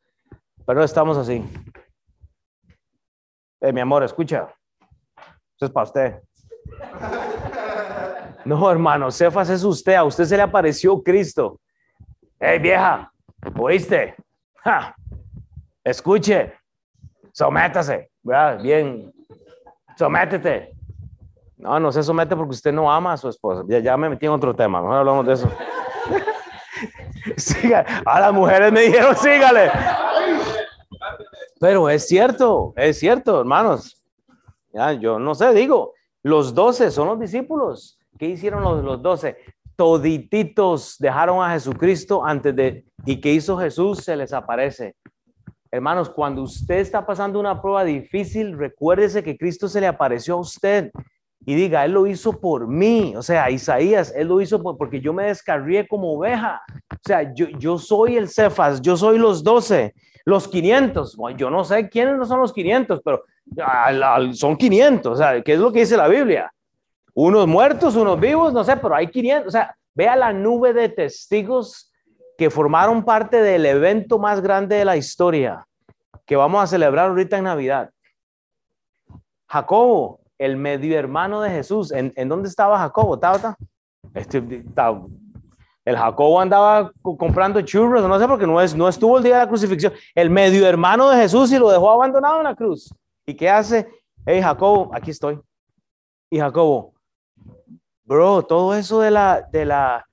Pero 0.65 0.85
estamos 0.85 1.17
así. 1.17 1.45
Eh, 3.61 3.73
mi 3.73 3.81
amor, 3.81 4.05
escucha. 4.05 4.55
Eso 5.57 5.67
es 5.67 5.71
para 5.73 5.85
usted. 5.85 6.23
No, 8.45 8.71
hermano, 8.71 9.11
Cefas 9.11 9.51
es 9.51 9.65
usted. 9.65 9.95
A 9.95 10.05
usted 10.05 10.25
se 10.25 10.37
le 10.37 10.43
apareció 10.43 11.03
Cristo. 11.03 11.61
Hey, 12.39 12.61
vieja, 12.61 13.13
¿oíste? 13.59 14.15
Escuche. 15.83 16.53
Sométase. 17.33 18.11
Bien. 18.63 19.13
Sométete. 19.97 20.78
No, 21.59 21.81
no 21.81 21.91
se 21.91 22.03
somete 22.03 22.37
porque 22.37 22.53
usted 22.53 22.73
no 22.73 22.91
ama 22.91 23.13
a 23.13 23.17
su 23.17 23.29
esposa. 23.29 23.65
Ya, 23.67 23.81
ya 23.81 23.97
me 23.97 24.09
metí 24.09 24.27
en 24.27 24.33
otro 24.33 24.55
tema. 24.55 24.81
Mejor 24.81 24.99
hablamos 24.99 25.27
de 25.27 25.33
eso. 25.33 25.51
Siga. 27.37 27.85
A 28.05 28.21
las 28.21 28.33
mujeres 28.33 28.73
me 28.73 28.83
dijeron, 28.83 29.17
sígale. 29.17 29.71
Pero 31.61 31.89
es 31.89 32.07
cierto, 32.07 32.73
es 32.77 32.99
cierto, 32.99 33.41
hermanos. 33.41 34.01
Ya, 34.73 34.93
yo 34.93 35.19
no 35.19 35.35
sé, 35.35 35.53
digo, 35.53 35.95
los 36.23 36.55
doce 36.55 36.91
son 36.93 37.09
los 37.09 37.19
discípulos. 37.19 37.99
¿Qué 38.17 38.27
hicieron 38.27 38.63
los, 38.63 38.85
los 38.85 39.03
doce? 39.03 39.37
Todititos 39.75 40.97
dejaron 40.99 41.43
a 41.43 41.51
Jesucristo 41.53 42.25
antes 42.25 42.55
de... 42.55 42.85
¿Y 43.05 43.21
qué 43.21 43.33
hizo 43.33 43.59
Jesús? 43.59 43.99
Se 43.99 44.17
les 44.17 44.33
aparece. 44.33 44.95
Hermanos, 45.71 46.09
cuando 46.09 46.43
usted 46.43 46.77
está 46.77 47.05
pasando 47.05 47.39
una 47.39 47.61
prueba 47.61 47.85
difícil, 47.85 48.57
recuérdese 48.57 49.23
que 49.23 49.37
Cristo 49.37 49.69
se 49.69 49.81
le 49.81 49.87
apareció 49.87 50.35
a 50.35 50.41
usted 50.41 50.91
y 51.49 51.55
diga, 51.55 51.83
Él 51.87 51.93
lo 51.93 52.07
hizo 52.07 52.39
por 52.39 52.69
mí. 52.69 53.15
O 53.17 53.23
sea, 53.23 53.51
Isaías, 53.51 54.13
Él 54.15 54.29
lo 54.29 54.39
hizo 54.39 54.63
porque 54.77 55.01
yo 55.01 55.15
me 55.15 55.29
descarrié 55.29 55.89
como 55.89 56.13
oveja. 56.13 56.61
O 56.93 56.97
sea, 57.03 57.33
yo, 57.35 57.47
yo 57.59 57.79
soy 57.79 58.19
el 58.19 58.29
Cefas, 58.29 58.83
yo 58.83 58.99
soy 58.99 59.19
los 59.19 59.43
doce, 59.43 59.95
los 60.27 60.47
500. 60.47 61.17
yo 61.39 61.49
no 61.49 61.65
sé 61.65 61.89
quiénes 61.89 62.19
no 62.19 62.27
son 62.27 62.41
los 62.41 62.53
500, 62.53 63.01
pero 63.03 63.25
son 64.35 64.59
500. 64.59 65.11
O 65.11 65.17
sea, 65.17 65.43
¿qué 65.43 65.55
es 65.55 65.59
lo 65.59 65.73
que 65.73 65.81
dice 65.81 65.97
la 65.97 66.07
Biblia? 66.07 66.53
Unos 67.15 67.47
muertos, 67.47 67.97
unos 67.97 68.21
vivos, 68.21 68.53
no 68.53 68.63
sé, 68.63 68.77
pero 68.77 68.95
hay 68.95 69.07
500. 69.07 69.49
O 69.49 69.51
sea, 69.51 69.75
vea 69.95 70.17
la 70.17 70.35
nube 70.35 70.75
de 70.75 70.91
testigos 70.91 71.91
que 72.37 72.51
formaron 72.51 73.03
parte 73.03 73.41
del 73.41 73.65
evento 73.65 74.19
más 74.19 74.43
grande 74.43 74.77
de 74.77 74.85
la 74.85 74.99
historia 74.99 75.67
que 76.27 76.37
vamos 76.37 76.63
a 76.63 76.67
celebrar 76.67 77.09
ahorita 77.09 77.39
en 77.39 77.45
Navidad. 77.45 77.91
Jacobo, 79.47 80.21
el 80.39 80.57
medio 80.57 80.99
hermano 80.99 81.41
de 81.41 81.51
Jesús. 81.51 81.93
¿En, 81.93 82.29
dónde 82.29 82.49
estaba 82.49 82.79
Jacobo? 82.79 83.19
¿Tata? 83.19 83.57
Este, 84.15 84.43
el 85.85 85.97
Jacobo 85.97 86.41
andaba 86.41 86.93
comprando 87.03 87.61
churros, 87.63 88.07
no 88.07 88.19
sé, 88.19 88.29
porque 88.29 88.47
no, 88.47 88.61
es, 88.61 88.75
no 88.75 88.89
estuvo 88.89 89.19
el 89.19 89.25
día 89.25 89.39
de 89.39 89.45
la 89.45 89.49
crucifixión. 89.49 89.93
El 90.15 90.31
medio 90.31 90.67
hermano 90.67 91.09
de 91.11 91.17
Jesús 91.17 91.51
y 91.53 91.59
lo 91.59 91.71
dejó 91.71 91.91
abandonado 91.91 92.39
en 92.39 92.45
la 92.45 92.55
cruz. 92.55 92.93
¿Y 93.27 93.35
qué 93.35 93.49
hace? 93.49 93.89
Hey, 94.27 94.41
Jacobo, 94.43 94.91
aquí 94.95 95.11
estoy. 95.11 95.41
Y 96.31 96.39
Jacobo, 96.39 96.93
bro, 98.05 98.43
todo 98.43 98.75
eso 98.75 99.01
de 99.01 99.11
la, 99.11 99.49
de 99.51 99.65
la, 99.65 100.07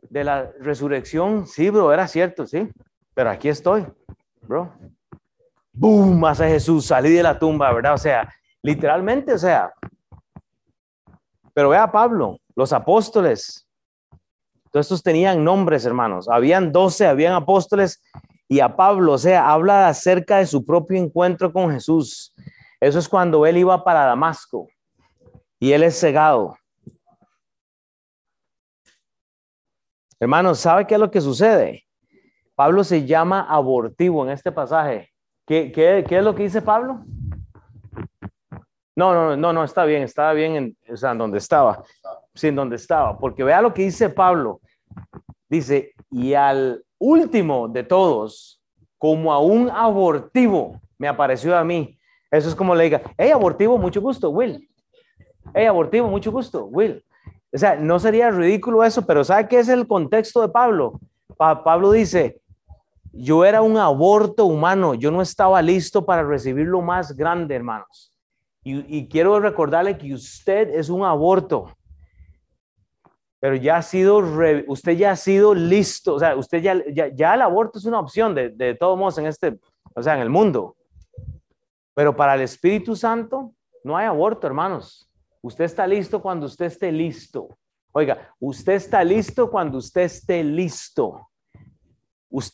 de 0.00 0.24
la 0.24 0.50
resurrección, 0.58 1.46
sí, 1.46 1.70
bro, 1.70 1.92
era 1.92 2.08
cierto, 2.08 2.46
sí. 2.46 2.68
Pero 3.14 3.30
aquí 3.30 3.48
estoy, 3.48 3.86
bro. 4.42 4.72
¡Boom! 5.72 6.24
Hace 6.24 6.48
Jesús, 6.48 6.86
salí 6.86 7.12
de 7.12 7.22
la 7.22 7.38
tumba, 7.38 7.72
¿verdad? 7.72 7.94
O 7.94 7.98
sea, 7.98 8.28
Literalmente, 8.62 9.32
o 9.32 9.38
sea. 9.38 9.72
Pero 11.54 11.70
vea 11.70 11.90
Pablo, 11.90 12.38
los 12.54 12.72
apóstoles. 12.72 13.66
Todos 14.70 14.86
estos 14.86 15.02
tenían 15.02 15.42
nombres, 15.42 15.84
hermanos. 15.84 16.28
Habían 16.28 16.70
doce, 16.70 17.06
habían 17.06 17.34
apóstoles. 17.34 18.02
Y 18.48 18.60
a 18.60 18.76
Pablo, 18.76 19.12
o 19.12 19.18
sea, 19.18 19.50
habla 19.50 19.88
acerca 19.88 20.38
de 20.38 20.46
su 20.46 20.64
propio 20.64 20.98
encuentro 20.98 21.52
con 21.52 21.70
Jesús. 21.70 22.34
Eso 22.80 22.98
es 22.98 23.08
cuando 23.08 23.44
él 23.46 23.58
iba 23.58 23.84
para 23.84 24.04
Damasco 24.04 24.68
y 25.58 25.72
él 25.72 25.82
es 25.82 25.98
cegado. 25.98 26.56
Hermanos, 30.18 30.58
¿sabe 30.58 30.86
qué 30.86 30.94
es 30.94 31.00
lo 31.00 31.10
que 31.10 31.20
sucede? 31.20 31.84
Pablo 32.54 32.84
se 32.84 33.06
llama 33.06 33.46
abortivo 33.48 34.24
en 34.24 34.32
este 34.32 34.52
pasaje. 34.52 35.10
¿Qué, 35.46 35.72
qué, 35.72 36.04
qué 36.06 36.18
es 36.18 36.24
lo 36.24 36.34
que 36.34 36.42
dice 36.44 36.60
Pablo? 36.62 37.04
No, 39.00 39.14
no, 39.14 39.34
no, 39.34 39.50
no, 39.54 39.64
está 39.64 39.86
bien, 39.86 40.02
estaba 40.02 40.34
bien 40.34 40.56
en, 40.56 40.76
o 40.92 40.94
sea, 40.94 41.12
en 41.12 41.18
donde 41.18 41.38
estaba. 41.38 41.82
Sí, 42.34 42.48
en 42.48 42.56
donde 42.56 42.76
estaba. 42.76 43.16
Porque 43.16 43.42
vea 43.42 43.62
lo 43.62 43.72
que 43.72 43.80
dice 43.80 44.10
Pablo. 44.10 44.60
Dice, 45.48 45.94
y 46.10 46.34
al 46.34 46.84
último 46.98 47.66
de 47.66 47.82
todos, 47.82 48.60
como 48.98 49.32
a 49.32 49.38
un 49.38 49.70
abortivo, 49.70 50.78
me 50.98 51.08
apareció 51.08 51.56
a 51.56 51.64
mí. 51.64 51.98
Eso 52.30 52.50
es 52.50 52.54
como 52.54 52.74
le 52.74 52.84
diga, 52.84 53.00
hey, 53.16 53.30
abortivo, 53.30 53.78
mucho 53.78 54.02
gusto, 54.02 54.28
Will. 54.28 54.68
Hey, 55.54 55.64
abortivo, 55.64 56.06
mucho 56.06 56.30
gusto, 56.30 56.66
Will. 56.66 57.02
O 57.50 57.56
sea, 57.56 57.76
no 57.76 57.98
sería 57.98 58.30
ridículo 58.30 58.84
eso, 58.84 59.06
pero 59.06 59.24
¿sabe 59.24 59.48
qué 59.48 59.60
es 59.60 59.70
el 59.70 59.86
contexto 59.86 60.42
de 60.42 60.50
Pablo? 60.50 61.00
Pablo 61.38 61.90
dice, 61.90 62.42
yo 63.14 63.46
era 63.46 63.62
un 63.62 63.78
aborto 63.78 64.44
humano, 64.44 64.92
yo 64.92 65.10
no 65.10 65.22
estaba 65.22 65.62
listo 65.62 66.04
para 66.04 66.22
recibir 66.22 66.66
lo 66.66 66.82
más 66.82 67.16
grande, 67.16 67.54
hermanos. 67.54 68.09
Y, 68.62 69.08
quiero 69.08 69.40
recordarle 69.40 69.96
que 69.96 70.12
usted 70.12 70.68
es 70.68 70.90
un 70.90 71.02
aborto, 71.02 71.74
pero 73.40 73.56
ya 73.56 73.78
ha 73.78 73.82
sido, 73.82 74.18
usted 74.66 74.92
ya 74.92 75.12
ha 75.12 75.16
sido 75.16 75.54
listo, 75.54 76.14
o 76.14 76.18
sea, 76.18 76.36
usted 76.36 76.60
ya, 76.60 77.10
ya, 77.14 77.34
el 77.34 77.40
aborto 77.40 77.78
es 77.78 77.86
una 77.86 77.98
opción 77.98 78.34
de, 78.34 78.50
de 78.50 78.74
todos 78.74 78.98
modos 78.98 79.16
en 79.16 79.26
este, 79.26 79.58
o 79.94 80.02
sea, 80.02 80.14
en 80.14 80.20
el 80.20 80.28
mundo. 80.28 80.76
Pero 81.94 82.14
para 82.14 82.34
el 82.34 82.42
Espíritu 82.42 82.94
Santo 82.94 83.54
no 83.82 83.96
hay 83.96 84.06
aborto, 84.06 84.46
hermanos. 84.46 85.10
Usted 85.42 85.64
está 85.64 85.86
listo 85.86 86.20
cuando 86.20 86.46
usted 86.46 86.66
esté 86.66 86.92
listo. 86.92 87.48
Oiga, 87.92 88.34
usted 88.38 88.74
está 88.74 89.02
listo 89.02 89.50
cuando 89.50 89.78
usted 89.78 90.02
esté 90.02 90.44
listo. 90.44 91.29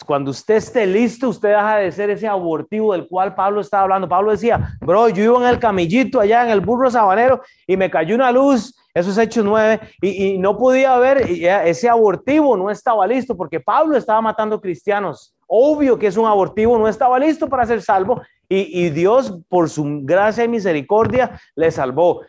Cuando 0.06 0.30
usted 0.30 0.54
esté 0.54 0.86
listo, 0.86 1.28
usted 1.28 1.50
deja 1.50 1.76
de 1.76 1.92
ser 1.92 2.08
ese 2.08 2.26
abortivo 2.26 2.94
del 2.94 3.06
cual 3.06 3.34
Pablo 3.34 3.60
estaba 3.60 3.82
hablando. 3.82 4.08
Pablo 4.08 4.30
decía, 4.30 4.76
bro, 4.80 5.10
yo 5.10 5.22
iba 5.22 5.36
en 5.38 5.54
el 5.54 5.58
camillito 5.58 6.18
allá 6.18 6.44
en 6.44 6.50
el 6.50 6.60
burro 6.60 6.90
sabanero 6.90 7.42
y 7.66 7.76
me 7.76 7.90
cayó 7.90 8.14
una 8.14 8.32
luz, 8.32 8.74
eso 8.94 9.10
es 9.10 9.18
Hechos 9.18 9.44
9, 9.44 9.80
y, 10.00 10.38
no 10.38 10.56
podía 10.56 10.96
ver, 10.96 11.18
ese 11.28 11.88
abortivo 11.90 12.56
no 12.56 12.70
estaba 12.70 13.06
listo 13.06 13.36
porque 13.36 13.60
Pablo 13.60 13.96
estaba 13.96 14.22
matando 14.22 14.60
cristianos. 14.60 15.34
Obvio 15.46 15.98
que 15.98 16.06
es 16.06 16.16
un 16.16 16.26
abortivo, 16.26 16.78
no 16.78 16.88
estaba 16.88 17.18
listo 17.18 17.46
para 17.46 17.66
ser 17.66 17.82
salvo 17.82 18.22
y, 18.48 18.86
y 18.86 18.90
Dios, 18.90 19.38
por 19.48 19.68
su 19.68 20.00
gracia 20.04 20.44
y 20.44 20.48
misericordia, 20.48 21.38
le 21.54 21.70
salvó. 21.70 22.22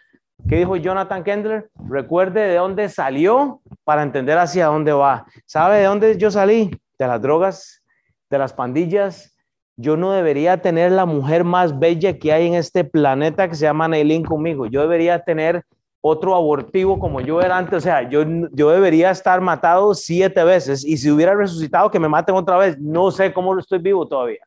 ¿Qué 0.50 0.58
dijo 0.58 0.76
Jonathan 0.76 1.24
Kendler? 1.24 1.70
Recuerde 1.90 2.42
de 2.42 2.56
dónde 2.56 2.90
salió 2.90 3.62
para 3.84 4.04
entender 4.04 4.38
hacia 4.38 4.68
dónde 4.68 4.92
va. 4.92 5.26
¿Sabe 5.46 5.78
de 5.78 5.86
dónde 5.86 6.18
yo 6.18 6.30
salí? 6.30 6.72
De 6.98 7.08
las 7.08 7.22
drogas, 7.22 7.84
de 8.30 8.38
las 8.38 8.54
pandillas. 8.54 9.36
Yo 9.76 9.96
no 9.96 10.12
debería 10.12 10.62
tener 10.62 10.92
la 10.92 11.06
mujer 11.06 11.44
más 11.44 11.78
bella 11.78 12.18
que 12.18 12.34
hay 12.34 12.48
en 12.48 12.56
este 12.56 12.84
planeta 12.84 13.48
que 13.48 13.56
se 13.56 13.66
llama 13.66 13.88
Neilin 13.88 14.24
conmigo. 14.24 14.66
Yo 14.66 14.82
debería 14.82 15.20
tener 15.24 15.64
otro 16.02 16.36
abortivo 16.36 17.00
como 17.00 17.22
yo 17.22 17.42
era 17.42 17.58
antes. 17.58 17.78
O 17.78 17.82
sea, 17.82 18.10
yo, 18.10 18.24
yo 18.52 18.72
debería 18.72 19.12
estar 19.12 19.40
matado 19.42 19.94
siete 19.94 20.44
veces 20.44 20.84
y 20.84 20.98
si 20.98 21.12
hubiera 21.12 21.36
resucitado, 21.36 21.92
que 21.92 22.00
me 22.00 22.10
maten 22.10 22.36
otra 22.36 22.58
vez. 22.58 22.78
No 22.80 23.12
sé 23.12 23.32
cómo 23.32 23.58
estoy 23.58 23.80
vivo 23.80 24.08
todavía. 24.08 24.42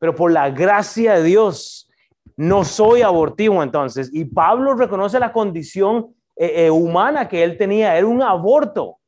Pero 0.00 0.14
por 0.14 0.32
la 0.32 0.50
gracia 0.50 1.14
de 1.14 1.22
Dios, 1.22 1.88
no 2.36 2.64
soy 2.64 3.02
abortivo 3.02 3.62
entonces. 3.62 4.10
Y 4.12 4.24
Pablo 4.24 4.74
reconoce 4.74 5.20
la 5.20 5.32
condición 5.32 6.14
eh, 6.34 6.66
eh, 6.66 6.70
humana 6.70 7.28
que 7.28 7.44
él 7.44 7.56
tenía. 7.56 7.96
Era 7.96 8.06
un 8.06 8.22
aborto, 8.22 8.98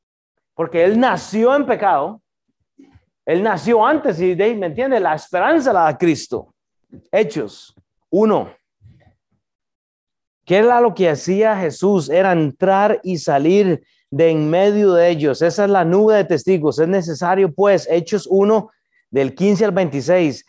porque 0.55 0.85
él 0.85 0.99
nació 0.99 1.55
en 1.57 1.67
pecado 1.67 2.20
él 3.27 3.43
nació 3.43 3.85
antes 3.85 4.21
y, 4.21 4.35
¿me 4.35 4.67
entiende? 4.67 4.99
La 4.99 5.15
esperanza 5.15 5.73
la 5.73 5.83
da 5.83 5.99
Cristo. 5.99 6.55
Hechos 7.13 7.75
uno. 8.11 8.51
¿Qué 10.45 10.57
era 10.57 10.81
lo 10.81 10.95
que 10.95 11.09
hacía 11.09 11.57
Jesús? 11.57 12.09
Era 12.09 12.33
entrar 12.33 13.01
y 13.05 13.19
salir 13.19 13.85
de 14.11 14.31
en 14.31 14.51
medio 14.51 14.95
de 14.95 15.09
ellos. 15.09 15.43
Esa 15.43 15.65
es 15.65 15.71
la 15.71 15.85
nube 15.85 16.17
de 16.17 16.25
testigos. 16.25 16.79
Es 16.81 16.89
necesario, 16.89 17.55
pues, 17.55 17.87
Hechos 17.89 18.27
1 18.29 18.69
del 19.11 19.35
15 19.35 19.65
al 19.67 19.73
26. 19.73 20.45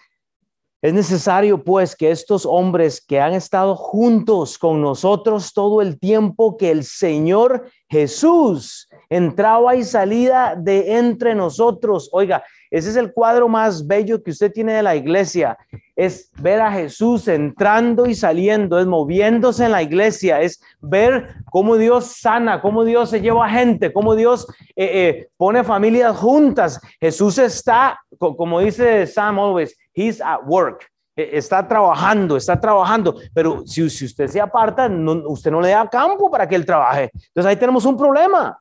Es 0.81 0.93
necesario, 0.93 1.63
pues, 1.63 1.95
que 1.95 2.09
estos 2.09 2.47
hombres 2.47 2.99
que 3.05 3.19
han 3.19 3.33
estado 3.33 3.75
juntos 3.75 4.57
con 4.57 4.81
nosotros 4.81 5.53
todo 5.53 5.83
el 5.83 5.99
tiempo 5.99 6.57
que 6.57 6.71
el 6.71 6.83
Señor 6.83 7.69
Jesús 7.87 8.89
entraba 9.07 9.75
y 9.75 9.83
salía 9.83 10.55
de 10.57 10.97
entre 10.97 11.35
nosotros. 11.35 12.09
Oiga, 12.11 12.43
ese 12.71 12.89
es 12.89 12.95
el 12.95 13.11
cuadro 13.11 13.49
más 13.49 13.85
bello 13.85 14.23
que 14.23 14.31
usted 14.31 14.49
tiene 14.49 14.73
de 14.73 14.81
la 14.81 14.95
iglesia. 14.95 15.57
Es 15.93 16.31
ver 16.41 16.61
a 16.61 16.71
Jesús 16.71 17.27
entrando 17.27 18.05
y 18.05 18.15
saliendo, 18.15 18.79
es 18.79 18.87
moviéndose 18.87 19.65
en 19.65 19.73
la 19.73 19.83
iglesia, 19.83 20.41
es 20.41 20.63
ver 20.79 21.35
cómo 21.51 21.75
Dios 21.75 22.05
sana, 22.05 22.61
cómo 22.61 22.85
Dios 22.85 23.09
se 23.09 23.19
lleva 23.19 23.45
a 23.45 23.49
gente, 23.49 23.91
cómo 23.91 24.15
Dios 24.15 24.47
eh, 24.77 24.85
eh, 24.93 25.29
pone 25.35 25.65
familias 25.65 26.15
juntas. 26.15 26.79
Jesús 27.01 27.37
está, 27.39 27.99
como 28.17 28.61
dice 28.61 29.05
Sam 29.05 29.37
always, 29.37 29.77
he's 29.93 30.21
at 30.21 30.39
work. 30.45 30.89
E, 31.13 31.37
está 31.37 31.67
trabajando, 31.67 32.37
está 32.37 32.57
trabajando, 32.57 33.17
pero 33.33 33.67
si, 33.67 33.89
si 33.89 34.05
usted 34.05 34.27
se 34.27 34.39
aparta, 34.39 34.89
usted 35.25 35.51
no 35.51 35.59
le 35.59 35.71
da 35.71 35.89
campo 35.89 36.31
para 36.31 36.47
que 36.47 36.55
él 36.55 36.65
trabaje. 36.65 37.11
Entonces 37.13 37.49
ahí 37.49 37.57
tenemos 37.57 37.83
un 37.83 37.97
problema 37.97 38.57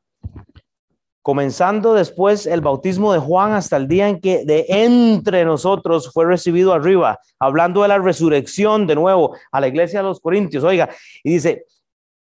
comenzando 1.22 1.94
después 1.94 2.46
el 2.46 2.60
bautismo 2.60 3.12
de 3.12 3.18
Juan 3.18 3.52
hasta 3.52 3.76
el 3.76 3.88
día 3.88 4.08
en 4.08 4.20
que 4.20 4.44
de 4.44 4.64
entre 4.68 5.44
nosotros 5.44 6.10
fue 6.12 6.24
recibido 6.24 6.72
arriba, 6.72 7.18
hablando 7.38 7.82
de 7.82 7.88
la 7.88 7.98
resurrección 7.98 8.86
de 8.86 8.94
nuevo 8.94 9.36
a 9.52 9.60
la 9.60 9.68
iglesia 9.68 10.00
de 10.00 10.04
los 10.04 10.20
Corintios, 10.20 10.64
oiga, 10.64 10.88
y 11.22 11.34
dice, 11.34 11.66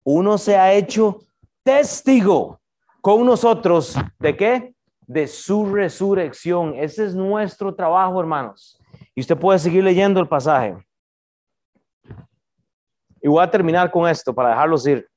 uno 0.03 0.37
se 0.37 0.57
ha 0.57 0.73
hecho 0.73 1.19
testigo 1.63 2.59
con 3.01 3.25
nosotros 3.25 3.95
de 4.19 4.35
qué? 4.35 4.73
De 5.07 5.27
su 5.27 5.73
resurrección. 5.73 6.75
Ese 6.75 7.05
es 7.05 7.15
nuestro 7.15 7.73
trabajo, 7.73 8.19
hermanos. 8.19 8.79
Y 9.15 9.21
usted 9.21 9.37
puede 9.37 9.59
seguir 9.59 9.83
leyendo 9.83 10.19
el 10.19 10.27
pasaje. 10.27 10.77
Y 13.21 13.27
voy 13.27 13.43
a 13.43 13.49
terminar 13.49 13.91
con 13.91 14.07
esto 14.07 14.33
para 14.33 14.49
dejarlos 14.49 14.85
ir. 14.87 15.08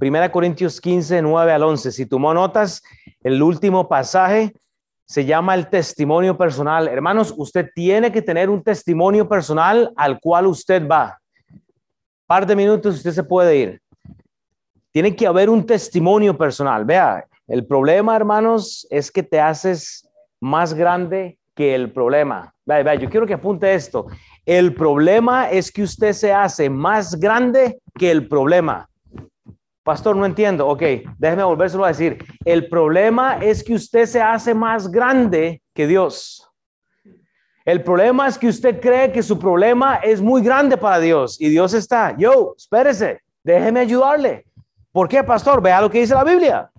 Primera 0.00 0.32
Corintios 0.32 0.80
15, 0.80 1.20
9 1.20 1.52
al 1.52 1.62
11. 1.62 1.92
Si 1.92 2.06
tomó 2.06 2.32
notas, 2.32 2.82
el 3.22 3.42
último 3.42 3.86
pasaje 3.86 4.54
se 5.04 5.26
llama 5.26 5.54
el 5.54 5.68
testimonio 5.68 6.38
personal. 6.38 6.88
Hermanos, 6.88 7.34
usted 7.36 7.68
tiene 7.74 8.10
que 8.10 8.22
tener 8.22 8.48
un 8.48 8.62
testimonio 8.62 9.28
personal 9.28 9.92
al 9.94 10.18
cual 10.18 10.46
usted 10.46 10.88
va. 10.88 11.18
Par 12.26 12.46
de 12.46 12.56
minutos 12.56 12.94
usted 12.96 13.10
se 13.10 13.22
puede 13.22 13.56
ir. 13.58 13.82
Tiene 14.90 15.14
que 15.14 15.26
haber 15.26 15.50
un 15.50 15.66
testimonio 15.66 16.34
personal. 16.34 16.86
Vea, 16.86 17.26
el 17.46 17.66
problema, 17.66 18.16
hermanos, 18.16 18.86
es 18.88 19.12
que 19.12 19.22
te 19.22 19.38
haces 19.38 20.08
más 20.40 20.72
grande 20.72 21.38
que 21.54 21.74
el 21.74 21.92
problema. 21.92 22.54
Vea, 22.64 22.82
vea, 22.82 22.94
yo 22.94 23.10
quiero 23.10 23.26
que 23.26 23.34
apunte 23.34 23.74
esto. 23.74 24.06
El 24.46 24.72
problema 24.72 25.50
es 25.50 25.70
que 25.70 25.82
usted 25.82 26.14
se 26.14 26.32
hace 26.32 26.70
más 26.70 27.20
grande 27.20 27.82
que 27.98 28.10
el 28.10 28.26
problema. 28.28 28.89
Pastor, 29.82 30.14
no 30.16 30.26
entiendo. 30.26 30.68
Ok, 30.68 30.82
déjeme 31.18 31.42
volvérselo 31.42 31.84
a 31.84 31.88
decir. 31.88 32.18
El 32.44 32.68
problema 32.68 33.38
es 33.40 33.64
que 33.64 33.74
usted 33.74 34.06
se 34.06 34.20
hace 34.20 34.54
más 34.54 34.90
grande 34.90 35.62
que 35.74 35.86
Dios. 35.86 36.46
El 37.64 37.82
problema 37.82 38.26
es 38.26 38.38
que 38.38 38.48
usted 38.48 38.80
cree 38.80 39.12
que 39.12 39.22
su 39.22 39.38
problema 39.38 39.96
es 39.96 40.20
muy 40.20 40.42
grande 40.42 40.76
para 40.76 40.98
Dios 40.98 41.40
y 41.40 41.48
Dios 41.48 41.74
está, 41.74 42.16
yo, 42.16 42.54
espérese, 42.56 43.20
déjeme 43.44 43.80
ayudarle. 43.80 44.46
¿Por 44.92 45.08
qué, 45.08 45.22
pastor? 45.22 45.62
Vea 45.62 45.80
lo 45.80 45.90
que 45.90 46.00
dice 46.00 46.14
la 46.14 46.24
Biblia. 46.24 46.70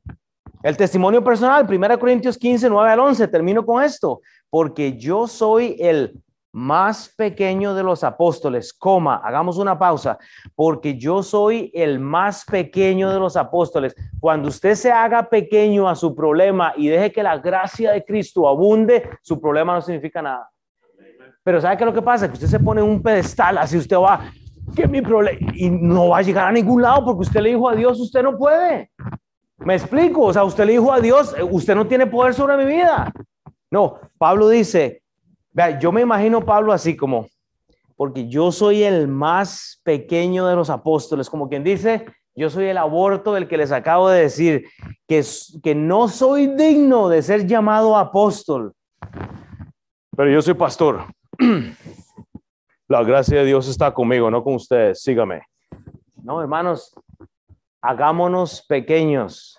El 0.64 0.78
testimonio 0.78 1.24
personal, 1.24 1.66
1 1.68 2.00
Corintios 2.00 2.38
15, 2.38 2.70
9 2.70 2.92
al 2.92 3.00
11. 3.00 3.28
Termino 3.28 3.66
con 3.66 3.82
esto. 3.84 4.22
Porque 4.50 4.98
yo 4.98 5.28
soy 5.28 5.78
el 5.80 6.22
más 6.54 7.14
pequeño 7.16 7.74
de 7.74 7.84
los 7.84 8.04
apóstoles, 8.04 8.74
coma, 8.74 9.22
hagamos 9.24 9.58
una 9.58 9.78
pausa, 9.78 10.18
porque 10.56 10.98
yo 10.98 11.24
soy 11.24 11.72
el 11.74 12.00
más 12.00 12.44
pequeño 12.46 13.10
de 13.12 13.20
los 13.20 13.38
apóstoles. 13.38 13.96
Cuando 14.20 14.50
usted 14.50 14.76
se 14.76 14.92
haga 14.92 15.30
pequeño 15.30 15.88
a 15.88 15.96
su 15.96 16.14
problema 16.14 16.74
y 16.76 16.88
deje 16.88 17.12
que 17.12 17.24
la 17.24 17.38
gracia 17.38 17.92
de 17.92 18.04
Cristo 18.04 18.48
abunde, 18.48 19.10
su 19.22 19.40
problema 19.40 19.74
no 19.76 19.82
significa 19.82 20.22
nada. 20.22 20.50
Pero 21.44 21.60
¿sabe 21.60 21.78
qué 21.78 21.86
lo 21.86 21.94
que 21.94 22.02
pasa? 22.02 22.28
Que 22.28 22.34
usted 22.34 22.48
se 22.48 22.60
pone 22.60 22.82
un 22.82 23.02
pedestal, 23.02 23.58
así 23.58 23.78
usted 23.78 23.98
va, 23.98 24.32
que 24.76 24.88
mi 24.88 25.02
problema, 25.02 25.40
y 25.56 25.70
no 25.70 26.10
va 26.10 26.20
a 26.20 26.22
llegar 26.22 26.48
a 26.48 26.52
ningún 26.52 26.82
lado 26.82 27.04
porque 27.06 27.22
usted 27.22 27.42
le 27.42 27.50
dijo 27.50 27.68
a 27.68 27.76
Dios, 27.76 28.00
usted 28.00 28.22
no 28.22 28.38
puede. 28.38 28.92
Me 29.58 29.76
explico, 29.76 30.24
o 30.24 30.34
sea, 30.34 30.44
usted 30.44 30.66
le 30.66 30.74
dijo 30.74 30.92
a 30.92 31.00
Dios, 31.00 31.36
usted 31.50 31.76
no 31.76 31.88
tiene 31.88 32.08
poder 32.08 32.34
sobre 32.34 32.58
mi 32.58 32.66
vida. 32.66 33.12
No, 33.72 34.00
Pablo 34.18 34.50
dice, 34.50 35.01
Vea, 35.54 35.80
yo 35.80 35.92
me 35.92 36.02
imagino 36.02 36.46
Pablo 36.46 36.72
así 36.72 36.96
como, 36.96 37.28
porque 37.98 38.28
yo 38.30 38.52
soy 38.52 38.84
el 38.84 39.08
más 39.08 39.82
pequeño 39.84 40.48
de 40.48 40.56
los 40.56 40.70
apóstoles, 40.70 41.30
como 41.30 41.50
quien 41.50 41.64
dice, 41.64 42.06
yo 42.34 42.50
soy 42.50 42.66
el 42.68 42.78
aborto 42.78 43.34
del 43.34 43.50
que 43.50 43.58
les 43.58 43.74
acabo 43.74 44.10
de 44.10 44.22
decir, 44.22 44.66
que, 45.08 45.22
que 45.62 45.76
no 45.76 46.08
soy 46.08 46.48
digno 46.56 47.10
de 47.10 47.22
ser 47.22 47.46
llamado 47.46 47.98
apóstol, 47.98 48.74
pero 50.16 50.32
yo 50.32 50.42
soy 50.42 50.54
pastor. 50.54 51.06
La 52.88 53.04
gracia 53.04 53.40
de 53.40 53.46
Dios 53.46 53.68
está 53.68 53.94
conmigo, 53.94 54.32
no 54.32 54.44
con 54.44 54.56
ustedes, 54.56 55.02
sígame. 55.02 55.42
No, 56.24 56.42
hermanos, 56.42 56.94
hagámonos 57.82 58.66
pequeños. 58.68 59.58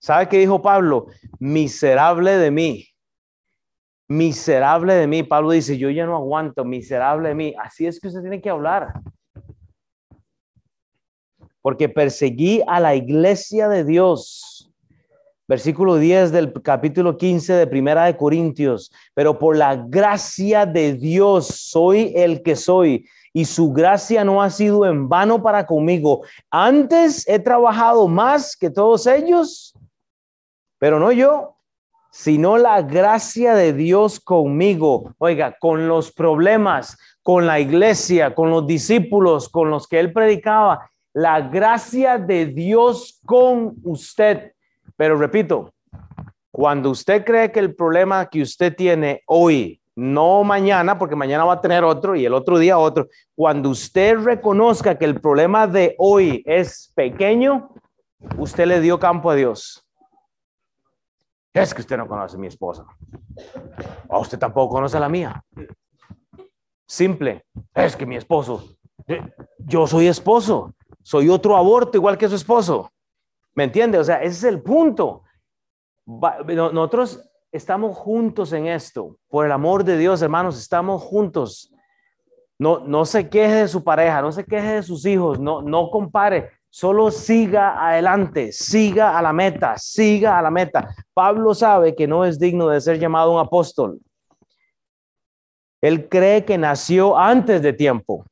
¿Sabe 0.00 0.28
qué 0.28 0.38
dijo 0.38 0.60
Pablo? 0.60 1.06
Miserable 1.38 2.36
de 2.36 2.50
mí 2.50 2.91
miserable 4.12 4.94
de 4.94 5.06
mí. 5.06 5.22
Pablo 5.22 5.50
dice, 5.50 5.78
yo 5.78 5.90
ya 5.90 6.06
no 6.06 6.16
aguanto, 6.16 6.64
miserable 6.64 7.30
de 7.30 7.34
mí. 7.34 7.54
Así 7.58 7.86
es 7.86 7.98
que 7.98 8.08
usted 8.08 8.20
tiene 8.20 8.40
que 8.40 8.50
hablar. 8.50 8.92
Porque 11.60 11.88
perseguí 11.88 12.62
a 12.66 12.80
la 12.80 12.94
iglesia 12.94 13.68
de 13.68 13.84
Dios. 13.84 14.70
Versículo 15.48 15.96
10 15.96 16.32
del 16.32 16.52
capítulo 16.62 17.16
15 17.16 17.54
de 17.54 17.66
Primera 17.66 18.04
de 18.04 18.16
Corintios. 18.16 18.92
Pero 19.14 19.38
por 19.38 19.56
la 19.56 19.76
gracia 19.76 20.66
de 20.66 20.94
Dios 20.94 21.46
soy 21.46 22.12
el 22.14 22.42
que 22.42 22.56
soy. 22.56 23.06
Y 23.32 23.46
su 23.46 23.72
gracia 23.72 24.24
no 24.24 24.42
ha 24.42 24.50
sido 24.50 24.84
en 24.86 25.08
vano 25.08 25.42
para 25.42 25.66
conmigo. 25.66 26.22
Antes 26.50 27.26
he 27.26 27.38
trabajado 27.38 28.06
más 28.06 28.56
que 28.56 28.68
todos 28.68 29.06
ellos, 29.06 29.74
pero 30.78 30.98
no 30.98 31.12
yo, 31.12 31.56
sino 32.12 32.58
la 32.58 32.82
gracia 32.82 33.54
de 33.54 33.72
Dios 33.72 34.20
conmigo, 34.20 35.14
oiga, 35.16 35.56
con 35.58 35.88
los 35.88 36.12
problemas, 36.12 36.98
con 37.22 37.46
la 37.46 37.58
iglesia, 37.58 38.34
con 38.34 38.50
los 38.50 38.66
discípulos, 38.66 39.48
con 39.48 39.70
los 39.70 39.88
que 39.88 39.98
él 39.98 40.12
predicaba, 40.12 40.90
la 41.14 41.40
gracia 41.40 42.18
de 42.18 42.46
Dios 42.46 43.18
con 43.24 43.76
usted. 43.82 44.52
Pero 44.94 45.16
repito, 45.16 45.72
cuando 46.50 46.90
usted 46.90 47.24
cree 47.24 47.50
que 47.50 47.60
el 47.60 47.74
problema 47.74 48.26
que 48.26 48.42
usted 48.42 48.76
tiene 48.76 49.22
hoy, 49.26 49.80
no 49.96 50.44
mañana, 50.44 50.98
porque 50.98 51.16
mañana 51.16 51.46
va 51.46 51.54
a 51.54 51.60
tener 51.62 51.82
otro 51.82 52.14
y 52.14 52.26
el 52.26 52.34
otro 52.34 52.58
día 52.58 52.76
otro, 52.78 53.08
cuando 53.34 53.70
usted 53.70 54.18
reconozca 54.18 54.98
que 54.98 55.06
el 55.06 55.18
problema 55.18 55.66
de 55.66 55.94
hoy 55.96 56.42
es 56.44 56.92
pequeño, 56.94 57.70
usted 58.36 58.66
le 58.66 58.82
dio 58.82 58.98
campo 58.98 59.30
a 59.30 59.34
Dios. 59.34 59.81
Es 61.52 61.74
que 61.74 61.82
usted 61.82 61.96
no 61.96 62.08
conoce 62.08 62.36
a 62.36 62.38
mi 62.38 62.46
esposa. 62.46 62.86
O 64.08 64.20
usted 64.20 64.38
tampoco 64.38 64.74
conoce 64.74 64.96
a 64.96 65.00
la 65.00 65.08
mía. 65.08 65.44
Simple. 66.86 67.44
Es 67.74 67.96
que 67.96 68.06
mi 68.06 68.16
esposo. 68.16 68.76
Yo 69.58 69.86
soy 69.86 70.06
esposo. 70.06 70.74
Soy 71.02 71.28
otro 71.28 71.56
aborto 71.56 71.98
igual 71.98 72.16
que 72.16 72.28
su 72.28 72.36
esposo. 72.36 72.90
¿Me 73.54 73.64
entiende? 73.64 73.98
O 73.98 74.04
sea, 74.04 74.22
ese 74.22 74.36
es 74.36 74.44
el 74.44 74.62
punto. 74.62 75.24
Nosotros 76.06 77.28
estamos 77.50 77.96
juntos 77.96 78.52
en 78.52 78.66
esto. 78.66 79.18
Por 79.28 79.44
el 79.44 79.52
amor 79.52 79.84
de 79.84 79.98
Dios, 79.98 80.22
hermanos, 80.22 80.58
estamos 80.58 81.02
juntos. 81.02 81.72
No, 82.58 82.78
no 82.80 83.04
se 83.04 83.28
queje 83.28 83.56
de 83.56 83.68
su 83.68 83.82
pareja, 83.82 84.22
no 84.22 84.32
se 84.32 84.44
queje 84.44 84.74
de 84.74 84.82
sus 84.82 85.04
hijos, 85.04 85.38
no, 85.40 85.62
no 85.62 85.90
compare. 85.90 86.50
Solo 86.74 87.10
siga 87.10 87.86
adelante, 87.86 88.50
siga 88.50 89.18
a 89.18 89.20
la 89.20 89.34
meta, 89.34 89.76
siga 89.76 90.38
a 90.38 90.42
la 90.42 90.50
meta. 90.50 90.88
Pablo 91.12 91.54
sabe 91.54 91.94
que 91.94 92.06
no 92.06 92.24
es 92.24 92.38
digno 92.38 92.68
de 92.68 92.80
ser 92.80 92.98
llamado 92.98 93.30
un 93.30 93.40
apóstol. 93.40 93.98
Él 95.82 96.08
cree 96.08 96.46
que 96.46 96.56
nació 96.56 97.18
antes 97.18 97.60
de 97.60 97.74
tiempo. 97.74 98.24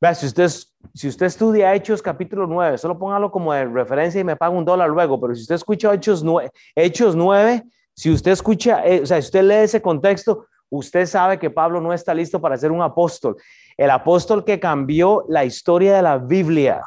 Vea, 0.00 0.12
si 0.12 0.26
usted, 0.26 0.50
si 0.92 1.06
usted 1.06 1.26
estudia 1.26 1.72
Hechos 1.72 2.02
capítulo 2.02 2.48
9, 2.48 2.78
solo 2.78 2.98
póngalo 2.98 3.30
como 3.30 3.52
de 3.52 3.64
referencia 3.64 4.20
y 4.20 4.24
me 4.24 4.34
paga 4.34 4.56
un 4.56 4.64
dólar 4.64 4.90
luego, 4.90 5.20
pero 5.20 5.32
si 5.32 5.42
usted 5.42 5.54
escucha 5.54 5.94
Hechos 5.94 6.24
9, 6.24 6.50
Hechos 6.74 7.14
9 7.14 7.64
si 7.94 8.10
usted 8.10 8.32
escucha, 8.32 8.84
eh, 8.84 9.02
o 9.02 9.06
sea, 9.06 9.20
si 9.20 9.26
usted 9.26 9.44
lee 9.44 9.64
ese 9.64 9.80
contexto, 9.80 10.46
usted 10.68 11.06
sabe 11.06 11.38
que 11.38 11.50
Pablo 11.50 11.80
no 11.80 11.92
está 11.92 12.12
listo 12.12 12.40
para 12.40 12.56
ser 12.56 12.72
un 12.72 12.82
apóstol. 12.82 13.36
El 13.76 13.90
apóstol 13.90 14.44
que 14.44 14.58
cambió 14.58 15.24
la 15.28 15.44
historia 15.44 15.94
de 15.94 16.02
la 16.02 16.18
Biblia. 16.18 16.82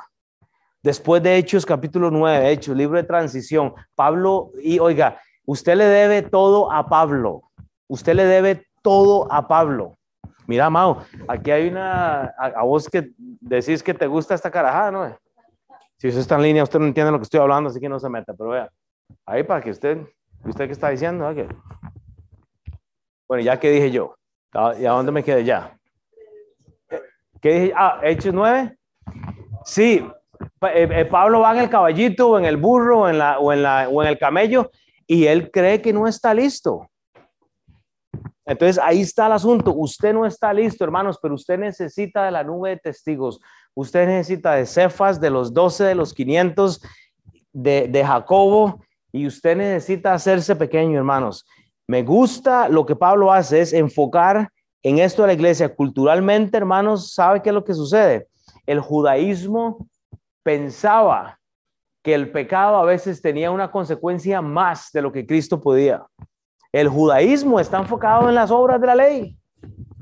Después 0.84 1.24
de 1.24 1.38
Hechos 1.38 1.66
capítulo 1.66 2.12
9, 2.12 2.52
Hechos, 2.52 2.76
libro 2.76 2.98
de 2.98 3.06
transición, 3.06 3.74
Pablo, 3.96 4.52
y 4.62 4.80
oiga, 4.80 5.18
usted 5.46 5.78
le 5.78 5.86
debe 5.86 6.24
todo 6.24 6.70
a 6.70 6.90
Pablo. 6.90 7.44
Usted 7.88 8.14
le 8.16 8.26
debe 8.26 8.68
todo 8.82 9.32
a 9.32 9.48
Pablo. 9.48 9.98
Mira, 10.46 10.70
Mao, 10.70 11.02
aquí 11.30 11.52
hay 11.52 11.70
una, 11.70 12.26
a, 12.38 12.64
vos 12.64 12.90
que 12.90 13.12
decís 13.18 13.82
que 13.82 13.94
te 13.94 14.08
gusta 14.08 14.36
esta 14.36 14.52
carajada, 14.52 14.92
¿no? 14.92 15.18
Si 15.96 16.10
usted 16.10 16.20
está 16.20 16.36
en 16.36 16.42
línea, 16.42 16.64
usted 16.64 16.80
no 16.80 16.86
entiende 16.86 17.14
lo 17.14 17.18
que 17.18 17.24
estoy 17.24 17.40
hablando, 17.40 17.70
así 17.70 17.80
que 17.80 17.88
no 17.88 17.98
se 17.98 18.10
meta, 18.10 18.34
pero 18.34 18.50
vea, 18.50 18.70
ahí 19.26 19.44
para 19.44 19.62
que 19.62 19.72
usted, 19.72 20.06
¿usted 20.44 20.66
qué 20.66 20.74
está 20.74 20.90
diciendo? 20.90 21.34
Bueno, 23.26 23.42
ya 23.42 23.58
que 23.58 23.72
dije 23.72 23.90
yo, 23.90 24.18
¿y 24.78 24.86
a 24.86 24.92
dónde 24.92 25.14
me 25.14 25.24
quedé 25.24 25.46
ya? 25.46 25.78
¿Qué 27.40 27.54
dije? 27.54 27.74
Ah, 27.74 28.02
Hechos 28.04 28.34
9. 28.34 28.78
Sí, 29.64 30.06
Pablo 31.10 31.42
va 31.42 31.54
en 31.54 31.64
el 31.64 31.70
caballito 31.70 32.30
o 32.30 32.40
en 32.40 32.46
el 32.46 32.58
burro 32.58 33.02
o 33.02 33.10
en, 33.10 33.18
la, 33.18 33.40
o, 33.40 33.52
en 33.52 33.64
la, 33.64 33.90
o 33.90 34.02
en 34.02 34.10
el 34.10 34.18
camello 34.18 34.72
y 35.08 35.26
él 35.26 35.52
cree 35.52 35.82
que 35.82 35.94
no 35.94 36.08
está 36.08 36.34
listo. 36.34 36.88
Entonces 38.46 38.82
ahí 38.84 39.02
está 39.02 39.28
el 39.28 39.34
asunto. 39.34 39.74
Usted 39.74 40.14
no 40.14 40.26
está 40.26 40.54
listo, 40.54 40.84
hermanos, 40.84 41.18
pero 41.22 41.34
usted 41.36 41.58
necesita 41.58 42.26
de 42.26 42.32
la 42.32 42.44
nube 42.44 42.72
de 42.72 42.78
testigos. 42.78 43.40
Usted 43.74 44.08
necesita 44.08 44.54
de 44.54 44.66
Cefas, 44.66 45.20
de 45.20 45.30
los 45.30 45.54
12, 45.54 45.84
de 45.86 45.96
los 45.96 46.14
500, 46.14 46.82
de, 47.54 47.88
de 47.88 48.06
Jacobo, 48.06 48.84
y 49.12 49.28
usted 49.28 49.56
necesita 49.56 50.14
hacerse 50.14 50.56
pequeño, 50.56 50.98
hermanos. 50.98 51.46
Me 51.88 52.04
gusta 52.04 52.68
lo 52.70 52.86
que 52.86 52.96
Pablo 52.96 53.32
hace, 53.32 53.62
es 53.62 53.74
enfocar 53.74 54.50
en 54.84 55.00
esto 55.00 55.22
de 55.24 55.28
la 55.28 55.34
iglesia. 55.34 55.74
Culturalmente, 55.74 56.58
hermanos, 56.58 57.14
¿sabe 57.14 57.42
qué 57.42 57.50
es 57.50 57.56
lo 57.56 57.64
que 57.64 57.74
sucede? 57.74 58.28
El 58.66 58.80
judaísmo 58.80 59.88
pensaba 60.44 61.40
que 62.04 62.14
el 62.14 62.32
pecado 62.32 62.76
a 62.76 62.84
veces 62.84 63.22
tenía 63.22 63.50
una 63.50 63.72
consecuencia 63.72 64.42
más 64.42 64.92
de 64.92 65.02
lo 65.02 65.12
que 65.12 65.26
Cristo 65.26 65.62
podía. 65.62 66.06
El 66.72 66.90
judaísmo 66.90 67.60
está 67.60 67.80
enfocado 67.80 68.28
en 68.30 68.36
las 68.36 68.52
obras 68.52 68.80
de 68.82 68.88
la 68.88 68.96
ley, 68.96 69.38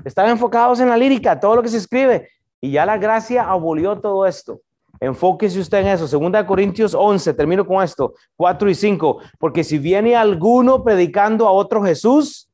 están 0.04 0.28
enfocados 0.28 0.80
en 0.80 0.88
la 0.88 0.96
lírica, 0.96 1.38
todo 1.38 1.56
lo 1.56 1.62
que 1.62 1.68
se 1.68 1.76
escribe, 1.76 2.28
y 2.60 2.72
ya 2.72 2.84
la 2.84 2.98
gracia 2.98 3.48
abolió 3.48 4.00
todo 4.00 4.26
esto. 4.26 4.60
Enfóquese 5.00 5.58
usted 5.58 5.78
en 5.78 5.88
eso. 5.88 6.06
Segunda 6.06 6.46
Corintios 6.46 6.94
11, 6.94 7.34
termino 7.34 7.66
con 7.66 7.82
esto, 7.82 8.14
4 8.36 8.70
y 8.70 8.74
5, 8.74 9.18
porque 9.38 9.64
si 9.64 9.78
viene 9.78 10.14
alguno 10.14 10.84
predicando 10.84 11.46
a 11.48 11.52
otro 11.52 11.82
Jesús, 11.82 12.48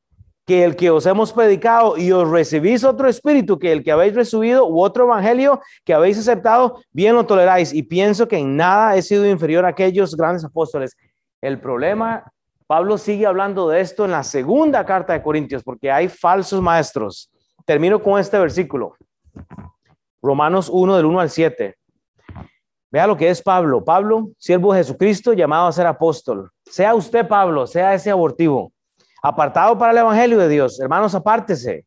que 0.49 0.64
el 0.64 0.76
que 0.76 0.88
os 0.88 1.05
hemos 1.05 1.30
predicado 1.30 1.99
y 1.99 2.11
os 2.11 2.26
recibís 2.26 2.82
otro 2.82 3.07
espíritu 3.07 3.59
que 3.59 3.70
el 3.70 3.84
que 3.84 3.92
habéis 3.92 4.14
recibido 4.14 4.66
u 4.66 4.80
otro 4.80 5.05
evangelio 5.05 5.61
que 5.84 5.92
habéis 5.92 6.18
aceptado, 6.18 6.80
bien 6.90 7.14
lo 7.14 7.26
toleráis. 7.26 7.74
Y 7.74 7.82
pienso 7.82 8.26
que 8.26 8.38
en 8.38 8.57
nada 8.57 8.96
he 8.96 9.03
sido 9.03 9.26
inferior 9.26 9.66
a 9.66 9.68
aquellos 9.68 10.16
grandes 10.16 10.46
apóstoles. 10.46 10.96
El 11.42 11.61
problema, 11.61 12.32
Pablo 12.66 12.96
sigue 12.96 13.26
hablando 13.26 13.68
de 13.68 13.82
esto 13.82 14.07
en 14.07 14.11
la 14.11 14.22
segunda 14.22 14.86
carta 14.86 15.12
de 15.12 15.22
Corintios, 15.22 15.62
porque 15.62 15.92
hay 15.92 16.09
falsos 16.09 16.62
maestros. 16.62 17.30
Termino 17.66 18.03
con 18.03 18.18
este 18.18 18.38
versículo. 18.38 18.96
Romanos 20.22 20.70
1 20.72 20.96
del 20.96 21.05
1 21.05 21.20
al 21.20 21.28
7. 21.28 21.76
Vea 22.90 23.07
lo 23.07 23.18
que 23.18 23.28
es 23.28 23.42
Pablo. 23.42 23.84
Pablo, 23.84 24.30
siervo 24.38 24.72
de 24.72 24.80
Jesucristo, 24.80 25.34
llamado 25.34 25.66
a 25.66 25.72
ser 25.72 25.86
apóstol. 25.86 26.51
Sea 26.64 26.94
usted 26.94 27.28
Pablo, 27.28 27.66
sea 27.66 27.92
ese 27.92 28.11
abortivo 28.11 28.72
apartado 29.23 29.77
para 29.79 29.93
el 29.93 29.99
Evangelio 29.99 30.39
de 30.39 30.49
Dios. 30.49 30.79
Hermanos, 30.81 31.14
apártese. 31.14 31.85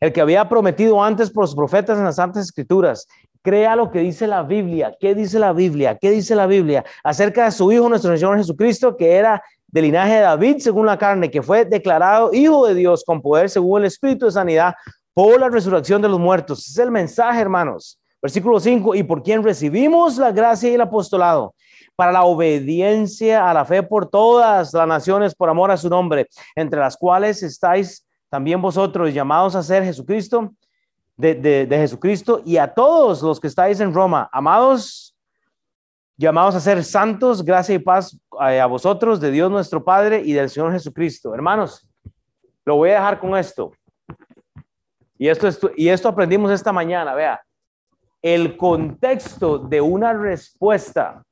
El 0.00 0.12
que 0.12 0.20
había 0.20 0.48
prometido 0.48 1.02
antes 1.02 1.30
por 1.30 1.44
los 1.44 1.54
profetas 1.54 1.98
en 1.98 2.04
las 2.04 2.16
Santas 2.16 2.44
Escrituras. 2.44 3.06
Crea 3.42 3.76
lo 3.76 3.90
que 3.90 4.00
dice 4.00 4.26
la 4.26 4.42
Biblia. 4.42 4.94
¿Qué 4.98 5.14
dice 5.14 5.38
la 5.38 5.52
Biblia? 5.52 5.98
¿Qué 5.98 6.10
dice 6.10 6.34
la 6.34 6.46
Biblia? 6.46 6.84
Acerca 7.02 7.44
de 7.44 7.52
su 7.52 7.70
Hijo, 7.70 7.88
nuestro 7.88 8.14
Señor 8.16 8.36
Jesucristo, 8.36 8.96
que 8.96 9.14
era 9.14 9.42
del 9.66 9.84
linaje 9.84 10.14
de 10.14 10.20
David 10.20 10.58
según 10.58 10.86
la 10.86 10.98
carne, 10.98 11.30
que 11.30 11.42
fue 11.42 11.64
declarado 11.64 12.32
Hijo 12.32 12.66
de 12.66 12.74
Dios 12.74 13.02
con 13.04 13.20
poder 13.20 13.50
según 13.50 13.80
el 13.80 13.86
Espíritu 13.86 14.26
de 14.26 14.32
Sanidad 14.32 14.74
por 15.12 15.38
la 15.38 15.48
resurrección 15.48 16.02
de 16.02 16.08
los 16.08 16.18
muertos. 16.18 16.66
es 16.68 16.78
el 16.78 16.90
mensaje, 16.90 17.40
hermanos. 17.40 17.98
Versículo 18.20 18.58
5, 18.58 18.94
y 18.94 19.02
por 19.02 19.22
quien 19.22 19.42
recibimos 19.42 20.16
la 20.16 20.32
gracia 20.32 20.70
y 20.70 20.74
el 20.74 20.80
apostolado 20.80 21.54
para 21.96 22.12
la 22.12 22.24
obediencia 22.24 23.48
a 23.48 23.54
la 23.54 23.64
fe 23.64 23.82
por 23.82 24.08
todas 24.08 24.72
las 24.72 24.88
naciones 24.88 25.34
por 25.34 25.48
amor 25.48 25.70
a 25.70 25.76
su 25.76 25.88
nombre, 25.88 26.28
entre 26.54 26.80
las 26.80 26.96
cuales 26.96 27.42
estáis 27.42 28.06
también 28.28 28.60
vosotros 28.60 29.14
llamados 29.14 29.54
a 29.54 29.62
ser 29.62 29.84
Jesucristo, 29.84 30.52
de, 31.16 31.66
Jesucristo, 31.70 32.42
y 32.44 32.56
a 32.56 32.72
todos 32.74 33.22
los 33.22 33.38
que 33.38 33.46
estáis 33.46 33.78
en 33.78 33.94
Roma, 33.94 34.28
amados, 34.32 35.14
llamados 36.16 36.56
a 36.56 36.60
ser 36.60 36.82
santos, 36.82 37.44
gracia 37.44 37.76
y 37.76 37.78
paz 37.78 38.18
eh, 38.48 38.60
a 38.60 38.66
vosotros, 38.66 39.20
de 39.20 39.30
Dios 39.30 39.50
nuestro 39.50 39.84
Padre 39.84 40.20
y 40.24 40.32
del 40.32 40.50
Señor 40.50 40.72
Jesucristo. 40.72 41.32
Hermanos, 41.32 41.88
lo 42.64 42.76
voy 42.76 42.90
a 42.90 42.94
dejar 42.94 43.20
con 43.20 43.36
esto. 43.36 43.70
Y 45.16 45.28
esto, 45.28 45.70
y 45.76 45.88
esto 45.88 46.08
aprendimos 46.08 46.50
esta 46.50 46.72
mañana, 46.72 47.14
vea, 47.14 47.40
el 48.20 48.56
contexto 48.56 49.58
de 49.58 49.80
una 49.80 50.12
respuesta 50.12 51.22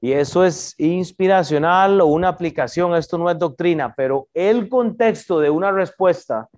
y 0.00 0.12
eso 0.12 0.44
es 0.44 0.74
inspiracional 0.78 2.00
o 2.00 2.06
una 2.06 2.28
aplicación, 2.28 2.94
esto 2.94 3.16
no 3.18 3.30
es 3.30 3.38
doctrina, 3.38 3.94
pero 3.96 4.28
el 4.34 4.68
contexto 4.68 5.40
de 5.40 5.50
una 5.50 5.72
respuesta 5.72 6.48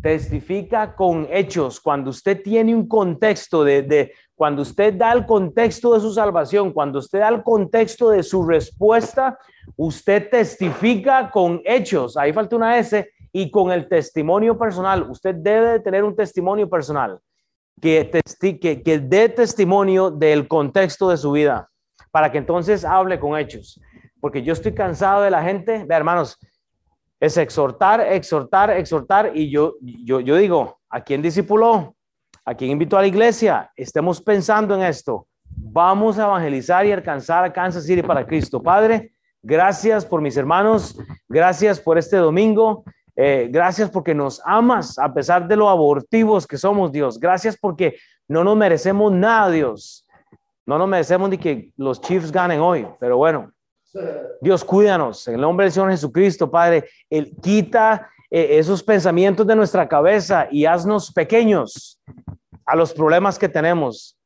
testifica 0.00 0.94
con 0.94 1.26
hechos. 1.30 1.80
Cuando 1.80 2.10
usted 2.10 2.40
tiene 2.42 2.74
un 2.74 2.86
contexto 2.86 3.64
de, 3.64 3.82
de, 3.82 4.12
cuando 4.34 4.62
usted 4.62 4.94
da 4.94 5.12
el 5.12 5.26
contexto 5.26 5.94
de 5.94 6.00
su 6.00 6.12
salvación, 6.12 6.72
cuando 6.72 7.00
usted 7.00 7.18
da 7.18 7.28
el 7.28 7.42
contexto 7.42 8.10
de 8.10 8.22
su 8.22 8.46
respuesta, 8.46 9.36
usted 9.76 10.30
testifica 10.30 11.30
con 11.30 11.60
hechos. 11.64 12.16
Ahí 12.16 12.32
falta 12.32 12.54
una 12.54 12.78
S 12.78 13.10
y 13.32 13.50
con 13.50 13.72
el 13.72 13.88
testimonio 13.88 14.56
personal. 14.56 15.10
Usted 15.10 15.34
debe 15.34 15.72
de 15.72 15.80
tener 15.80 16.04
un 16.04 16.14
testimonio 16.14 16.70
personal 16.70 17.18
que, 17.80 18.08
que, 18.60 18.82
que 18.82 18.98
dé 19.00 19.28
testimonio 19.28 20.12
del 20.12 20.46
contexto 20.46 21.10
de 21.10 21.16
su 21.16 21.32
vida 21.32 21.68
para 22.10 22.30
que 22.30 22.38
entonces 22.38 22.84
hable 22.84 23.18
con 23.18 23.38
hechos. 23.38 23.80
Porque 24.20 24.42
yo 24.42 24.52
estoy 24.52 24.74
cansado 24.74 25.22
de 25.22 25.30
la 25.30 25.42
gente, 25.42 25.84
ve 25.84 25.94
hermanos, 25.94 26.38
es 27.20 27.36
exhortar, 27.36 28.00
exhortar, 28.00 28.70
exhortar. 28.70 29.32
Y 29.34 29.50
yo, 29.50 29.74
yo, 29.80 30.20
yo 30.20 30.36
digo, 30.36 30.78
¿a 30.88 31.00
quién 31.02 31.22
discipuló? 31.22 31.94
¿A 32.44 32.54
quién 32.54 32.70
invitó 32.70 32.96
a 32.96 33.02
la 33.02 33.06
iglesia? 33.06 33.70
Estemos 33.76 34.20
pensando 34.22 34.74
en 34.74 34.82
esto. 34.82 35.26
Vamos 35.44 36.18
a 36.18 36.24
evangelizar 36.24 36.86
y 36.86 36.92
alcanzar 36.92 37.44
a 37.44 37.52
Kansas 37.52 37.84
City 37.84 38.02
para 38.02 38.26
Cristo. 38.26 38.62
Padre, 38.62 39.12
gracias 39.42 40.06
por 40.06 40.20
mis 40.20 40.36
hermanos, 40.36 40.98
gracias 41.28 41.80
por 41.80 41.98
este 41.98 42.16
domingo. 42.16 42.84
Eh, 43.20 43.48
gracias 43.50 43.90
porque 43.90 44.14
nos 44.14 44.40
amas 44.44 44.96
a 44.98 45.12
pesar 45.12 45.48
de 45.48 45.56
lo 45.56 45.68
abortivos 45.68 46.46
que 46.46 46.56
somos, 46.56 46.92
Dios. 46.92 47.18
Gracias 47.18 47.56
porque 47.60 47.96
no 48.28 48.44
nos 48.44 48.56
merecemos 48.56 49.12
nada, 49.12 49.50
Dios. 49.50 50.06
No 50.68 50.76
nos 50.76 50.86
merecemos 50.86 51.30
ni 51.30 51.38
que 51.38 51.72
los 51.78 51.98
Chiefs 51.98 52.30
ganen 52.30 52.60
hoy, 52.60 52.86
pero 53.00 53.16
bueno, 53.16 53.50
Dios 54.38 54.62
cuídanos 54.62 55.26
en 55.26 55.36
el 55.36 55.40
nombre 55.40 55.64
del 55.64 55.72
Señor 55.72 55.90
Jesucristo, 55.90 56.50
Padre. 56.50 56.90
Él 57.08 57.34
quita 57.40 58.10
eh, 58.30 58.58
esos 58.58 58.82
pensamientos 58.82 59.46
de 59.46 59.56
nuestra 59.56 59.88
cabeza 59.88 60.46
y 60.50 60.66
haznos 60.66 61.10
pequeños 61.10 61.98
a 62.66 62.76
los 62.76 62.92
problemas 62.92 63.38
que 63.38 63.48
tenemos. 63.48 64.18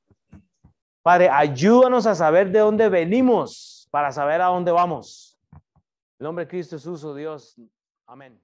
Padre, 1.04 1.28
ayúdanos 1.28 2.06
a 2.06 2.16
saber 2.16 2.50
de 2.50 2.58
dónde 2.58 2.88
venimos 2.88 3.86
para 3.92 4.10
saber 4.10 4.40
a 4.40 4.46
dónde 4.46 4.72
vamos. 4.72 5.38
En 5.52 6.24
nombre 6.24 6.44
de 6.44 6.50
Cristo 6.50 6.74
Jesús, 6.74 7.04
oh 7.04 7.14
Dios. 7.14 7.54
Amén. 8.04 8.36